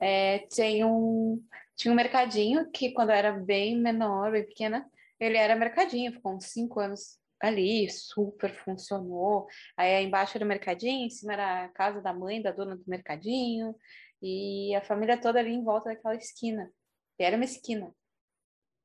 É, 0.00 0.46
tem 0.54 0.84
um, 0.84 1.42
tinha 1.76 1.92
um 1.92 1.96
mercadinho 1.96 2.70
que, 2.70 2.92
quando 2.92 3.10
eu 3.10 3.16
era 3.16 3.32
bem 3.32 3.76
menor, 3.76 4.30
bem 4.30 4.46
pequena, 4.46 4.88
ele 5.18 5.36
era 5.36 5.56
mercadinho, 5.56 6.12
ficou 6.12 6.34
uns 6.34 6.46
cinco 6.46 6.80
anos 6.80 7.18
ali, 7.40 7.90
super 7.90 8.54
funcionou. 8.54 9.46
Aí 9.76 10.04
embaixo 10.04 10.38
era 10.38 10.44
o 10.44 10.48
mercadinho, 10.48 11.06
em 11.06 11.10
cima 11.10 11.32
era 11.32 11.64
a 11.64 11.68
casa 11.68 12.00
da 12.00 12.12
mãe, 12.12 12.40
da 12.40 12.52
dona 12.52 12.76
do 12.76 12.84
mercadinho, 12.86 13.74
e 14.22 14.74
a 14.74 14.80
família 14.80 15.20
toda 15.20 15.40
ali 15.40 15.52
em 15.52 15.64
volta 15.64 15.90
daquela 15.90 16.14
esquina. 16.14 16.70
E 17.18 17.24
era 17.24 17.36
uma 17.36 17.44
esquina. 17.44 17.94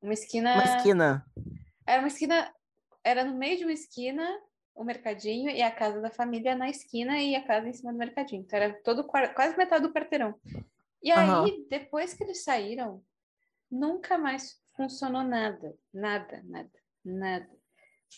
Uma 0.01 0.13
esquina. 0.13 0.53
Uma 0.53 0.63
esquina. 0.63 1.25
Era 1.85 2.01
uma 2.01 2.07
esquina, 2.07 2.53
era 3.03 3.23
no 3.23 3.37
meio 3.37 3.57
de 3.57 3.63
uma 3.63 3.73
esquina, 3.73 4.27
o 4.75 4.83
mercadinho 4.83 5.49
e 5.49 5.61
a 5.61 5.71
casa 5.71 6.01
da 6.01 6.09
família 6.09 6.55
na 6.55 6.69
esquina 6.69 7.21
e 7.21 7.35
a 7.35 7.45
casa 7.45 7.67
em 7.67 7.73
cima 7.73 7.91
do 7.91 7.97
mercadinho. 7.97 8.41
Então 8.41 8.57
era 8.57 8.73
todo 8.81 9.05
quase 9.05 9.55
metade 9.57 9.83
do 9.85 9.93
quarteirão. 9.93 10.39
E 11.01 11.11
aí, 11.11 11.29
Aham. 11.29 11.65
depois 11.69 12.13
que 12.13 12.23
eles 12.23 12.43
saíram, 12.43 13.03
nunca 13.69 14.17
mais 14.17 14.61
funcionou 14.75 15.23
nada, 15.23 15.75
nada, 15.93 16.41
nada, 16.45 16.71
nada. 17.03 17.49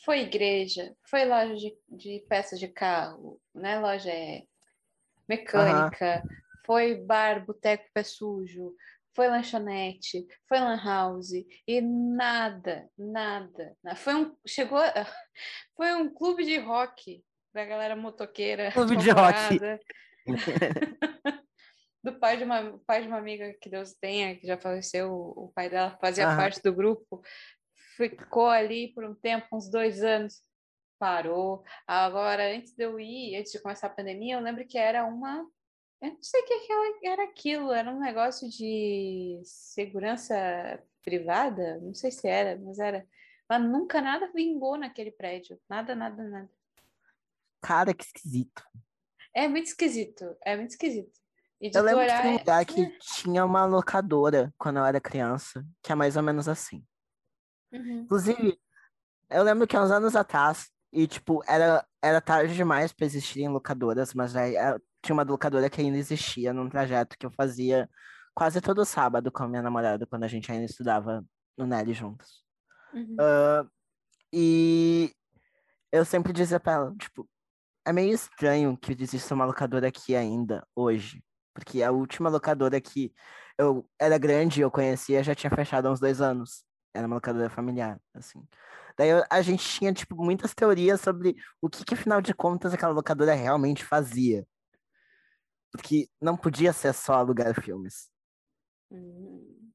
Foi 0.04 0.22
igreja, 0.22 0.96
foi 1.10 1.26
loja 1.26 1.56
de, 1.56 1.78
de 1.90 2.26
peças 2.30 2.60
de 2.60 2.68
carro, 2.68 3.42
né? 3.54 3.80
Loja 3.80 4.12
é, 4.12 4.44
mecânica, 5.28 6.24
foi 6.66 6.96
bar, 6.96 7.46
boteco, 7.46 7.86
pé 7.94 8.04
sujo, 8.04 8.76
foi 9.16 9.28
lanchonete, 9.30 10.28
foi 10.48 10.60
lan 10.60 10.78
house 10.84 11.32
e 11.66 11.82
nada, 11.82 12.90
nada. 12.98 13.76
na- 13.82 13.96
Foi 13.96 14.14
um 14.14 14.36
chegou, 14.46 14.80
foi 15.76 15.94
um 15.96 16.14
clube 16.14 16.44
de 16.44 16.58
rock 16.58 17.24
da 17.54 17.64
galera 17.66 17.96
motoqueira. 17.96 18.72
Clube 18.72 18.98
de 18.98 19.10
rock. 19.10 19.60
Do 22.04 22.20
pai 22.20 22.38
de 22.38 22.44
uma 22.44 22.78
pai 22.86 23.02
de 23.02 23.08
uma 23.08 23.18
amiga 23.18 23.52
que 23.60 23.68
Deus 23.68 23.94
tenha, 23.94 24.36
que 24.36 24.46
já 24.46 24.58
faleceu, 24.60 25.12
o, 25.12 25.52
pai 25.56 25.70
dela 25.70 25.98
fazia 26.00 26.28
parte 26.36 26.62
do 26.62 26.72
grupo, 26.72 27.24
ficou 27.96 28.48
ali 28.48 28.94
por 28.94 29.04
um 29.06 29.16
tempo, 29.16 29.48
uns 29.54 29.72
dois 29.72 30.04
anos, 30.04 30.44
parou. 31.00 31.64
Agora, 31.88 32.56
antes 32.56 32.76
de 32.76 32.84
eu 32.84 33.00
ir, 33.00 33.38
antes 33.38 33.52
de 33.52 33.60
começar 33.60 33.88
a 33.88 33.90
pandemia, 33.90 34.36
eu 34.36 34.40
lembro 34.40 34.68
que 34.68 34.78
era 34.78 35.04
uma 35.04 35.48
eu 36.02 36.10
não 36.14 36.22
sei 36.24 36.42
o 36.42 36.46
que 36.46 36.60
que 36.62 36.72
ela- 36.72 37.00
era 37.04 37.24
aquilo, 37.24 37.72
era 37.72 37.92
um 37.92 38.00
negócio 38.00 38.50
de 38.50 39.42
segurança 39.44 40.36
privada, 41.04 41.80
não 41.80 41.94
sei 41.94 42.12
se 42.12 42.28
era, 42.28 42.60
mas 42.60 42.80
era. 42.80 43.08
Mas 43.48 43.62
nunca 43.62 44.02
nada 44.02 44.32
vingou 44.34 44.78
naquele 44.78 45.12
prédio, 45.12 45.60
nada, 45.70 45.96
nada, 45.96 46.24
nada. 46.28 46.50
Cara, 47.62 47.94
que 47.94 48.04
esquisito. 48.04 48.64
É 49.34 49.48
muito 49.48 49.68
esquisito, 49.68 50.36
é 50.44 50.56
muito 50.56 50.72
esquisito. 50.72 51.20
E 51.60 51.70
de 51.70 51.78
Eu 51.78 51.84
lembro 51.84 52.06
tem 52.08 52.32
um 52.32 52.36
é- 52.36 52.38
lugar 52.40 52.66
que 52.66 52.98
tinha 53.00 53.46
uma 53.46 53.66
locadora 53.66 54.54
quando 54.58 54.78
eu 54.78 54.86
era 54.86 55.00
criança, 55.00 55.66
que 55.82 55.92
é 55.92 55.96
mais 55.96 56.16
ou 56.16 56.24
menos 56.24 56.48
assim. 56.48 56.86
Uhum. 57.72 58.00
Inclusive, 58.02 58.60
eu 59.30 59.44
lembro 59.44 59.68
que 59.68 59.76
há 59.76 59.84
uns 59.84 59.92
anos 59.92 60.16
atrás, 60.16 60.72
e 60.92 61.08
tipo, 61.08 61.44
era, 61.48 61.86
era 62.02 62.22
tarde 62.22 62.56
demais 62.56 62.94
para 62.94 63.06
existirem 63.06 63.50
locadoras, 63.50 64.14
mas 64.14 64.36
aí 64.36 64.56
tinha 65.06 65.14
uma 65.14 65.24
locadora 65.24 65.70
que 65.70 65.80
ainda 65.82 65.98
existia 65.98 66.52
num 66.52 66.68
trajeto 66.68 67.18
que 67.18 67.26
eu 67.26 67.32
fazia 67.32 67.90
quase 68.34 68.60
todo 68.60 68.84
sábado 68.84 69.32
com 69.32 69.44
a 69.44 69.48
minha 69.48 69.62
namorada, 69.62 70.06
quando 70.06 70.24
a 70.24 70.28
gente 70.28 70.52
ainda 70.52 70.66
estudava 70.66 71.24
no 71.58 71.66
Nelly 71.66 71.94
juntos. 71.94 72.44
Uhum. 72.94 73.16
Ah, 73.20 73.66
e 74.34 75.14
eu 75.92 76.04
sempre 76.04 76.34
dizia 76.34 76.60
pra 76.60 76.74
ela, 76.74 76.96
tipo, 76.98 77.30
é 77.86 77.94
meio 77.94 78.14
estranho 78.14 78.76
que 78.76 78.92
exista 79.00 79.34
uma 79.34 79.46
locadora 79.46 79.88
aqui 79.88 80.16
ainda, 80.16 80.68
hoje. 80.76 81.24
Porque 81.54 81.82
a 81.84 81.92
última 81.92 82.30
locadora 82.30 82.82
que 82.82 83.14
eu 83.58 83.88
era 84.00 84.18
grande, 84.18 84.60
eu 84.60 84.70
conhecia, 84.70 85.24
já 85.24 85.34
tinha 85.34 85.50
fechado 85.52 85.88
há 85.88 85.92
uns 85.92 86.00
dois 86.00 86.20
anos. 86.20 86.66
Era 86.94 87.08
uma 87.08 87.16
locadora 87.16 87.50
familiar, 87.50 88.00
assim. 88.14 88.44
Daí 88.98 89.10
eu- 89.10 89.24
a 89.30 89.42
gente 89.42 89.64
tinha, 89.68 89.94
tipo, 89.94 90.16
muitas 90.22 90.54
teorias 90.54 91.00
sobre 91.00 91.36
o 91.62 91.70
que, 91.70 91.86
que, 91.86 91.94
afinal 91.94 92.22
de 92.22 92.34
contas, 92.34 92.74
aquela 92.74 92.94
locadora 92.94 93.34
realmente 93.34 93.86
fazia. 93.86 94.46
Porque 95.76 96.08
não 96.22 96.38
podia 96.38 96.74
ser 96.74 96.94
só 96.94 97.16
alugar 97.16 97.60
filmes. 97.62 98.10
Uhum. 98.92 99.72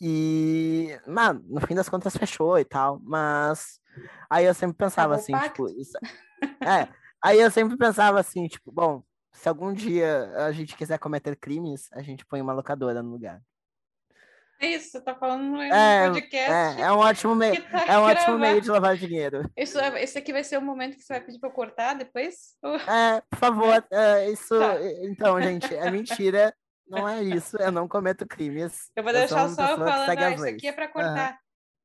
E, 0.00 0.98
mano, 1.06 1.44
no 1.46 1.60
fim 1.60 1.74
das 1.74 1.88
contas 1.88 2.16
fechou 2.16 2.58
e 2.58 2.64
tal, 2.64 2.98
mas 3.04 3.78
aí 4.28 4.44
eu 4.44 4.52
sempre 4.52 4.76
pensava 4.76 5.14
Acabou 5.14 5.38
assim, 5.38 5.48
tipo, 5.48 5.68
isso... 5.80 5.96
é, 6.60 6.88
aí 7.22 7.40
eu 7.40 7.50
sempre 7.52 7.76
pensava 7.76 8.18
assim, 8.18 8.48
tipo, 8.48 8.72
bom, 8.72 9.04
se 9.32 9.48
algum 9.48 9.72
dia 9.72 10.28
a 10.44 10.50
gente 10.50 10.76
quiser 10.76 10.98
cometer 10.98 11.36
crimes, 11.36 11.88
a 11.92 12.02
gente 12.02 12.26
põe 12.26 12.40
uma 12.40 12.52
locadora 12.52 13.00
no 13.00 13.10
lugar. 13.10 13.40
É 14.62 14.66
isso, 14.68 14.90
você 14.92 15.00
tá 15.00 15.12
falando 15.16 15.42
no 15.42 15.60
É, 15.60 16.08
podcast. 16.08 16.80
é, 16.80 16.82
é 16.84 16.92
um 16.92 16.98
ótimo 16.98 17.34
meio, 17.34 17.60
tá 17.68 17.84
é 17.84 17.98
um 17.98 18.02
ótimo 18.02 18.14
gravado. 18.26 18.38
meio 18.38 18.60
de 18.60 18.70
lavar 18.70 18.96
dinheiro. 18.96 19.42
Isso, 19.56 19.76
é- 19.80 20.00
esse 20.04 20.16
aqui 20.16 20.32
vai 20.32 20.44
ser 20.44 20.56
o 20.56 20.62
momento 20.62 20.96
que 20.96 21.02
você 21.02 21.14
vai 21.14 21.20
pedir 21.24 21.40
pra 21.40 21.48
eu 21.48 21.52
cortar 21.52 21.94
depois? 21.94 22.56
É, 22.88 23.20
por 23.28 23.38
favor, 23.40 23.84
é, 23.90 24.30
isso, 24.30 24.56
Tá. 24.56 24.76
então, 25.02 25.42
gente, 25.42 25.74
é 25.74 25.90
mentira, 25.90 26.54
não 26.86 27.08
é 27.08 27.20
isso, 27.24 27.56
eu 27.56 27.72
não 27.72 27.88
cometo 27.88 28.24
crimes. 28.24 28.88
Eu 28.94 29.02
vou 29.02 29.12
deixar 29.12 29.46
uma 29.46 29.48
só 29.48 29.62
eu 29.70 29.76
falando, 29.78 30.08
ah, 30.16 30.30
isso 30.30 30.44
aqui 30.46 30.68
é 30.68 30.72
pra 30.72 30.86
cortar. 30.86 31.40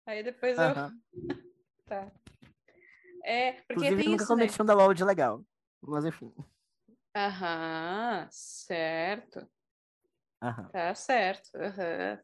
Aí 0.05 0.21
depois 0.23 0.55
eu. 0.57 0.63
Tá. 1.87 2.11
É, 3.23 3.53
porque 3.53 3.73
Inclusive, 3.73 3.95
tem 4.03 4.11
nunca 4.11 4.23
isso, 4.23 4.35
né? 4.35 4.41
cometi 4.43 4.61
um 4.61 4.65
download 4.65 5.03
legal, 5.03 5.41
mas 5.81 6.05
enfim. 6.05 6.31
Aham, 7.15 8.27
certo. 8.29 9.47
Aham. 10.43 10.69
Tá 10.69 10.93
certo. 10.93 11.49
aham. 11.55 12.19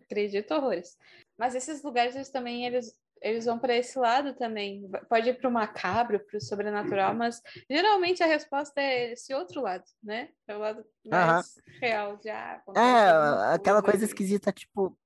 Acredito 0.00 0.54
horrores. 0.54 0.96
Mas 1.38 1.54
esses 1.54 1.82
lugares, 1.82 2.14
eles 2.14 2.28
também, 2.28 2.66
eles, 2.66 2.94
eles 3.20 3.44
vão 3.44 3.58
para 3.58 3.74
esse 3.74 3.98
lado 3.98 4.34
também. 4.34 4.90
Pode 5.08 5.30
ir 5.30 5.34
para 5.34 5.48
o 5.48 5.52
macabro, 5.52 6.20
para 6.20 6.36
o 6.36 6.40
sobrenatural, 6.40 7.14
mas 7.14 7.40
geralmente 7.70 8.22
a 8.22 8.26
resposta 8.26 8.80
é 8.80 9.12
esse 9.12 9.34
outro 9.34 9.62
lado, 9.62 9.84
né? 10.02 10.30
É 10.46 10.56
o 10.56 10.58
lado 10.58 10.84
mais 11.04 11.54
real 11.80 12.18
já. 12.22 12.62
É, 12.76 13.54
aquela 13.54 13.82
coisa 13.82 14.04
esquisita, 14.04 14.52
tipo, 14.52 14.96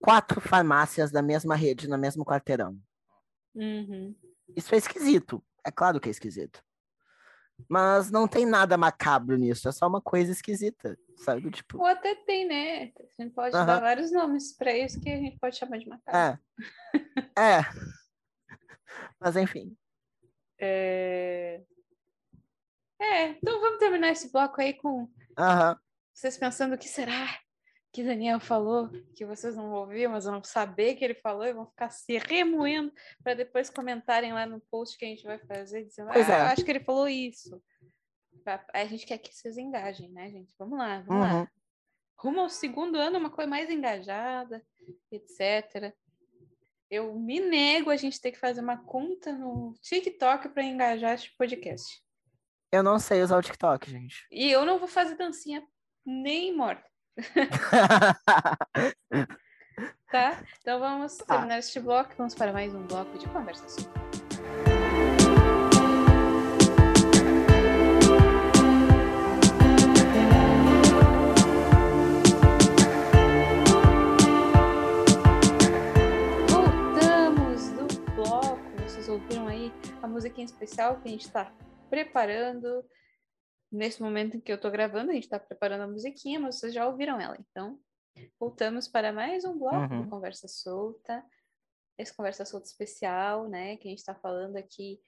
quatro 0.00 0.40
farmácias 0.40 1.10
da 1.10 1.22
mesma 1.22 1.54
rede, 1.54 1.88
no 1.88 1.98
mesmo 1.98 2.24
quarteirão. 2.24 2.78
Uhum. 3.54 4.14
Isso 4.56 4.74
é 4.74 4.78
esquisito. 4.78 5.42
É 5.64 5.70
claro 5.70 6.00
que 6.00 6.08
é 6.08 6.10
esquisito. 6.10 6.62
Mas 7.68 8.10
não 8.10 8.26
tem 8.28 8.44
nada 8.44 8.76
macabro 8.76 9.36
nisso, 9.36 9.68
é 9.68 9.72
só 9.72 9.86
uma 9.86 10.00
coisa 10.00 10.32
esquisita, 10.32 10.98
sabe? 11.16 11.50
Tipo... 11.50 11.78
Ou 11.78 11.86
até 11.86 12.14
tem, 12.14 12.46
né? 12.46 12.92
A 13.18 13.22
gente 13.22 13.34
pode 13.34 13.56
uhum. 13.56 13.66
dar 13.66 13.80
vários 13.80 14.12
nomes 14.12 14.56
para 14.56 14.76
isso 14.76 15.00
que 15.00 15.08
a 15.08 15.16
gente 15.16 15.38
pode 15.38 15.56
chamar 15.56 15.78
de 15.78 15.88
macabro. 15.88 16.40
É. 17.36 17.58
é. 17.58 17.60
Mas 19.18 19.36
enfim. 19.36 19.76
É... 20.58 21.62
é, 23.00 23.28
então 23.28 23.60
vamos 23.60 23.78
terminar 23.78 24.10
esse 24.10 24.30
bloco 24.30 24.60
aí 24.60 24.74
com 24.74 25.02
uhum. 25.02 25.76
vocês 26.12 26.36
pensando 26.36 26.74
o 26.74 26.78
que 26.78 26.88
será 26.88 27.43
que 27.94 28.02
Daniel 28.02 28.40
falou, 28.40 28.90
que 29.14 29.24
vocês 29.24 29.54
não 29.54 29.72
ouviram, 29.72 30.10
mas 30.10 30.24
vão 30.24 30.42
saber 30.42 30.96
que 30.96 31.04
ele 31.04 31.14
falou 31.14 31.44
e 31.44 31.52
vão 31.52 31.64
ficar 31.64 31.90
se 31.90 32.18
remoendo 32.18 32.92
para 33.22 33.34
depois 33.34 33.70
comentarem 33.70 34.32
lá 34.32 34.44
no 34.44 34.60
post 34.68 34.98
que 34.98 35.04
a 35.04 35.08
gente 35.08 35.22
vai 35.22 35.38
fazer, 35.38 35.84
dizendo, 35.84 36.10
ah, 36.10 36.18
é. 36.18 36.40
acho 36.42 36.64
que 36.64 36.72
ele 36.72 36.82
falou 36.82 37.06
isso. 37.06 37.62
A 38.74 38.84
gente 38.84 39.06
quer 39.06 39.18
que 39.18 39.32
vocês 39.32 39.56
engajem, 39.56 40.10
né, 40.10 40.28
gente? 40.28 40.52
Vamos 40.58 40.76
lá, 40.76 41.02
vamos 41.02 41.24
uhum. 41.24 41.32
lá. 41.42 41.50
Rumo 42.18 42.40
ao 42.40 42.50
segundo 42.50 42.96
ano, 42.96 43.16
uma 43.16 43.30
coisa 43.30 43.48
mais 43.48 43.70
engajada, 43.70 44.60
etc. 45.12 45.94
Eu 46.90 47.14
me 47.14 47.38
nego 47.38 47.90
a 47.90 47.96
gente 47.96 48.20
ter 48.20 48.32
que 48.32 48.40
fazer 48.40 48.60
uma 48.60 48.76
conta 48.76 49.32
no 49.32 49.72
TikTok 49.80 50.48
para 50.48 50.64
engajar 50.64 51.14
este 51.14 51.32
podcast. 51.38 52.02
Eu 52.72 52.82
não 52.82 52.98
sei 52.98 53.22
usar 53.22 53.38
o 53.38 53.42
TikTok, 53.42 53.88
gente. 53.88 54.26
E 54.32 54.50
eu 54.50 54.66
não 54.66 54.80
vou 54.80 54.88
fazer 54.88 55.14
dancinha 55.14 55.64
nem 56.04 56.54
morta. 56.54 56.92
Tá? 60.10 60.42
Então 60.60 60.80
vamos 60.80 61.16
tá. 61.18 61.24
terminar 61.26 61.58
este 61.58 61.78
bloco. 61.80 62.12
Vamos 62.16 62.34
para 62.34 62.52
mais 62.52 62.74
um 62.74 62.82
bloco 62.86 63.16
de 63.18 63.28
conversação. 63.28 63.84
Voltamos 76.48 77.70
do 77.70 77.86
bloco. 78.14 78.58
Vocês 78.82 79.08
ouviram 79.08 79.46
aí 79.46 79.72
a 80.02 80.08
musiquinha 80.08 80.44
especial 80.44 80.96
que 80.96 81.08
a 81.08 81.10
gente 81.12 81.26
está 81.26 81.52
preparando 81.88 82.84
nesse 83.74 84.00
momento 84.00 84.36
em 84.36 84.40
que 84.40 84.50
eu 84.50 84.56
estou 84.56 84.70
gravando, 84.70 85.10
a 85.10 85.14
gente 85.14 85.24
está 85.24 85.38
preparando 85.38 85.82
a 85.82 85.88
musiquinha, 85.88 86.38
mas 86.38 86.56
vocês 86.56 86.72
já 86.72 86.86
ouviram 86.86 87.20
ela. 87.20 87.36
Então, 87.38 87.78
voltamos 88.38 88.88
para 88.88 89.12
mais 89.12 89.44
um 89.44 89.58
bloco 89.58 89.92
uhum. 89.92 90.02
do 90.02 90.10
Conversa 90.10 90.46
Solta. 90.48 91.24
Esse 91.98 92.14
Conversa 92.14 92.44
Solta 92.44 92.66
especial, 92.66 93.48
né? 93.48 93.76
Que 93.76 93.88
a 93.88 93.90
gente 93.90 93.98
está 93.98 94.14
falando 94.14 94.56
aqui 94.56 95.00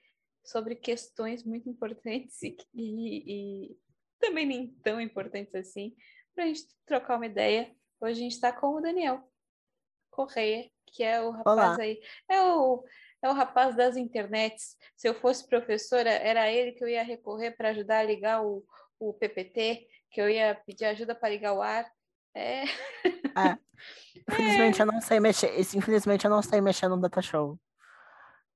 sobre 0.43 0.75
questões 0.75 1.43
muito 1.43 1.69
importantes 1.69 2.41
e, 2.43 2.57
e, 2.73 3.71
e 3.71 3.77
também 4.19 4.45
nem 4.45 4.67
tão 4.83 4.99
importantes 4.99 5.55
assim, 5.55 5.95
para 6.35 6.45
a 6.45 6.47
gente 6.47 6.67
trocar 6.85 7.15
uma 7.15 7.25
ideia. 7.25 7.73
Hoje 8.01 8.19
a 8.19 8.23
gente 8.23 8.33
está 8.33 8.51
com 8.51 8.75
o 8.75 8.81
Daniel 8.81 9.29
Correia, 10.11 10.69
que 10.85 11.03
é 11.03 11.21
o 11.21 11.31
rapaz 11.31 11.57
Olá. 11.57 11.77
aí. 11.81 12.01
É 12.29 12.41
o 12.41 12.83
é 13.21 13.29
o 13.29 13.33
rapaz 13.33 13.75
das 13.75 13.97
internets. 13.97 14.75
Se 14.95 15.07
eu 15.07 15.15
fosse 15.15 15.47
professora, 15.47 16.09
era 16.09 16.51
ele 16.51 16.71
que 16.73 16.83
eu 16.83 16.87
ia 16.87 17.03
recorrer 17.03 17.51
para 17.51 17.69
ajudar 17.69 17.99
a 17.99 18.03
ligar 18.03 18.43
o, 18.43 18.63
o 18.99 19.13
PPT, 19.13 19.87
que 20.11 20.21
eu 20.21 20.29
ia 20.29 20.55
pedir 20.65 20.85
ajuda 20.85 21.15
para 21.15 21.29
ligar 21.29 21.53
o 21.53 21.61
ar. 21.61 21.85
É. 22.35 22.63
é. 22.63 23.57
Infelizmente 24.29 24.79
é. 24.79 24.83
eu 24.83 24.85
não 24.87 25.01
sei 25.01 25.19
mexer. 25.19 25.59
Infelizmente 25.75 26.25
eu 26.25 26.31
não 26.31 26.41
sei 26.41 26.61
mexer 26.61 26.87
no 26.87 26.99
data 26.99 27.21
show. 27.21 27.59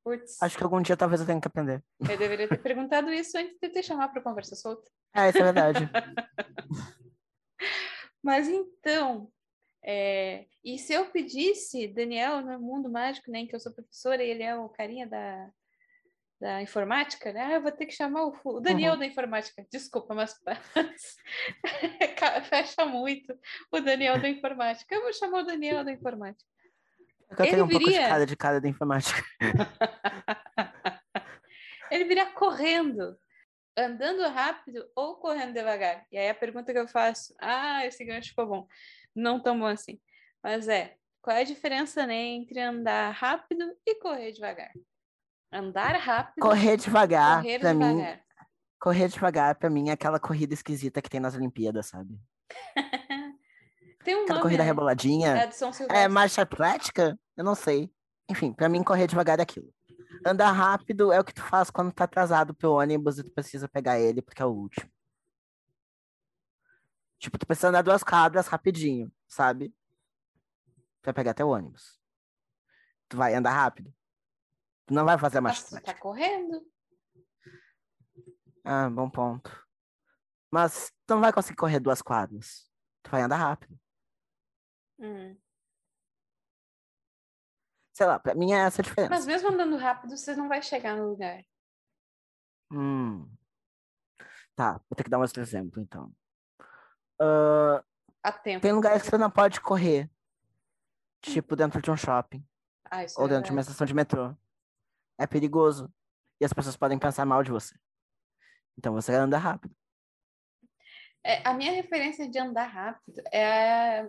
Puts. 0.04 0.42
Acho 0.42 0.58
que 0.58 0.64
algum 0.64 0.82
dia 0.82 0.98
talvez 0.98 1.22
eu 1.22 1.28
tenha 1.28 1.40
que 1.40 1.48
aprender. 1.48 1.84
Eu 2.00 2.18
deveria 2.18 2.48
ter 2.48 2.58
perguntado 2.58 3.12
isso 3.12 3.38
antes 3.38 3.58
de 3.60 3.70
te 3.70 3.84
chamar 3.84 4.08
para 4.10 4.22
conversa 4.22 4.56
solta. 4.56 4.90
É, 5.16 5.30
isso 5.30 5.38
é 5.38 5.44
verdade. 5.44 5.90
Mas 8.24 8.48
então, 8.48 9.32
é, 9.84 10.46
e 10.64 10.78
se 10.78 10.94
eu 10.94 11.06
pedisse 11.06 11.88
Daniel 11.88 12.42
no 12.42 12.60
mundo 12.60 12.90
mágico, 12.90 13.32
nem 13.32 13.44
né, 13.44 13.50
que 13.50 13.56
eu 13.56 13.60
sou 13.60 13.74
professora 13.74 14.24
e 14.24 14.30
ele 14.30 14.44
é 14.44 14.56
o 14.56 14.70
carinha 14.70 15.08
da, 15.08 15.50
da 16.40 16.62
informática, 16.62 17.34
né? 17.34 17.46
Ah, 17.46 17.54
eu 17.54 17.62
vou 17.62 17.72
ter 17.72 17.88
que 17.88 17.94
chamar 17.94 18.26
o, 18.26 18.40
o 18.46 18.60
Daniel 18.60 18.94
uhum. 18.94 19.00
da 19.00 19.06
informática. 19.08 19.66
Desculpa, 19.72 20.14
mas 20.14 20.40
fecha 22.48 22.86
muito 22.86 23.36
o 23.72 23.80
Daniel 23.80 24.22
da 24.22 24.30
informática. 24.30 24.94
Eu 24.94 25.02
vou 25.02 25.14
chamar 25.14 25.40
o 25.40 25.46
Daniel 25.46 25.84
da 25.84 25.92
informática. 25.92 26.48
Eu 27.32 27.46
ele 27.46 27.52
tenho 27.52 27.64
um 27.64 27.68
viria... 27.68 27.86
pouco 27.86 28.02
de 28.02 28.10
cara 28.10 28.26
de 28.26 28.36
cara 28.36 28.62
da 28.62 28.68
informática. 28.68 29.24
ele 31.90 32.04
viria 32.04 32.28
correndo, 32.28 33.18
andando 33.76 34.22
rápido 34.28 34.88
ou 34.96 35.16
correndo 35.16 35.54
devagar. 35.54 36.06
E 36.12 36.20
aí 36.20 36.30
a 36.30 36.36
pergunta 36.36 36.72
que 36.72 36.78
eu 36.78 36.88
faço, 36.88 37.34
ah, 37.40 37.84
esse 37.84 38.06
gancho 38.06 38.30
ficou 38.30 38.46
bom 38.46 38.68
não 39.16 39.42
tão 39.42 39.60
bom 39.60 39.66
assim. 39.66 40.00
Mas 40.44 40.68
é, 40.68 40.96
qual 41.22 41.36
é 41.36 41.42
a 41.42 41.46
diferença 41.46 42.06
né, 42.06 42.16
entre 42.16 42.60
andar 42.60 43.12
rápido 43.12 43.64
e 43.86 43.96
correr 43.96 44.32
devagar? 44.32 44.72
Andar 45.52 45.96
rápido. 45.98 46.42
Correr 46.42 46.78
devagar, 46.78 47.44
correr 47.44 47.60
pra 47.60 47.74
devagar. 47.74 47.96
mim. 47.96 48.22
Correr 48.80 49.08
devagar, 49.10 49.56
pra 49.56 49.70
mim, 49.70 49.90
é 49.90 49.92
aquela 49.92 50.20
corrida 50.20 50.54
esquisita 50.54 51.02
que 51.02 51.10
tem 51.10 51.20
nas 51.20 51.36
Olimpíadas, 51.36 51.88
sabe? 51.88 52.18
tem 54.04 54.16
um 54.16 54.24
aquela 54.24 54.40
nome, 54.40 54.42
corrida 54.42 54.64
né? 54.64 54.70
reboladinha. 54.70 55.50
É, 55.90 56.04
é 56.04 56.08
marcha 56.08 56.42
atlética? 56.42 57.20
Eu 57.38 57.44
não 57.44 57.54
sei. 57.54 57.92
Enfim, 58.30 58.54
pra 58.54 58.68
mim, 58.68 58.82
correr 58.82 59.06
devagar 59.06 59.40
é 59.40 59.44
aquilo. 59.44 59.72
Andar 60.26 60.52
rápido 60.52 61.12
é 61.12 61.20
o 61.20 61.24
que 61.24 61.34
tu 61.34 61.44
faz 61.44 61.70
quando 61.70 61.92
tá 61.92 62.06
atrasado 62.06 62.54
pro 62.56 62.74
ônibus 62.74 63.20
e 63.20 63.24
tu 63.24 63.32
precisa 63.32 63.68
pegar 63.68 64.00
ele 64.00 64.22
porque 64.22 64.42
é 64.42 64.46
o 64.46 64.50
último. 64.50 64.90
Tipo, 67.22 67.38
tu 67.38 67.46
precisa 67.46 67.70
andar 67.70 67.84
duas 67.84 68.04
quadras 68.04 68.48
rapidinho, 68.48 69.12
sabe? 69.28 69.70
Tu 69.70 71.06
vai 71.06 71.14
pegar 71.14 71.32
até 71.32 71.46
o 71.46 71.50
ônibus. 71.50 72.02
Tu 73.08 73.16
vai 73.16 73.36
andar 73.36 73.52
rápido. 73.52 73.94
Tu 74.88 74.94
não 74.96 75.06
vai 75.06 75.20
fazer 75.20 75.38
a 75.38 75.42
marcha 75.42 75.80
Tá 75.82 75.94
correndo. 75.94 76.66
Ah, 78.66 78.90
bom 78.90 79.08
ponto. 79.08 79.52
Mas 80.50 80.92
tu 81.06 81.14
não 81.14 81.22
vai 81.22 81.32
conseguir 81.32 81.58
correr 81.58 81.80
duas 81.80 82.02
quadras. 82.02 82.68
Tu 83.04 83.12
vai 83.12 83.22
andar 83.22 83.38
rápido. 83.38 83.80
Hum. 84.98 85.38
Sei 87.94 88.08
lá, 88.08 88.18
pra 88.18 88.34
mim 88.34 88.52
é 88.52 88.62
essa 88.62 88.82
a 88.82 88.84
diferença. 88.84 89.14
Mas 89.14 89.28
mesmo 89.28 89.50
andando 89.50 89.78
rápido, 89.78 90.18
você 90.18 90.36
não 90.36 90.48
vai 90.48 90.64
chegar 90.64 90.98
no 90.98 91.10
lugar. 91.10 91.46
Hum. 92.72 93.32
Tá, 94.56 94.82
vou 94.90 94.96
ter 94.96 95.04
que 95.04 95.10
dar 95.10 95.20
um 95.20 95.22
outro 95.22 95.40
exemplo, 95.40 95.80
então. 95.80 96.12
Uh, 97.22 97.84
tem 98.60 98.72
lugares 98.72 99.04
que 99.04 99.10
você 99.10 99.18
não 99.18 99.30
pode 99.30 99.62
correr. 99.62 100.10
Tipo 101.22 101.56
dentro 101.56 101.80
de 101.82 101.92
um 101.92 101.98
shopping. 101.98 102.44
Ah, 102.90 103.06
ou 103.18 103.28
dentro 103.28 103.44
é 103.44 103.48
de 103.48 103.52
uma 103.52 103.62
estação 103.62 103.86
de 103.86 103.94
metrô. 103.94 104.36
É 105.20 105.28
perigoso. 105.28 105.94
E 106.40 106.46
as 106.46 106.52
pessoas 106.52 106.76
podem 106.76 106.98
pensar 106.98 107.26
mal 107.26 107.44
de 107.44 107.52
você. 107.52 107.76
Então 108.78 108.94
você 108.94 109.14
anda 109.14 109.38
rápido. 109.38 109.76
É, 111.24 111.48
a 111.48 111.54
minha 111.54 111.72
referência 111.72 112.28
de 112.28 112.40
andar 112.40 112.66
rápido 112.66 113.22
é 113.32 114.00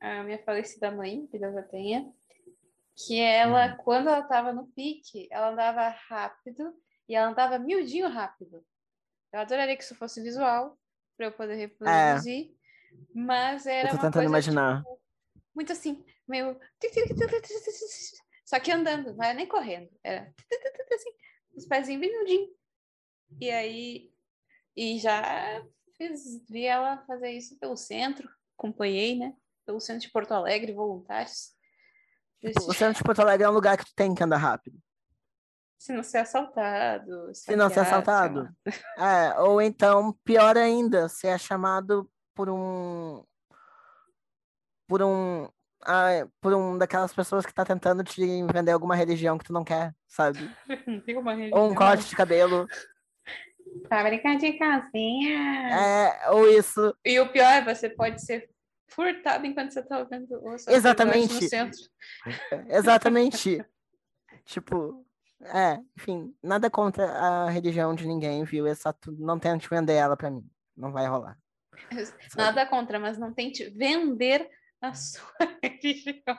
a, 0.00 0.20
a 0.20 0.22
minha 0.22 0.38
falecida 0.44 0.92
mãe, 0.92 1.26
que 1.26 1.36
Deus 1.36 1.56
a 1.56 1.62
tenha, 1.62 2.08
que 2.96 3.20
ela, 3.20 3.72
hum. 3.72 3.76
quando 3.78 4.08
ela 4.08 4.20
estava 4.20 4.52
no 4.52 4.68
pique, 4.68 5.26
ela 5.32 5.50
andava 5.50 5.88
rápido 6.08 6.72
e 7.08 7.16
ela 7.16 7.28
andava 7.28 7.58
miudinho 7.58 8.08
rápido. 8.08 8.64
Eu 9.32 9.40
adoraria 9.40 9.76
que 9.76 9.82
isso 9.82 9.96
fosse 9.96 10.22
visual, 10.22 10.78
para 11.16 11.26
eu 11.26 11.32
poder 11.32 11.54
reproduzir. 11.54 12.50
É. 12.50 12.64
Mas 13.14 13.66
era. 13.66 13.88
Eu 13.88 13.92
tô 13.92 13.96
uma 13.96 14.02
tentando 14.02 14.12
coisa, 14.12 14.28
imaginar. 14.28 14.78
Tipo, 14.78 15.00
muito 15.54 15.72
assim, 15.72 16.04
meio. 16.26 16.58
Só 18.44 18.60
que 18.60 18.70
andando, 18.70 19.14
não 19.14 19.24
era 19.24 19.34
nem 19.34 19.46
correndo. 19.46 19.90
Era 20.02 20.32
assim, 20.92 21.10
os 21.56 21.66
pezinhos 21.66 22.00
bem. 22.00 22.54
E 23.40 23.50
aí. 23.50 24.14
E 24.76 24.98
já 24.98 25.64
fiz, 25.96 26.44
vi 26.48 26.66
ela 26.66 26.98
fazer 27.06 27.30
isso 27.30 27.56
pelo 27.58 27.76
centro, 27.76 28.28
acompanhei, 28.58 29.16
né? 29.16 29.34
Pelo 29.64 29.80
centro 29.80 30.02
de 30.02 30.10
Porto 30.10 30.32
Alegre, 30.32 30.72
voluntários. 30.72 31.54
Tipo, 32.40 32.70
o 32.70 32.74
centro 32.74 32.98
de 32.98 33.04
Porto 33.04 33.20
Alegre 33.20 33.46
é 33.46 33.48
um 33.48 33.54
lugar 33.54 33.78
que 33.78 33.84
tu 33.84 33.94
tem 33.94 34.14
que 34.14 34.22
andar 34.22 34.36
rápido. 34.36 34.76
Se 35.78 35.92
não 35.92 36.02
ser 36.02 36.18
assaltado. 36.18 37.34
Se 37.34 37.56
não 37.56 37.68
ser 37.68 37.80
assaltado. 37.80 38.48
É, 38.98 39.38
ou 39.40 39.60
então, 39.60 40.12
pior 40.24 40.56
ainda, 40.56 41.08
se 41.08 41.26
é 41.26 41.36
chamado 41.36 42.08
por 42.34 42.48
um. 42.48 43.22
Por 44.86 45.02
um 45.02 45.48
ah, 45.86 46.26
por 46.40 46.54
um 46.54 46.78
daquelas 46.78 47.12
pessoas 47.12 47.44
que 47.44 47.52
tá 47.52 47.64
tentando 47.64 48.02
te 48.02 48.22
vender 48.50 48.72
alguma 48.72 48.96
religião 48.96 49.36
que 49.36 49.44
tu 49.44 49.52
não 49.52 49.64
quer, 49.64 49.94
sabe? 50.06 50.38
Tem 51.04 51.16
uma 51.16 51.32
Ou 51.32 51.36
um 51.36 51.40
religião. 51.40 51.74
corte 51.74 52.08
de 52.08 52.16
cabelo. 52.16 52.66
Fábrica 53.88 54.34
de 54.36 54.52
calcinha. 54.54 55.68
É, 55.70 56.30
ou 56.30 56.48
isso. 56.48 56.96
E 57.04 57.18
o 57.20 57.30
pior 57.30 57.52
é 57.52 57.64
você 57.64 57.90
pode 57.90 58.24
ser 58.24 58.48
furtado 58.88 59.44
enquanto 59.46 59.72
você 59.72 59.82
tá 59.82 59.98
ouvindo 59.98 60.40
o 60.42 60.54
Exatamente. 60.68 61.34
no 61.34 61.42
centro. 61.42 61.80
Exatamente. 62.68 63.64
tipo, 64.44 65.04
é, 65.44 65.78
enfim, 65.96 66.34
nada 66.42 66.70
contra 66.70 67.04
a 67.10 67.50
religião 67.50 67.94
de 67.94 68.06
ninguém, 68.06 68.44
viu? 68.44 68.66
É 68.66 68.74
só 68.74 68.92
tu 68.92 69.12
não 69.12 69.38
tente 69.38 69.68
vender 69.68 69.94
ela 69.94 70.16
pra 70.16 70.30
mim. 70.30 70.48
Não 70.76 70.92
vai 70.92 71.06
rolar. 71.06 71.38
Nada 72.36 72.66
contra, 72.66 72.98
mas 72.98 73.18
não 73.18 73.32
tente 73.32 73.68
vender 73.70 74.48
a 74.80 74.92
sua 74.94 75.24
religião. 75.62 76.38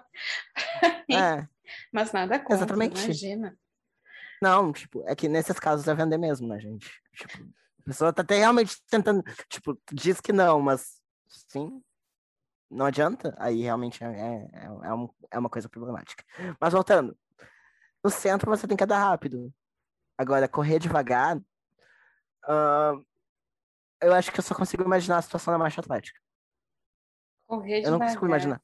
É, 1.12 1.47
Mas 1.91 2.12
nada 2.12 2.39
contra, 2.39 2.56
Exatamente. 2.56 3.03
imagina. 3.03 3.58
não, 4.41 4.72
tipo, 4.72 5.03
é 5.08 5.16
que 5.16 5.28
nesses 5.28 5.60
casos 5.60 5.88
é 5.88 5.93
vender 5.95 6.18
mesmo, 6.18 6.47
né, 6.47 6.60
gente? 6.60 6.89
Tipo, 7.14 7.43
a 7.80 7.84
pessoa 7.84 8.14
tá 8.14 8.22
até 8.22 8.38
realmente 8.38 8.76
tentando, 8.89 9.24
tipo, 9.49 9.80
diz 9.91 10.20
que 10.20 10.32
não, 10.34 10.60
mas 10.62 10.99
sim, 11.28 11.82
não 12.70 12.86
adianta, 12.86 13.34
aí 13.38 13.62
realmente 13.62 14.03
é, 14.03 14.08
é, 14.08 14.66
é 14.88 14.93
um- 14.93 15.10
é 15.32 15.39
uma 15.39 15.49
coisa 15.49 15.70
problemática. 15.70 16.24
Mas 16.60 16.74
voltando, 16.74 17.18
no 18.06 18.12
centro 18.12 18.49
você 18.56 18.68
tem 18.68 18.78
que 18.78 18.84
andar 18.84 18.99
rápido. 18.99 19.51
Agora, 20.16 20.47
correr 20.47 20.78
devagar, 20.78 21.41
ah, 22.43 22.93
eu 23.99 24.14
acho 24.14 24.32
que 24.32 24.39
eu 24.39 24.43
só 24.43 24.53
consigo 24.53 24.84
imaginar 24.84 25.18
a 25.18 25.22
situação 25.24 25.51
da 25.51 25.58
marcha 25.58 25.82
atlética. 25.82 26.20
Correr 27.47 27.84
Eu 27.84 27.91
não 27.91 27.99
consigo 27.99 28.22
devagar. 28.22 28.30
imaginar. 28.30 28.62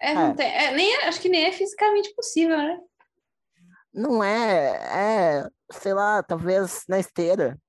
É, 0.00 0.14
não 0.14 0.30
É. 0.30 0.34
tem, 0.34 0.46
é, 0.50 0.72
nem, 0.72 0.96
acho 1.04 1.20
que 1.20 1.28
nem 1.28 1.44
é 1.44 1.52
fisicamente 1.52 2.14
possível, 2.14 2.56
né? 2.56 2.80
Não 3.92 4.24
é, 4.24 5.42
é, 5.42 5.50
sei 5.70 5.92
lá, 5.92 6.22
talvez 6.22 6.84
na 6.88 6.98
esteira. 6.98 7.60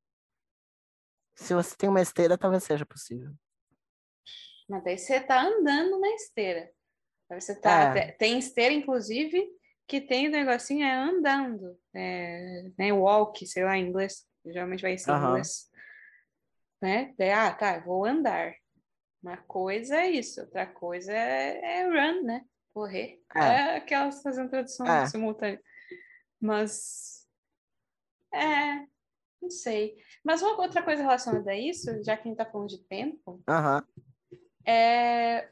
Se 1.36 1.54
você 1.54 1.76
tem 1.76 1.89
uma 1.89 2.02
esteira, 2.02 2.38
talvez 2.38 2.64
seja 2.64 2.86
possível. 2.86 3.32
Mas 4.68 4.84
daí 4.84 4.98
você 4.98 5.20
tá 5.20 5.41
andando 5.43 6.00
na 6.00 6.08
esteira. 6.16 6.72
Você 7.30 7.60
tá, 7.60 7.96
É. 7.98 8.12
te- 8.12 8.18
Tem 8.18 8.39
esteira, 8.39 8.74
inclusive, 8.74 9.46
que 9.88 10.02
tem 10.02 10.28
o 10.28 10.32
negocinho 10.32 10.86
é 10.86 10.94
andando. 10.94 11.78
É, 11.94 12.72
né, 12.78 12.92
walk, 12.94 13.46
sei 13.46 13.64
lá, 13.64 13.78
em 13.78 13.88
inglês. 13.88 14.26
Geralmente 14.46 14.82
vai 14.82 14.98
ser 14.98 15.12
em 15.12 15.14
Aham. 15.14 15.28
inglês. 15.30 15.70
Né? 16.82 17.14
Daí, 17.18 17.32
ah, 17.32 17.54
tá, 17.54 17.80
vou 17.80 18.06
andar. 18.06 18.54
Uma 19.22 19.38
coisa 19.38 19.96
é 19.98 20.12
isso, 20.12 20.42
outra 20.42 20.68
coisa 20.68 21.12
é, 21.12 21.80
é 21.80 21.84
run, 21.88 22.24
né? 22.24 22.46
Correr. 22.74 23.22
É. 23.36 23.40
É, 23.40 23.76
aquelas 23.78 24.22
fazendo 24.22 24.50
tradução 24.50 24.86
É. 24.86 25.08
simultânea. 25.08 25.62
Mas. 26.40 27.28
É. 28.34 28.86
Não 29.42 29.50
sei. 29.50 29.96
Mas 30.24 30.42
uma 30.42 30.60
outra 30.60 30.84
coisa 30.84 31.02
relacionada 31.02 31.52
a 31.52 31.58
isso, 31.58 32.04
já 32.04 32.16
que 32.18 32.24
a 32.24 32.32
gente 32.32 32.38
tá 32.38 32.46
falando 32.46 32.70
de 32.70 32.84
tempo, 32.86 33.42
Aham. 33.48 33.86
é... 34.66 35.50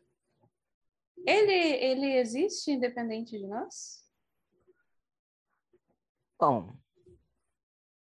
Ele, 1.26 1.54
ele 1.54 2.18
existe 2.18 2.72
independente 2.72 3.38
de 3.38 3.48
nós? 3.48 4.03
Bom, 6.46 6.76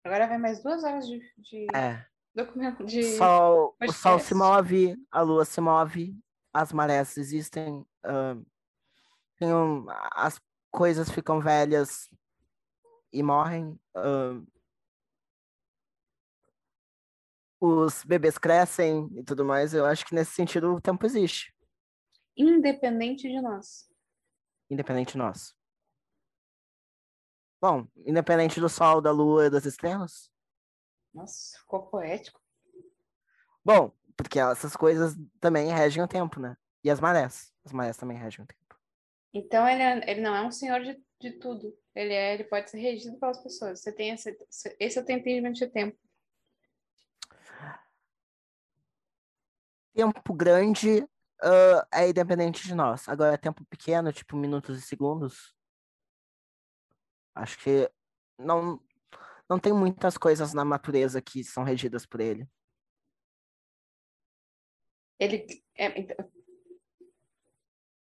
Agora 0.03 0.26
vai 0.26 0.38
mais 0.38 0.62
duas 0.62 0.82
horas 0.82 1.07
de, 1.07 1.18
de 1.36 1.66
é. 1.76 2.07
documento 2.34 2.86
de. 2.86 3.01
O 3.01 3.18
sol, 3.18 3.76
o 3.86 3.93
sol 3.93 4.18
se 4.18 4.34
move, 4.34 4.97
a 5.11 5.20
lua 5.20 5.45
se 5.45 5.61
move, 5.61 6.18
as 6.51 6.72
marés 6.72 7.18
existem, 7.18 7.84
ahn, 8.03 8.43
tem 9.36 9.53
um- 9.53 9.84
as 10.14 10.41
coisas 10.70 11.11
ficam 11.11 11.38
velhas 11.38 12.09
e 13.12 13.22
morrem. 13.22 13.78
ahn, 13.95 14.43
os 17.61 18.03
bebês 18.05 18.38
crescem 18.38 19.07
e 19.18 19.22
tudo 19.22 19.45
mais. 19.45 19.74
Eu 19.74 19.84
acho 19.84 20.07
que 20.07 20.14
nesse 20.14 20.32
sentido 20.32 20.72
o 20.74 20.80
tempo 20.80 21.05
existe, 21.05 21.55
Independente 22.34 23.28
de 23.28 23.38
nós. 23.43 23.86
independente 24.70 25.12
de 25.12 25.18
nós. 25.18 25.55
Bom, 27.61 27.86
independente 28.06 28.61
do 28.61 28.68
sol, 28.68 29.00
da 29.00 29.11
lua 29.11 29.46
e 29.46 29.50
das 29.50 29.66
estrelas. 29.66 30.30
Nossa, 31.12 31.58
ficou 31.58 31.86
poético. 31.86 32.40
Bom, 33.64 33.92
porque 34.16 34.40
essas 34.40 34.74
coisas 34.74 35.14
também 35.38 35.68
regem 35.68 36.02
o 36.02 36.08
tempo, 36.08 36.40
né? 36.40 36.56
E 36.82 36.90
as 36.90 37.00
marés. 37.00 37.52
As 37.64 37.72
marés 37.72 37.96
também 37.96 38.16
regem 38.16 38.44
o 38.44 38.46
tempo. 38.46 38.78
Então 39.34 39.68
ele, 39.68 39.82
é- 39.82 40.11
ele 40.11 40.20
não 40.20 40.34
é 40.34 40.42
um 40.42 40.50
senhor 40.50 40.80
de, 40.80 41.02
de 41.20 41.32
tudo. 41.38 41.76
Ele, 41.94 42.14
é, 42.14 42.34
ele 42.34 42.44
pode 42.44 42.70
ser 42.70 42.78
regido 42.78 43.18
pelas 43.18 43.42
pessoas. 43.42 43.80
Você 43.80 43.92
tem 43.92 44.11
esse, 44.11 44.36
esse 44.78 44.98
é 44.98 45.02
o 45.02 45.04
teu 45.04 45.16
entendimento 45.16 45.58
de 45.58 45.66
tempo. 45.68 45.98
tempo 49.92 50.32
grande 50.32 51.06
ah, 51.42 51.86
é 51.92 52.08
independente 52.08 52.66
de 52.66 52.74
nós. 52.74 53.08
Agora, 53.08 53.36
tempo 53.36 53.64
pequeno, 53.66 54.12
tipo 54.12 54.36
minutos 54.36 54.78
e 54.78 54.82
segundos, 54.82 55.54
acho 57.35 57.59
que 57.59 57.91
não, 58.39 58.81
não 59.49 59.59
tem 59.59 59.72
muitas 59.72 60.16
coisas 60.16 60.55
na 60.55 60.64
natureza 60.64 61.20
que 61.20 61.45
são 61.45 61.64
regidas 61.64 62.07
por 62.07 62.20
ele. 62.20 62.49
Ele 65.18 65.62
é, 65.76 66.01
então, 66.01 66.31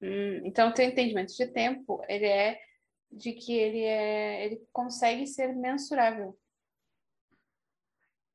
Hum, 0.00 0.42
então, 0.44 0.72
teu 0.72 0.84
entendimento 0.84 1.34
de 1.34 1.46
tempo, 1.46 2.02
ele 2.08 2.26
é 2.26 2.60
de 3.10 3.32
que 3.32 3.52
ele 3.52 3.82
é, 3.82 4.44
ele 4.44 4.66
consegue 4.72 5.26
ser 5.26 5.54
mensurável. 5.54 6.38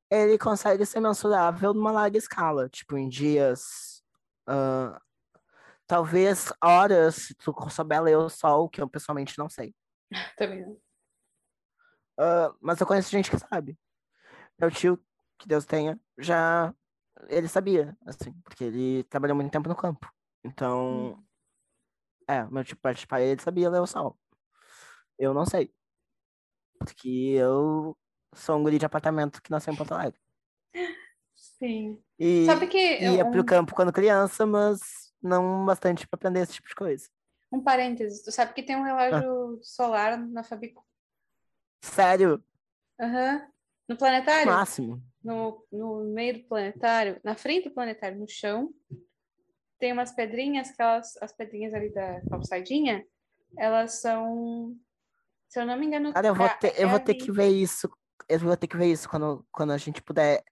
Ele 0.09 0.37
consegue 0.37 0.85
ser 0.85 0.99
mensurável 0.99 1.73
numa 1.73 1.91
larga 1.91 2.17
escala, 2.17 2.67
tipo 2.67 2.97
em 2.97 3.07
dias, 3.07 4.03
ah, 4.47 4.99
talvez 5.87 6.51
horas, 6.61 7.15
se 7.15 7.35
tu 7.35 7.53
souber 7.69 8.01
ler 8.01 8.17
o 8.17 8.27
sol, 8.27 8.67
que 8.67 8.81
eu 8.81 8.89
pessoalmente 8.89 9.37
não 9.37 9.47
sei. 9.47 9.73
Também 10.37 10.61
não. 10.61 10.77
Ah, 12.17 12.53
mas 12.61 12.79
eu 12.79 12.87
conheço 12.87 13.09
gente 13.09 13.29
que 13.31 13.37
sabe. 13.39 13.77
Meu 14.59 14.69
tio, 14.69 15.03
que 15.39 15.47
Deus 15.47 15.65
tenha, 15.65 15.99
já 16.17 16.73
ele 17.27 17.47
sabia, 17.47 17.97
assim, 18.05 18.31
porque 18.43 18.63
ele 18.63 19.03
trabalhou 19.05 19.35
muito 19.35 19.51
tempo 19.51 19.67
no 19.69 19.75
campo. 19.75 20.11
Então, 20.43 21.23
é, 22.27 22.43
meu 22.45 22.63
tio 22.63 22.77
parte 22.77 23.01
de 23.01 23.07
pai, 23.07 23.23
ele 23.23 23.41
sabia 23.41 23.69
ler 23.69 23.79
o 23.79 23.87
sol. 23.87 24.17
Eu 25.17 25.33
não 25.33 25.45
sei. 25.45 25.73
Porque 26.77 27.33
eu 27.35 27.97
sou 28.33 28.57
um 28.57 28.63
guri 28.63 28.77
de 28.79 28.85
apartamento 28.85 29.41
que 29.41 29.51
nasceu 29.51 29.73
em 29.73 29.77
Porto 29.77 29.93
Alegre. 29.93 30.19
Sim. 31.35 32.01
E 32.17 32.45
Sabe 32.45 32.67
que 32.67 32.77
eu- 32.77 33.13
ia 33.13 33.25
pro 33.29 33.43
campo 33.43 33.73
quando 33.75 33.91
criança, 33.93 34.45
mas 34.45 35.11
não 35.21 35.65
bastante 35.65 36.07
para 36.07 36.17
aprender 36.17 36.41
esse 36.41 36.53
tipo 36.53 36.67
de 36.67 36.75
coisa. 36.75 37.07
Um 37.51 37.61
parênteses, 37.61 38.23
tu 38.23 38.31
sabe 38.31 38.53
que 38.53 38.63
tem 38.63 38.75
um 38.75 38.83
relógio 38.83 39.59
solar 39.61 40.17
na 40.17 40.43
Fabico? 40.43 40.85
Sério, 41.81 42.43
Aham. 42.99 43.47
No 43.89 43.97
planetário? 43.97 44.51
máximo. 44.51 45.01
no, 45.23 45.65
no 45.71 46.03
meio 46.13 46.35
do 46.35 46.47
planetário, 46.47 47.19
na 47.23 47.35
frente 47.35 47.67
do 47.67 47.73
planetário, 47.73 48.19
no 48.19 48.27
chão, 48.27 48.73
tem 49.79 49.91
umas 49.91 50.11
pedrinhas, 50.13 50.71
que 50.71 50.81
elas, 50.81 51.17
as 51.21 51.33
pedrinhas 51.33 51.73
ali 51.73 51.89
da 51.91 52.21
calçadinha, 52.29 53.03
elas 53.57 53.93
são, 53.93 54.77
se 55.49 55.59
eu 55.59 55.65
não 55.65 55.77
me 55.77 55.87
engano, 55.87 56.13
Cara, 56.13 56.27
eu 56.27 56.35
vou 56.35 56.49
ter, 56.49 56.79
eu 56.79 56.89
vou 56.89 56.99
ter 56.99 57.15
que 57.15 57.31
ver 57.31 57.49
isso. 57.49 57.91
Eu 58.29 58.39
vou 58.39 58.55
ter 58.55 58.67
que 58.67 58.77
ver 58.77 58.85
isso 58.91 59.09
quando, 59.09 59.45
quando 59.51 59.71
a 59.71 59.77
gente 59.77 60.01
puder 60.01 60.43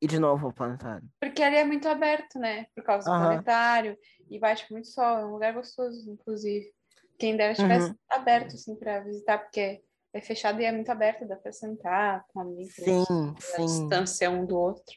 ir 0.00 0.06
de 0.08 0.18
novo 0.18 0.46
ao 0.46 0.52
planetário. 0.52 1.08
porque 1.20 1.42
ali 1.42 1.56
é 1.56 1.64
muito 1.64 1.88
aberto, 1.88 2.38
né? 2.38 2.66
Por 2.74 2.82
causa 2.82 3.10
do 3.10 3.14
Aham. 3.14 3.28
planetário, 3.28 3.98
e 4.30 4.38
bate 4.38 4.70
muito 4.72 4.88
sol, 4.88 5.18
é 5.18 5.26
um 5.26 5.32
lugar 5.32 5.52
gostoso, 5.52 6.10
inclusive. 6.10 6.72
Quem 7.18 7.36
dera 7.36 7.52
estivesse 7.52 7.90
Uhum. 7.90 7.98
aberto, 8.08 8.54
assim, 8.54 8.74
para 8.76 9.00
visitar, 9.00 9.38
porque 9.38 9.82
é 10.12 10.20
fechado 10.20 10.60
e 10.60 10.64
é 10.64 10.72
muito 10.72 10.90
aberto, 10.90 11.28
dá 11.28 11.36
para 11.36 11.52
sentar 11.52 12.24
com 12.28 12.40
amigos, 12.40 12.72
Sim, 12.72 13.04
a 13.04 13.58
sim. 13.58 13.64
distância 13.64 14.30
um 14.30 14.46
do 14.46 14.56
outro. 14.56 14.94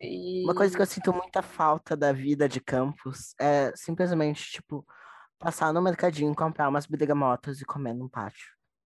E... 0.00 0.44
Uma 0.44 0.54
coisa 0.54 0.74
que 0.74 0.82
eu 0.82 0.86
sinto 0.86 1.12
muita 1.12 1.42
falta 1.42 1.96
da 1.96 2.12
vida 2.12 2.48
de 2.48 2.60
campus 2.60 3.34
é 3.38 3.70
simplesmente, 3.76 4.50
tipo, 4.50 4.86
passar 5.38 5.72
no 5.72 5.82
mercadinho, 5.82 6.34
comprar 6.34 6.68
umas 6.68 6.86
bergamotas 6.86 7.60
e 7.60 7.64
comer 7.64 7.92
num 7.92 8.08
pátio. 8.08 8.46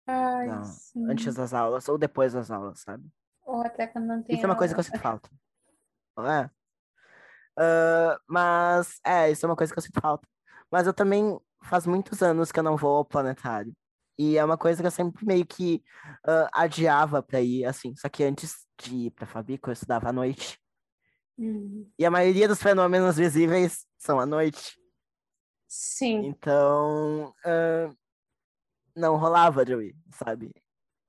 Ai, 0.07 0.47
Não. 0.49 0.63
Antes 1.09 1.35
das 1.35 1.53
aulas 1.53 1.89
ou 1.89 1.99
depois 1.99 2.33
das 2.33 2.51
aulas, 2.51 2.81
sabe? 2.81 3.05
Ou 3.45 3.63
até 3.63 3.87
quando 3.87 4.07
não 4.07 4.23
tem 4.23 4.37
Isso 4.37 4.45
é 4.45 4.49
uma 4.49 4.57
coisa 4.57 4.75
que 4.75 4.81
eu 4.81 4.85
sinto 4.85 5.01
falta. 5.01 5.31
É? 6.19 6.51
Ah, 7.57 8.19
mas, 8.29 9.01
é, 9.05 9.31
isso 9.31 9.45
é 9.45 9.49
uma 9.49 9.57
coisa 9.57 9.73
que 9.73 9.79
eu 9.79 9.83
sinto 9.83 10.01
falta. 10.01 10.27
Mas 10.71 10.87
eu 10.87 10.95
também, 10.95 11.39
faz 11.63 11.87
muitos 11.87 12.23
anos 12.23 12.51
que 12.51 12.59
eu 12.59 12.65
não 12.65 12.77
vou 12.77 12.97
ao 12.97 13.05
planetário. 13.05 13.75
E 14.19 14.39
é 14.39 14.45
uma 14.45 14.57
coisa 14.57 14.81
que 14.81 14.87
eu 14.87 14.91
sempre 14.93 15.27
meio 15.27 15.45
que 15.45 15.83
ah, 16.27 16.49
adiava 16.53 17.23
pra 17.23 17.41
ir, 17.41 17.65
assim. 17.65 17.95
Só 17.97 18.09
que 18.09 18.23
antes 18.25 18.67
de 18.81 18.95
ir 19.07 19.11
pra 19.11 19.27
Fabico, 19.27 19.71
eu 19.71 19.73
estudava 19.73 20.09
à 20.09 20.13
noite. 20.13 20.59
Hum, 21.39 21.91
E 21.99 22.07
a 22.07 22.11
maioria 22.11 22.47
dos 22.47 22.63
fenômenos 22.63 23.17
visíveis 23.17 23.87
são 23.99 24.21
à 24.21 24.27
noite. 24.27 24.79
Sim. 25.67 26.27
Então, 26.27 27.35
uh, 27.45 27.97
não 28.95 29.17
rolava 29.17 29.65
de 29.65 29.73
eu 29.73 29.83
ir, 29.83 29.97
sabe? 30.13 30.53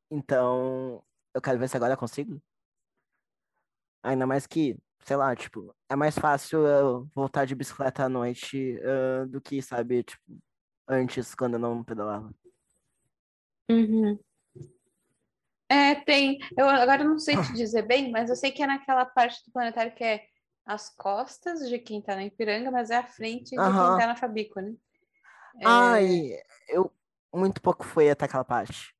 Então, 0.09 1.03
eu 1.35 1.41
quero 1.41 1.59
ver 1.59 1.67
se 1.67 1.75
agora 1.75 1.93
eu 1.93 1.97
consigo. 1.97 2.41
Ainda 4.01 4.25
mais 4.25 4.47
que, 4.47 4.77
sei 5.03 5.17
lá, 5.17 5.35
tipo, 5.35 5.75
é 5.89 5.95
mais 5.95 6.17
fácil 6.17 6.65
eu 6.65 7.09
voltar 7.13 7.45
de 7.45 7.53
bicicleta 7.53 8.05
à 8.05 8.09
noite 8.09 8.79
uh, 8.79 9.27
do 9.27 9.41
que, 9.41 9.61
sabe, 9.61 10.03
tipo, 10.03 10.23
antes, 10.87 11.35
quando 11.35 11.55
eu 11.55 11.59
não 11.59 11.83
pedalava. 11.83 12.33
Uhum. 13.69 14.17
É, 15.67 15.95
tem. 15.95 16.39
Eu 16.57 16.69
agora 16.69 17.03
não 17.03 17.19
sei 17.19 17.35
te 17.35 17.51
dizer 17.53 17.81
bem, 17.81 18.11
mas 18.11 18.29
eu 18.29 18.35
sei 18.35 18.51
que 18.51 18.63
é 18.63 18.67
naquela 18.67 19.03
parte 19.05 19.43
do 19.45 19.51
planetário 19.51 19.93
que 19.93 20.03
é 20.03 20.25
as 20.65 20.89
costas 20.95 21.67
de 21.67 21.79
quem 21.79 22.01
tá 22.01 22.15
na 22.15 22.23
Ipiranga, 22.23 22.71
mas 22.71 22.91
é 22.91 22.97
a 22.97 23.05
frente 23.05 23.49
de 23.49 23.59
Aham. 23.59 23.87
quem 23.87 23.97
tá 23.97 24.07
na 24.07 24.15
Fabico, 24.15 24.61
né? 24.61 24.73
É, 25.59 25.65
Ai, 25.67 26.39
eu 26.69 26.91
muito 27.33 27.61
pouco 27.61 27.83
fui 27.83 28.09
até 28.09 28.25
aquela 28.25 28.45
parte. 28.45 28.95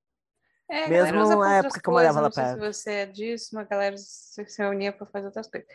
É, 0.69 0.87
mesmo 0.87 1.23
na 1.39 1.57
época 1.57 1.79
que 1.81 1.87
eu 1.89 1.93
morava 1.93 2.19
lá 2.21 2.27
Não 2.27 2.31
perto. 2.31 2.53
se 2.53 2.59
você 2.59 2.91
é 2.91 3.05
disso, 3.05 3.55
uma 3.55 3.63
galera 3.63 3.95
se 3.97 4.43
reunia 4.57 4.91
pra 4.93 5.05
fazer 5.07 5.27
outras 5.27 5.47
coisas. 5.49 5.67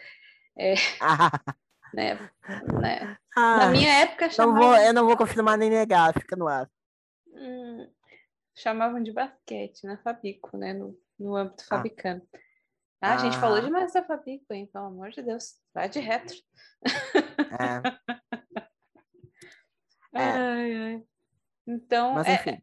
Né? 1.93 2.15
né? 2.81 3.19
Na 3.37 3.67
Ah, 3.67 3.71
minha 3.71 3.91
época 4.03 4.27
não 4.27 4.33
chamavam, 4.33 4.63
vou, 4.63 4.77
eu 4.77 4.93
não 4.95 5.07
vou 5.07 5.17
confirmar 5.17 5.59
nem 5.59 5.69
negar, 5.69 6.13
fica 6.15 6.37
no 6.37 6.47
ar. 6.47 6.71
hum, 7.27 7.91
chamavam 8.55 9.03
de 9.03 9.13
basquete 9.13 9.83
na 9.85 9.99
Fabico, 9.99 10.57
né? 10.57 10.73
No, 10.73 10.97
no 11.19 11.35
âmbito 11.35 11.65
Ah. 11.65 11.77
fabicano. 11.77 12.23
Ah, 13.03 13.15
a 13.15 13.17
gente 13.19 13.37
falou 13.39 13.57
Ah. 13.57 13.61
demais 13.61 13.93
da 13.93 14.05
Fabico, 14.05 14.53
hein? 14.55 14.69
Pelo 14.73 14.85
amor 14.87 15.11
de 15.11 15.21
Deus. 15.23 15.55
Vai 15.75 15.89
de 15.89 15.99
retro. 15.99 16.37
É, 17.59 17.81
É. 20.15 20.21
Ai, 20.39 20.75
ai. 20.77 21.03
Então, 21.67 22.15
mas 22.15 22.27
é. 22.29 22.63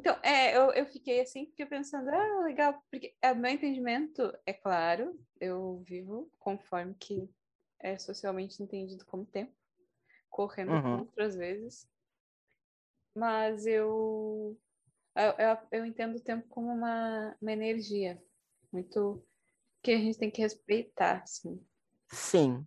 Então 0.00 0.18
é, 0.22 0.56
eu, 0.56 0.72
eu 0.72 0.86
fiquei 0.86 1.20
assim, 1.20 1.44
fiquei 1.44 1.66
pensando, 1.66 2.08
ah, 2.08 2.44
legal, 2.44 2.82
porque 2.90 3.14
é, 3.20 3.34
meu 3.34 3.50
entendimento, 3.50 4.32
é 4.46 4.52
claro, 4.54 5.14
eu 5.38 5.82
vivo 5.86 6.32
conforme 6.38 6.94
que 6.94 7.30
é 7.78 7.98
socialmente 7.98 8.62
entendido 8.62 9.04
como 9.04 9.26
tempo, 9.26 9.52
correndo 10.30 10.72
Uhum. 10.72 11.04
contra 11.04 11.26
às 11.26 11.36
vezes, 11.36 11.86
mas 13.14 13.66
eu, 13.66 14.58
eu, 15.14 15.32
eu, 15.38 15.58
eu 15.70 15.84
entendo 15.84 16.16
o 16.16 16.24
tempo 16.24 16.48
como 16.48 16.72
uma, 16.72 17.36
uma 17.38 17.52
energia, 17.52 18.18
muito 18.72 19.22
que 19.82 19.90
a 19.92 19.98
gente 19.98 20.18
tem 20.18 20.30
que 20.30 20.40
respeitar, 20.40 21.20
assim. 21.22 21.62
Sim. 22.10 22.66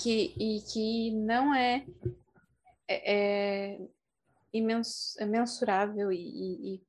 que, 0.00 0.34
e 0.36 0.60
que 0.72 1.12
não 1.12 1.54
é, 1.54 1.86
é, 2.88 3.74
é 3.74 3.88
imens, 4.52 5.16
é 5.18 5.24
mensurável 5.26 6.12
e, 6.12 6.16
e, 6.18 6.74
e- 6.76 6.82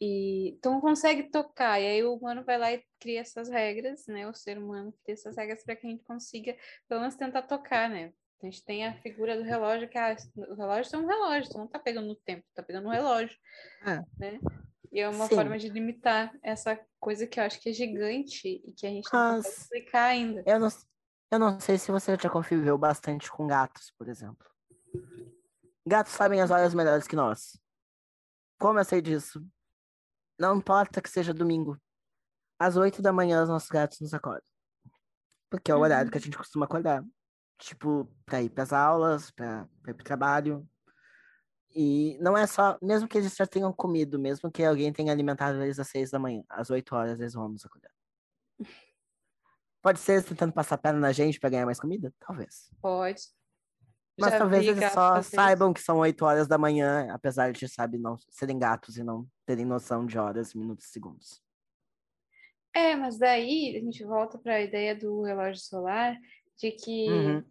e 0.00 0.58
tu 0.60 0.70
não 0.70 0.80
consegue 0.80 1.30
tocar, 1.30 1.80
e 1.80 1.86
aí 1.86 2.02
o 2.02 2.14
humano 2.14 2.42
vai 2.44 2.58
lá 2.58 2.72
e 2.72 2.82
cria 2.98 3.20
essas 3.20 3.48
regras, 3.48 4.04
né? 4.08 4.26
O 4.28 4.34
ser 4.34 4.58
humano 4.58 4.92
cria 5.04 5.14
essas 5.14 5.36
regras 5.36 5.62
para 5.62 5.76
que 5.76 5.86
a 5.86 5.90
gente 5.90 6.02
consiga, 6.02 6.56
pelo 6.88 7.00
menos, 7.00 7.14
tentar 7.14 7.42
tocar, 7.42 7.88
né? 7.88 8.12
A 8.42 8.46
gente 8.46 8.64
tem 8.64 8.84
a 8.84 9.00
figura 9.00 9.36
do 9.36 9.44
relógio, 9.44 9.88
que 9.88 9.96
ah, 9.96 10.16
o 10.36 10.54
relógio 10.54 10.96
é 10.96 10.98
um 10.98 11.06
relógio, 11.06 11.50
tu 11.52 11.58
não 11.58 11.68
tá 11.68 11.78
pegando 11.78 12.08
no 12.08 12.16
tempo, 12.16 12.44
tá 12.52 12.62
pegando 12.64 12.84
no 12.84 12.90
relógio, 12.90 13.38
É. 13.86 14.00
né? 14.18 14.40
E 14.90 14.98
é 15.00 15.08
uma 15.08 15.28
Sim. 15.28 15.36
forma 15.36 15.56
de 15.56 15.68
limitar 15.68 16.36
essa 16.42 16.78
coisa 16.98 17.24
que 17.26 17.38
eu 17.38 17.44
acho 17.44 17.60
que 17.60 17.68
é 17.68 17.72
gigante 17.72 18.48
e 18.66 18.72
que 18.72 18.84
a 18.86 18.90
gente 18.90 19.08
não 19.12 19.36
consegue 19.36 19.56
explicar 19.56 20.04
ainda. 20.06 20.42
Eu 20.44 20.58
não, 20.58 20.68
eu 21.30 21.38
não 21.38 21.60
sei 21.60 21.78
se 21.78 21.92
você 21.92 22.16
já 22.20 22.28
conviveu 22.28 22.76
bastante 22.76 23.30
com 23.30 23.46
gatos, 23.46 23.92
por 23.96 24.08
exemplo. 24.08 24.44
Gatos 25.86 26.12
sabem 26.12 26.40
as 26.40 26.50
horas 26.50 26.74
melhores 26.74 27.06
que 27.06 27.16
nós. 27.16 27.60
Como 28.58 28.78
eu 28.78 28.84
sei 28.84 29.02
disso? 29.02 29.44
Não 30.38 30.56
importa 30.56 31.02
que 31.02 31.10
seja 31.10 31.34
domingo. 31.34 31.76
Às 32.58 32.76
oito 32.76 33.02
da 33.02 33.12
manhã, 33.12 33.42
os 33.42 33.48
nossos 33.48 33.68
gatos 33.68 34.00
nos 34.00 34.14
acordam. 34.14 34.46
Porque 35.50 35.70
é 35.70 35.74
o 35.74 35.80
horário 35.80 36.10
que 36.10 36.18
a 36.18 36.20
gente 36.20 36.36
costuma 36.36 36.64
acordar. 36.64 37.04
Tipo, 37.58 38.08
pra 38.24 38.40
ir 38.40 38.50
pras 38.50 38.72
aulas, 38.72 39.30
pra, 39.32 39.68
pra 39.82 39.90
ir 39.90 39.94
pro 39.94 40.04
trabalho. 40.04 40.68
E 41.74 42.18
não 42.20 42.36
é 42.36 42.46
só, 42.46 42.78
mesmo 42.82 43.08
que 43.08 43.18
eles 43.18 43.34
já 43.34 43.46
tenham 43.46 43.72
comido, 43.72 44.18
mesmo 44.18 44.50
que 44.50 44.62
alguém 44.62 44.92
tenha 44.92 45.10
alimentado 45.10 45.62
eles 45.62 45.78
às 45.78 45.88
seis 45.88 46.10
da 46.10 46.18
manhã, 46.18 46.44
às 46.48 46.70
oito 46.70 46.94
horas 46.94 47.18
eles 47.18 47.34
vão 47.34 47.48
nos 47.48 47.64
acordar. 47.64 47.90
Pode 49.82 49.98
ser 49.98 50.12
eles 50.12 50.24
tentando 50.24 50.52
passar 50.52 50.78
perna 50.78 51.00
na 51.00 51.12
gente 51.12 51.40
pra 51.40 51.50
ganhar 51.50 51.66
mais 51.66 51.80
comida? 51.80 52.14
Talvez. 52.20 52.70
Pode. 52.80 53.22
Mas 54.18 54.30
Já 54.32 54.38
talvez 54.38 54.66
eles 54.66 54.92
só 54.92 55.22
saibam 55.22 55.72
que 55.72 55.80
são 55.80 55.98
8 55.98 56.24
horas 56.24 56.46
da 56.46 56.58
manhã, 56.58 57.08
apesar 57.12 57.52
de, 57.52 57.66
sabe, 57.68 57.98
não 57.98 58.16
serem 58.30 58.58
gatos 58.58 58.96
e 58.96 59.02
não 59.02 59.26
terem 59.46 59.64
noção 59.64 60.04
de 60.04 60.18
horas, 60.18 60.54
minutos 60.54 60.86
e 60.86 60.88
segundos. 60.90 61.42
É, 62.74 62.94
mas 62.96 63.18
daí 63.18 63.76
a 63.76 63.80
gente 63.80 64.04
volta 64.04 64.38
para 64.38 64.54
a 64.54 64.60
ideia 64.60 64.94
do 64.96 65.22
relógio 65.22 65.62
solar, 65.62 66.16
de 66.56 66.72
que 66.72 67.08
Uhum. 67.08 67.44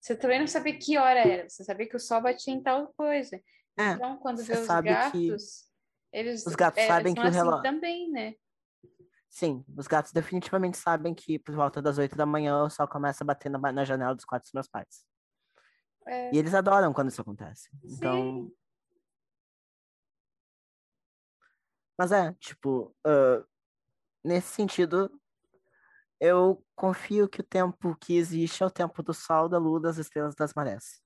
você 0.00 0.16
também 0.16 0.38
não 0.38 0.46
sabia 0.46 0.78
que 0.78 0.98
hora 0.98 1.18
era, 1.20 1.48
você 1.48 1.64
sabia 1.64 1.88
que 1.88 1.96
o 1.96 2.00
sol 2.00 2.20
batia 2.20 2.52
em 2.54 2.62
tal 2.62 2.92
coisa. 2.96 3.40
É, 3.78 3.92
Então, 3.94 4.16
quando 4.18 4.42
vê 4.44 4.52
os 4.52 4.66
sabe 4.66 4.88
que 4.88 4.94
gatos, 4.94 5.64
eles, 6.12 6.46
os 6.46 6.54
gatos 6.54 6.82
é, 6.82 6.86
sabem 6.86 7.14
que 7.14 7.20
o 7.20 7.24
assim 7.24 7.36
relógio- 7.38 7.62
também, 7.62 8.10
né? 8.10 8.34
Sim, 9.34 9.64
os 9.76 9.88
gatos 9.88 10.12
definitivamente 10.12 10.76
sabem 10.76 11.12
que 11.12 11.40
por 11.40 11.56
volta 11.56 11.82
das 11.82 11.98
8 11.98 12.14
da 12.16 12.24
manhã 12.24 12.62
o 12.62 12.70
sol 12.70 12.86
começa 12.86 13.24
a 13.24 13.26
bater 13.26 13.50
na, 13.50 13.58
na 13.72 13.84
janela 13.84 14.14
dos 14.14 14.24
quartos 14.24 14.48
dos 14.48 14.54
meus 14.54 14.68
pais. 14.68 15.04
É, 16.06 16.32
E 16.32 16.38
eles 16.38 16.54
adoram 16.54 16.92
quando 16.92 17.08
isso 17.08 17.20
acontece. 17.20 17.68
Então. 17.82 18.48
Mas 21.98 22.12
é, 22.12 22.32
tipo, 22.34 22.94
ah, 23.04 23.44
nesse 24.22 24.54
sentido, 24.54 25.10
eu 26.20 26.64
confio 26.76 27.28
que 27.28 27.40
o 27.40 27.44
tempo 27.44 27.96
que 27.96 28.16
existe 28.16 28.62
é 28.62 28.66
o 28.66 28.70
tempo 28.70 29.02
do 29.02 29.12
sol, 29.12 29.48
da 29.48 29.58
lua, 29.58 29.80
das 29.80 29.98
estrelas, 29.98 30.36
das 30.36 30.54
marés. 30.54 31.02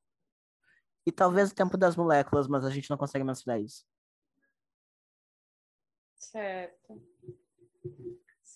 E 1.06 1.12
talvez 1.12 1.50
o 1.50 1.54
tempo 1.54 1.78
das 1.78 1.96
moléculas, 1.96 2.46
mas 2.46 2.62
a 2.62 2.70
gente 2.70 2.90
não 2.90 2.98
consegue 2.98 3.24
mensurar 3.24 3.58
isso. 3.58 3.86
certo. 6.18 7.00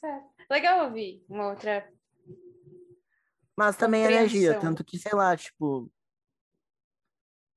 Certo. 0.03 0.33
Legal 0.51 0.87
ouvir 0.87 1.25
uma 1.29 1.51
outra. 1.51 1.89
Mas 3.57 3.77
também 3.77 4.05
é 4.05 4.09
energia, 4.09 4.59
tanto 4.59 4.85
que, 4.85 4.99
sei 4.99 5.13
lá, 5.13 5.37
tipo, 5.37 5.91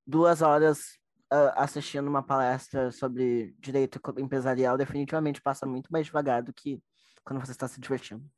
duas 0.05 0.43
horas 0.43 0.99
ah, 1.31 1.63
assistindo 1.63 2.07
uma 2.07 2.21
palestra 2.21 2.91
sobre 2.91 3.55
direito 3.57 3.99
empresarial 4.19 4.77
definitivamente 4.77 5.41
passa 5.41 5.65
muito 5.65 5.91
mais 5.91 6.05
devagar 6.05 6.43
do 6.43 6.53
que 6.53 6.79
quando 7.23 7.43
você 7.43 7.51
está 7.51 7.67
se 7.67 7.79
divertindo. 7.79 8.29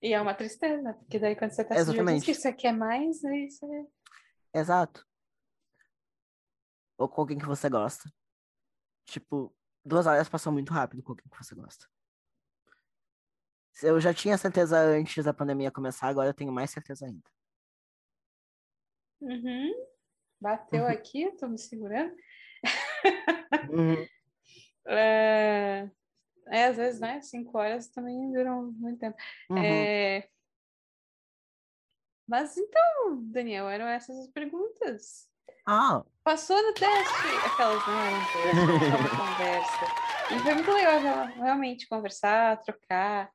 E 0.00 0.12
é 0.12 0.20
uma 0.20 0.34
tristeza, 0.34 0.94
porque 0.94 1.18
daí 1.18 1.34
quando 1.34 1.50
você 1.50 1.62
está 1.62 1.74
se 1.74 1.90
divertindo, 1.90 2.38
você 2.38 2.52
quer 2.52 2.72
mais, 2.72 3.24
aí 3.24 3.50
você. 3.50 3.86
Exato. 4.54 5.04
Ou 6.96 7.08
com 7.08 7.22
alguém 7.22 7.38
que 7.38 7.46
você 7.46 7.68
gosta. 7.68 8.08
Tipo, 9.06 9.52
duas 9.84 10.06
horas 10.06 10.28
passam 10.28 10.52
muito 10.52 10.72
rápido 10.72 11.02
com 11.02 11.12
alguém 11.12 11.26
que 11.28 11.36
você 11.36 11.54
gosta. 11.54 11.88
Eu 13.82 14.00
já 14.00 14.14
tinha 14.14 14.38
certeza 14.38 14.78
antes 14.78 15.24
da 15.24 15.34
pandemia 15.34 15.70
começar, 15.70 16.08
agora 16.08 16.28
eu 16.28 16.34
tenho 16.34 16.52
mais 16.52 16.70
certeza 16.70 17.06
ainda. 17.06 17.28
Uhum. 19.20 19.72
Bateu 20.40 20.84
Uhum. 20.84 20.90
aqui, 20.90 21.30
tô 21.36 21.48
me 21.48 21.58
segurando. 21.58 22.14
Uhum. 23.70 24.06
É, 24.86 25.88
é, 26.48 26.66
às 26.66 26.76
vezes, 26.76 27.00
né? 27.00 27.18
Cinco 27.22 27.56
horas 27.56 27.88
também 27.88 28.30
duram 28.30 28.70
muito 28.72 28.98
tempo. 28.98 29.16
Uhum. 29.48 29.64
É, 29.64 30.28
Mas 32.28 32.58
então, 32.58 33.18
Daniel, 33.22 33.66
eram 33.68 33.86
essas 33.86 34.14
as 34.18 34.28
perguntas. 34.28 35.26
Ah, 35.66 36.04
Passou 36.22 36.62
no 36.62 36.74
teste! 36.74 37.14
Aquelas 37.46 37.86
não 37.86 37.98
eram 37.98 38.20
foi 38.26 38.88
uma 39.00 39.16
conversa. 39.16 39.86
E 40.34 40.38
foi 40.40 40.54
muito 40.54 40.70
legal 40.72 41.00
real- 41.00 41.26
realmente 41.42 41.88
conversar, 41.88 42.60
trocar 42.60 43.30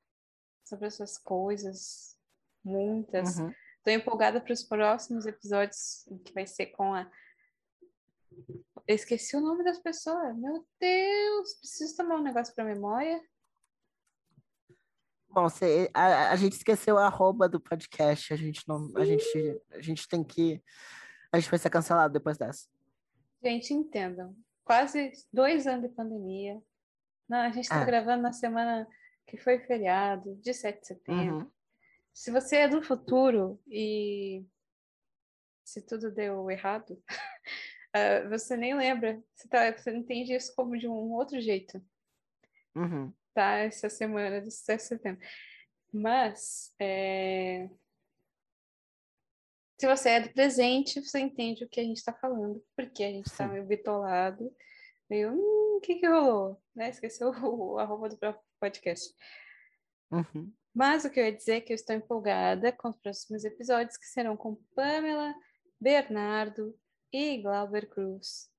sobre 0.70 0.88
essas 0.88 1.18
coisas, 1.18 2.16
muitas. 2.64 3.38
uhum. 3.38 3.52
Tô 3.84 3.92
empolgada 3.92 4.40
para 4.40 4.54
os 4.54 4.64
próximos 4.64 5.26
episódios, 5.26 6.08
que 6.24 6.34
vai 6.34 6.46
ser 6.46 6.68
com 6.68 6.94
a. 6.94 7.10
Eu 8.88 8.96
esqueci 8.96 9.36
o 9.36 9.42
nome 9.42 9.64
das 9.64 9.80
pessoas. 9.80 10.38
Meu 10.38 10.66
Deus, 10.80 11.54
preciso 11.56 11.98
tomar 11.98 12.18
um 12.18 12.24
negócio 12.24 12.54
para 12.54 12.64
memória. 12.66 13.22
Bom, 15.30 15.48
a, 15.94 16.32
a 16.32 16.36
gente 16.36 16.54
esqueceu 16.54 16.98
a 16.98 17.06
arroba 17.06 17.48
do 17.48 17.60
podcast. 17.60 18.34
A 18.34 18.38
gente 18.38 18.68
não. 18.68 18.92
A 18.96 19.06
gente, 19.06 19.62
a 19.72 19.82
gente 19.82 20.08
tem 20.08 20.24
que. 20.24 20.62
A 21.32 21.40
gente 21.40 21.50
vai 21.50 21.60
ser 21.60 21.70
cancelado 21.70 22.14
depois 22.14 22.38
dessa. 22.38 22.68
Gente, 23.44 23.74
entendam. 23.74 24.36
Quase 24.64 25.12
dois 25.32 25.66
anos 25.68 25.90
de 25.90 25.96
pandemia. 25.96 26.62
Não, 27.28 27.40
a 27.40 27.50
gente 27.50 27.66
está 27.66 27.82
É. 27.82 27.86
gravando 27.86 28.24
na 28.24 28.34
semana 28.34 28.88
que 29.30 29.38
foi 29.38 29.60
feriado, 29.60 30.36
de 30.38 30.54
7 30.54 30.80
de 30.80 30.88
setembro. 30.88 31.38
Uhum. 31.38 31.52
Se 32.14 32.32
você 32.32 32.58
é 32.58 32.68
do 32.68 32.82
futuro 32.82 33.62
e 33.68 34.44
se 35.64 35.82
tudo 35.82 36.12
deu 36.12 36.50
errado, 36.50 36.92
uh, 36.92 38.30
você 38.30 38.58
nem 38.58 38.76
lembra. 38.76 39.24
Você, 39.36 39.48
tá, 39.48 39.72
você 39.72 39.92
entende 39.96 40.34
isso 40.34 40.54
como 40.56 40.78
de 40.78 40.88
um 40.88 41.14
outro 41.14 41.40
jeito. 41.40 41.82
Uhum. 42.76 43.14
Tá? 43.34 43.60
Essa 43.60 43.90
semana 43.90 44.42
do 44.42 44.50
7 44.50 44.78
de 44.78 44.84
setembro. 44.84 45.28
Mas, 45.94 46.74
é... 46.80 47.70
se 49.80 49.88
você 49.88 50.10
é 50.10 50.20
do 50.22 50.34
presente, 50.34 51.02
você 51.02 51.20
entende 51.20 51.64
o 51.64 51.70
que 51.70 51.80
a 51.80 51.84
gente 51.84 51.98
está 51.98 52.14
falando, 52.14 52.64
porque 52.76 53.04
a 53.04 53.12
gente 53.12 53.28
está 53.28 53.48
meio 53.48 53.66
bitolado, 53.66 54.56
meio, 55.10 55.34
hum, 55.34 55.78
o 55.78 55.82
que 55.82 55.96
que 55.96 56.08
rolou? 56.08 56.62
Né? 56.76 56.90
Esqueceu 56.90 57.30
o, 57.30 57.32
o 57.76 57.80
arroba 57.80 58.10
do 58.10 58.18
próprio 58.18 58.49
podcast. 58.60 59.14
Uhum. 60.12 60.52
Mas 60.74 61.04
o 61.04 61.10
que 61.10 61.20
eu 61.20 61.26
ia 61.26 61.36
dizer 61.36 61.56
é 61.56 61.62
que 61.62 61.74
eu 61.74 61.76
estou 61.76 61.96
empolgada 61.96 62.72
com 62.72 62.90
os 62.90 62.98
próximos 62.98 63.44
episódios, 63.44 63.98
que 63.98 64.06
serão 64.06 64.38
com 64.38 64.56
Pamela, 64.76 65.34
Bernardo 65.80 66.78
e 67.12 67.42
Glauber 67.42 67.90
Cruz. 67.90 68.50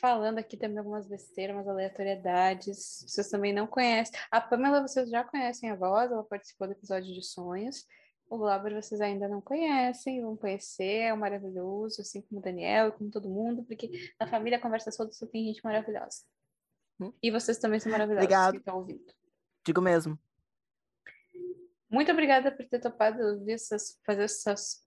Falando 0.00 0.38
aqui 0.38 0.56
também 0.56 0.78
algumas 0.78 1.06
besteiras, 1.06 1.56
umas 1.56 1.68
aleatoriedades. 1.68 3.04
Vocês 3.06 3.28
também 3.28 3.52
não 3.52 3.66
conhecem. 3.66 4.18
A 4.30 4.40
Pamela, 4.40 4.80
vocês 4.80 5.10
já 5.10 5.24
conhecem 5.24 5.70
a 5.70 5.74
voz, 5.74 6.10
ela 6.10 6.24
participou 6.24 6.66
do 6.66 6.72
episódio 6.72 7.12
de 7.12 7.22
sonhos. 7.22 7.86
O 8.28 8.38
Glauber 8.38 8.74
vocês 8.74 9.00
ainda 9.00 9.26
não 9.26 9.40
conhecem, 9.40 10.22
vão 10.22 10.36
conhecer, 10.36 11.02
é 11.02 11.12
um 11.12 11.16
maravilhoso, 11.16 12.00
assim 12.00 12.22
como 12.22 12.40
o 12.40 12.42
Daniel 12.42 12.88
e 12.88 12.92
como 12.92 13.10
todo 13.10 13.28
mundo, 13.28 13.64
porque 13.64 13.90
na 14.20 14.28
família 14.28 14.60
Conversa 14.60 14.92
Solta 14.92 15.12
só 15.12 15.26
tem 15.26 15.46
gente 15.46 15.64
maravilhosa. 15.64 16.22
Hum? 17.00 17.12
E 17.20 17.28
vocês 17.32 17.58
também 17.58 17.80
são 17.80 17.90
maravilhosos 17.90 18.24
Obrigado. 18.24 18.52
que 18.52 18.58
estão 18.58 18.76
ouvindo. 18.78 19.12
Digo 19.70 19.80
mesmo. 19.80 20.18
Muito 21.88 22.10
obrigada 22.10 22.50
por 22.50 22.66
ter 22.66 22.80
topado 22.80 23.48
essas, 23.48 24.00
fazer 24.04 24.24
essas, 24.24 24.84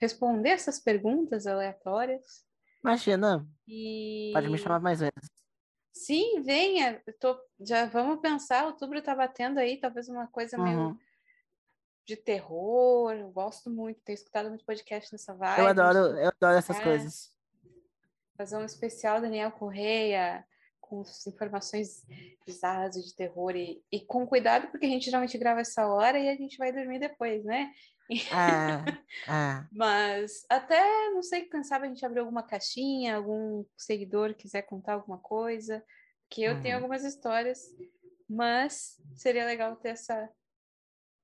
responder 0.00 0.50
essas 0.50 0.80
perguntas 0.80 1.46
aleatórias. 1.46 2.44
Imagina. 2.82 3.46
E... 3.68 4.32
Pode 4.34 4.48
me 4.50 4.58
chamar 4.58 4.80
mais 4.80 4.98
vezes. 4.98 5.30
Sim, 5.92 6.42
venha. 6.42 7.00
Tô, 7.20 7.40
já 7.60 7.86
vamos 7.86 8.20
pensar, 8.20 8.66
outubro 8.66 9.00
tá 9.00 9.14
batendo 9.14 9.60
aí, 9.60 9.76
talvez 9.78 10.08
uma 10.08 10.26
coisa 10.26 10.58
Uhum. 10.58 10.64
meio 10.64 11.00
de 12.04 12.16
terror. 12.16 13.12
Eu 13.12 13.30
gosto 13.30 13.70
muito, 13.70 14.00
tenho 14.00 14.14
escutado 14.16 14.48
muito 14.48 14.64
podcast 14.64 15.12
nessa 15.12 15.32
vibe. 15.32 15.60
Eu 15.60 15.68
adoro, 15.68 15.98
eu 16.18 16.28
adoro 16.28 16.58
essas 16.58 16.80
É. 16.80 16.82
coisas. 16.82 17.32
Fazer 18.36 18.56
um 18.56 18.64
especial 18.64 19.20
Daniel 19.20 19.52
Correia 19.52 20.44
com 20.88 21.02
as 21.02 21.26
informações 21.26 22.04
bizarras 22.46 22.96
e 22.96 23.04
de 23.04 23.14
terror 23.14 23.54
e, 23.54 23.82
e 23.92 24.00
com 24.00 24.26
cuidado, 24.26 24.68
porque 24.70 24.86
a 24.86 24.88
gente 24.88 25.04
geralmente 25.04 25.36
grava 25.38 25.60
essa 25.60 25.86
hora 25.86 26.18
e 26.18 26.28
a 26.28 26.34
gente 26.36 26.56
vai 26.56 26.72
dormir 26.72 26.98
depois, 26.98 27.44
né? 27.44 27.70
É, 28.30 29.30
é. 29.30 29.66
Mas 29.70 30.44
até, 30.48 31.10
não 31.10 31.22
sei, 31.22 31.42
quem 31.44 31.62
sabe 31.62 31.86
a 31.86 31.88
gente 31.88 32.04
abrir 32.04 32.20
alguma 32.20 32.42
caixinha, 32.42 33.16
algum 33.16 33.64
seguidor 33.76 34.34
quiser 34.34 34.62
contar 34.62 34.94
alguma 34.94 35.18
coisa, 35.18 35.84
que 36.30 36.42
eu 36.42 36.60
tenho 36.60 36.76
Uhum. 36.76 36.82
algumas 36.84 37.04
histórias, 37.04 37.60
mas 38.28 39.00
seria 39.14 39.44
legal 39.46 39.76
ter 39.76 39.90
essa 39.90 40.28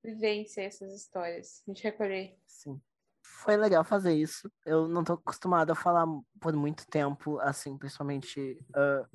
vivência, 0.02 0.62
essas 0.62 0.94
histórias, 0.94 1.62
a 1.66 1.70
gente 1.70 1.82
recolher. 1.82 2.38
Sim. 2.46 2.80
Foi 3.22 3.56
legal 3.56 3.84
fazer 3.84 4.14
isso. 4.14 4.50
Eu 4.64 4.86
não 4.88 5.02
tô 5.02 5.14
acostumado 5.14 5.70
a 5.70 5.74
falar 5.74 6.06
por 6.40 6.54
muito 6.54 6.86
tempo, 6.86 7.38
assim, 7.40 7.76
principalmente 7.78 8.58
ah, 8.74 9.06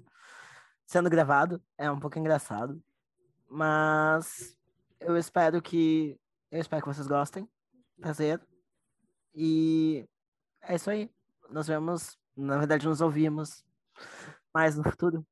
sendo 0.90 1.08
gravado. 1.08 1.62
É 1.78 1.90
um 1.90 2.00
pouco 2.00 2.18
engraçado. 2.18 2.82
Mas 3.48 4.58
eu 5.00 5.16
espero 5.16 5.62
que. 5.62 6.20
Eu 6.52 6.60
espero 6.60 6.82
que 6.82 6.88
vocês 6.88 7.08
gostem. 7.08 7.48
Prazer. 8.02 8.42
E 9.36 10.08
é 10.62 10.76
isso 10.76 10.90
aí. 10.90 11.10
Nos 11.50 11.68
vemos. 11.68 12.18
Na 12.36 12.58
verdade, 12.58 12.88
nos 12.88 13.02
ouvimos 13.02 13.64
mais 14.52 14.76
no 14.76 14.84
futuro. 14.84 15.26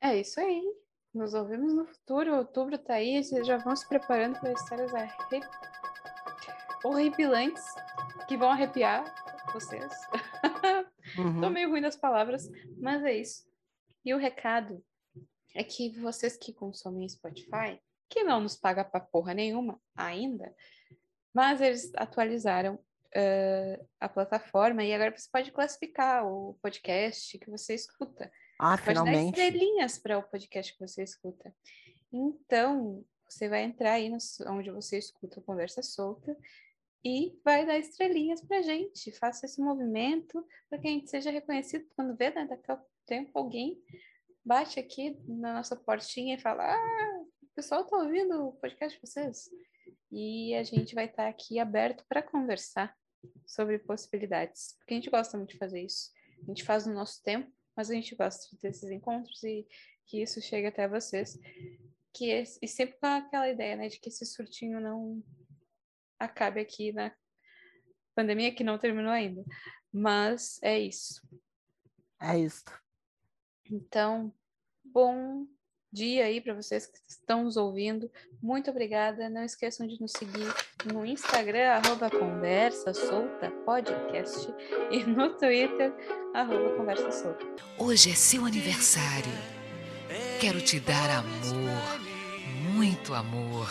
É 0.00 0.18
isso 0.18 0.40
aí. 0.40 0.62
Nos 1.12 1.34
ouvimos 1.34 1.74
no 1.74 1.84
futuro. 1.84 2.34
Outubro 2.36 2.78
tá 2.78 2.94
aí, 2.94 3.22
vocês 3.22 3.46
já 3.46 3.58
vão 3.58 3.76
se 3.76 3.86
preparando 3.86 4.40
para 4.40 4.52
histórias 4.52 4.94
arre... 4.94 5.12
horripilantes 6.82 7.64
que 8.26 8.38
vão 8.38 8.50
arrepiar 8.50 9.04
vocês. 9.52 9.92
Uhum. 11.18 11.40
Tô 11.40 11.50
meio 11.50 11.68
ruim 11.68 11.82
das 11.82 11.96
palavras, 11.96 12.48
mas 12.78 13.02
é 13.02 13.12
isso. 13.14 13.44
E 14.04 14.14
o 14.14 14.18
recado 14.18 14.84
é 15.54 15.62
que 15.62 15.90
vocês 16.00 16.36
que 16.36 16.52
consomem 16.52 17.08
Spotify, 17.08 17.80
que 18.08 18.22
não 18.22 18.40
nos 18.40 18.56
paga 18.56 18.84
pra 18.84 19.00
porra 19.00 19.34
nenhuma 19.34 19.80
ainda, 19.94 20.54
mas 21.34 21.60
eles 21.60 21.92
atualizaram 21.94 22.78
eh, 23.14 23.80
a 24.00 24.08
plataforma 24.08 24.82
e 24.84 24.92
agora 24.92 25.16
você 25.16 25.28
pode 25.30 25.52
classificar 25.52 26.26
o 26.26 26.54
podcast 26.62 27.38
que 27.38 27.50
você 27.50 27.74
escuta. 27.74 28.30
Ah, 28.58 28.76
Pode 28.76 28.84
dar 28.94 29.04
finalmente. 29.04 29.28
estrelinhas 29.38 29.98
para 29.98 30.18
o 30.18 30.22
podcast 30.22 30.72
que 30.72 30.80
você 30.80 31.02
escuta. 31.02 31.54
Então, 32.12 33.04
você 33.28 33.48
vai 33.48 33.62
entrar 33.62 33.92
aí 33.92 34.08
no, 34.08 34.18
onde 34.48 34.70
você 34.70 34.98
escuta 34.98 35.40
a 35.40 35.42
Conversa 35.42 35.82
Solta 35.82 36.36
e 37.04 37.38
vai 37.44 37.66
dar 37.66 37.78
estrelinhas 37.78 38.40
pra 38.40 38.62
gente. 38.62 39.10
Faça 39.12 39.46
esse 39.46 39.60
movimento 39.60 40.46
para 40.68 40.78
que 40.78 40.86
a 40.86 40.90
gente 40.90 41.10
seja 41.10 41.30
reconhecido 41.30 41.86
quando 41.96 42.16
vê, 42.16 42.30
né, 42.30 42.46
daqui 42.46 42.70
a 42.70 42.80
tempo 43.06 43.30
alguém 43.34 43.82
bate 44.44 44.80
aqui 44.80 45.16
na 45.26 45.54
nossa 45.54 45.76
portinha 45.76 46.34
e 46.34 46.40
fala: 46.40 46.74
Ah, 46.74 47.24
o 47.42 47.46
pessoal 47.54 47.84
tá 47.84 47.96
ouvindo 47.96 48.48
o 48.48 48.52
podcast 48.54 48.98
de 48.98 49.06
vocês. 49.06 49.48
E 50.10 50.54
a 50.54 50.62
gente 50.62 50.94
vai 50.94 51.06
estar 51.06 51.28
aqui 51.28 51.58
aberto 51.58 52.04
para 52.08 52.22
conversar 52.22 52.94
sobre 53.46 53.78
possibilidades, 53.78 54.74
porque 54.78 54.94
a 54.94 54.96
gente 54.96 55.10
gosta 55.10 55.36
muito 55.36 55.50
de 55.50 55.58
fazer 55.58 55.82
isso. 55.82 56.10
A 56.42 56.46
gente 56.46 56.64
faz 56.64 56.86
no 56.86 56.94
nosso 56.94 57.22
tempo, 57.22 57.50
mas 57.76 57.90
a 57.90 57.94
gente 57.94 58.14
gosta 58.14 58.48
de 58.50 58.60
ter 58.60 58.68
esses 58.68 58.90
encontros 58.90 59.42
e 59.42 59.66
que 60.06 60.22
isso 60.22 60.40
chegue 60.40 60.66
até 60.66 60.88
vocês. 60.88 61.38
Que 62.12 62.44
e 62.60 62.68
sempre 62.68 62.98
com 62.98 63.06
aquela 63.06 63.48
ideia, 63.48 63.76
né, 63.76 63.88
de 63.88 63.98
que 63.98 64.08
esse 64.08 64.26
surtinho 64.26 64.80
não 64.80 65.22
acabe 66.18 66.60
aqui 66.60 66.92
na 66.92 67.14
pandemia 68.14 68.54
que 68.54 68.64
não 68.64 68.78
terminou 68.78 69.12
ainda. 69.12 69.44
Mas 69.90 70.58
é 70.62 70.78
isso. 70.78 71.20
É 72.20 72.38
isso. 72.38 72.64
Então, 73.70 74.32
bom 74.84 75.46
dia 75.92 76.24
aí 76.24 76.40
para 76.40 76.54
vocês 76.54 76.86
que 76.86 76.98
estão 77.06 77.44
nos 77.44 77.56
ouvindo. 77.56 78.10
Muito 78.42 78.70
obrigada. 78.70 79.28
Não 79.28 79.44
esqueçam 79.44 79.86
de 79.86 80.00
nos 80.00 80.12
seguir 80.12 80.52
no 80.86 81.04
Instagram, 81.04 81.68
arroba 81.68 82.10
Conversa 82.10 82.94
Solta 82.94 83.50
Podcast, 83.64 84.48
e 84.90 85.04
no 85.04 85.30
Twitter, 85.36 85.92
arroba 86.34 86.76
Conversa 86.76 87.10
Solta. 87.12 87.44
Hoje 87.78 88.10
é 88.10 88.14
seu 88.14 88.44
aniversário. 88.44 89.32
Quero 90.40 90.60
te 90.60 90.80
dar 90.80 91.10
amor, 91.10 92.00
muito 92.74 93.14
amor. 93.14 93.68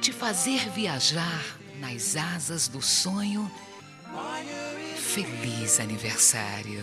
Te 0.00 0.12
fazer 0.12 0.70
viajar 0.70 1.58
nas 1.78 2.16
asas 2.16 2.68
do 2.68 2.80
sonho. 2.80 3.50
Feliz 4.96 5.80
aniversário. 5.80 6.82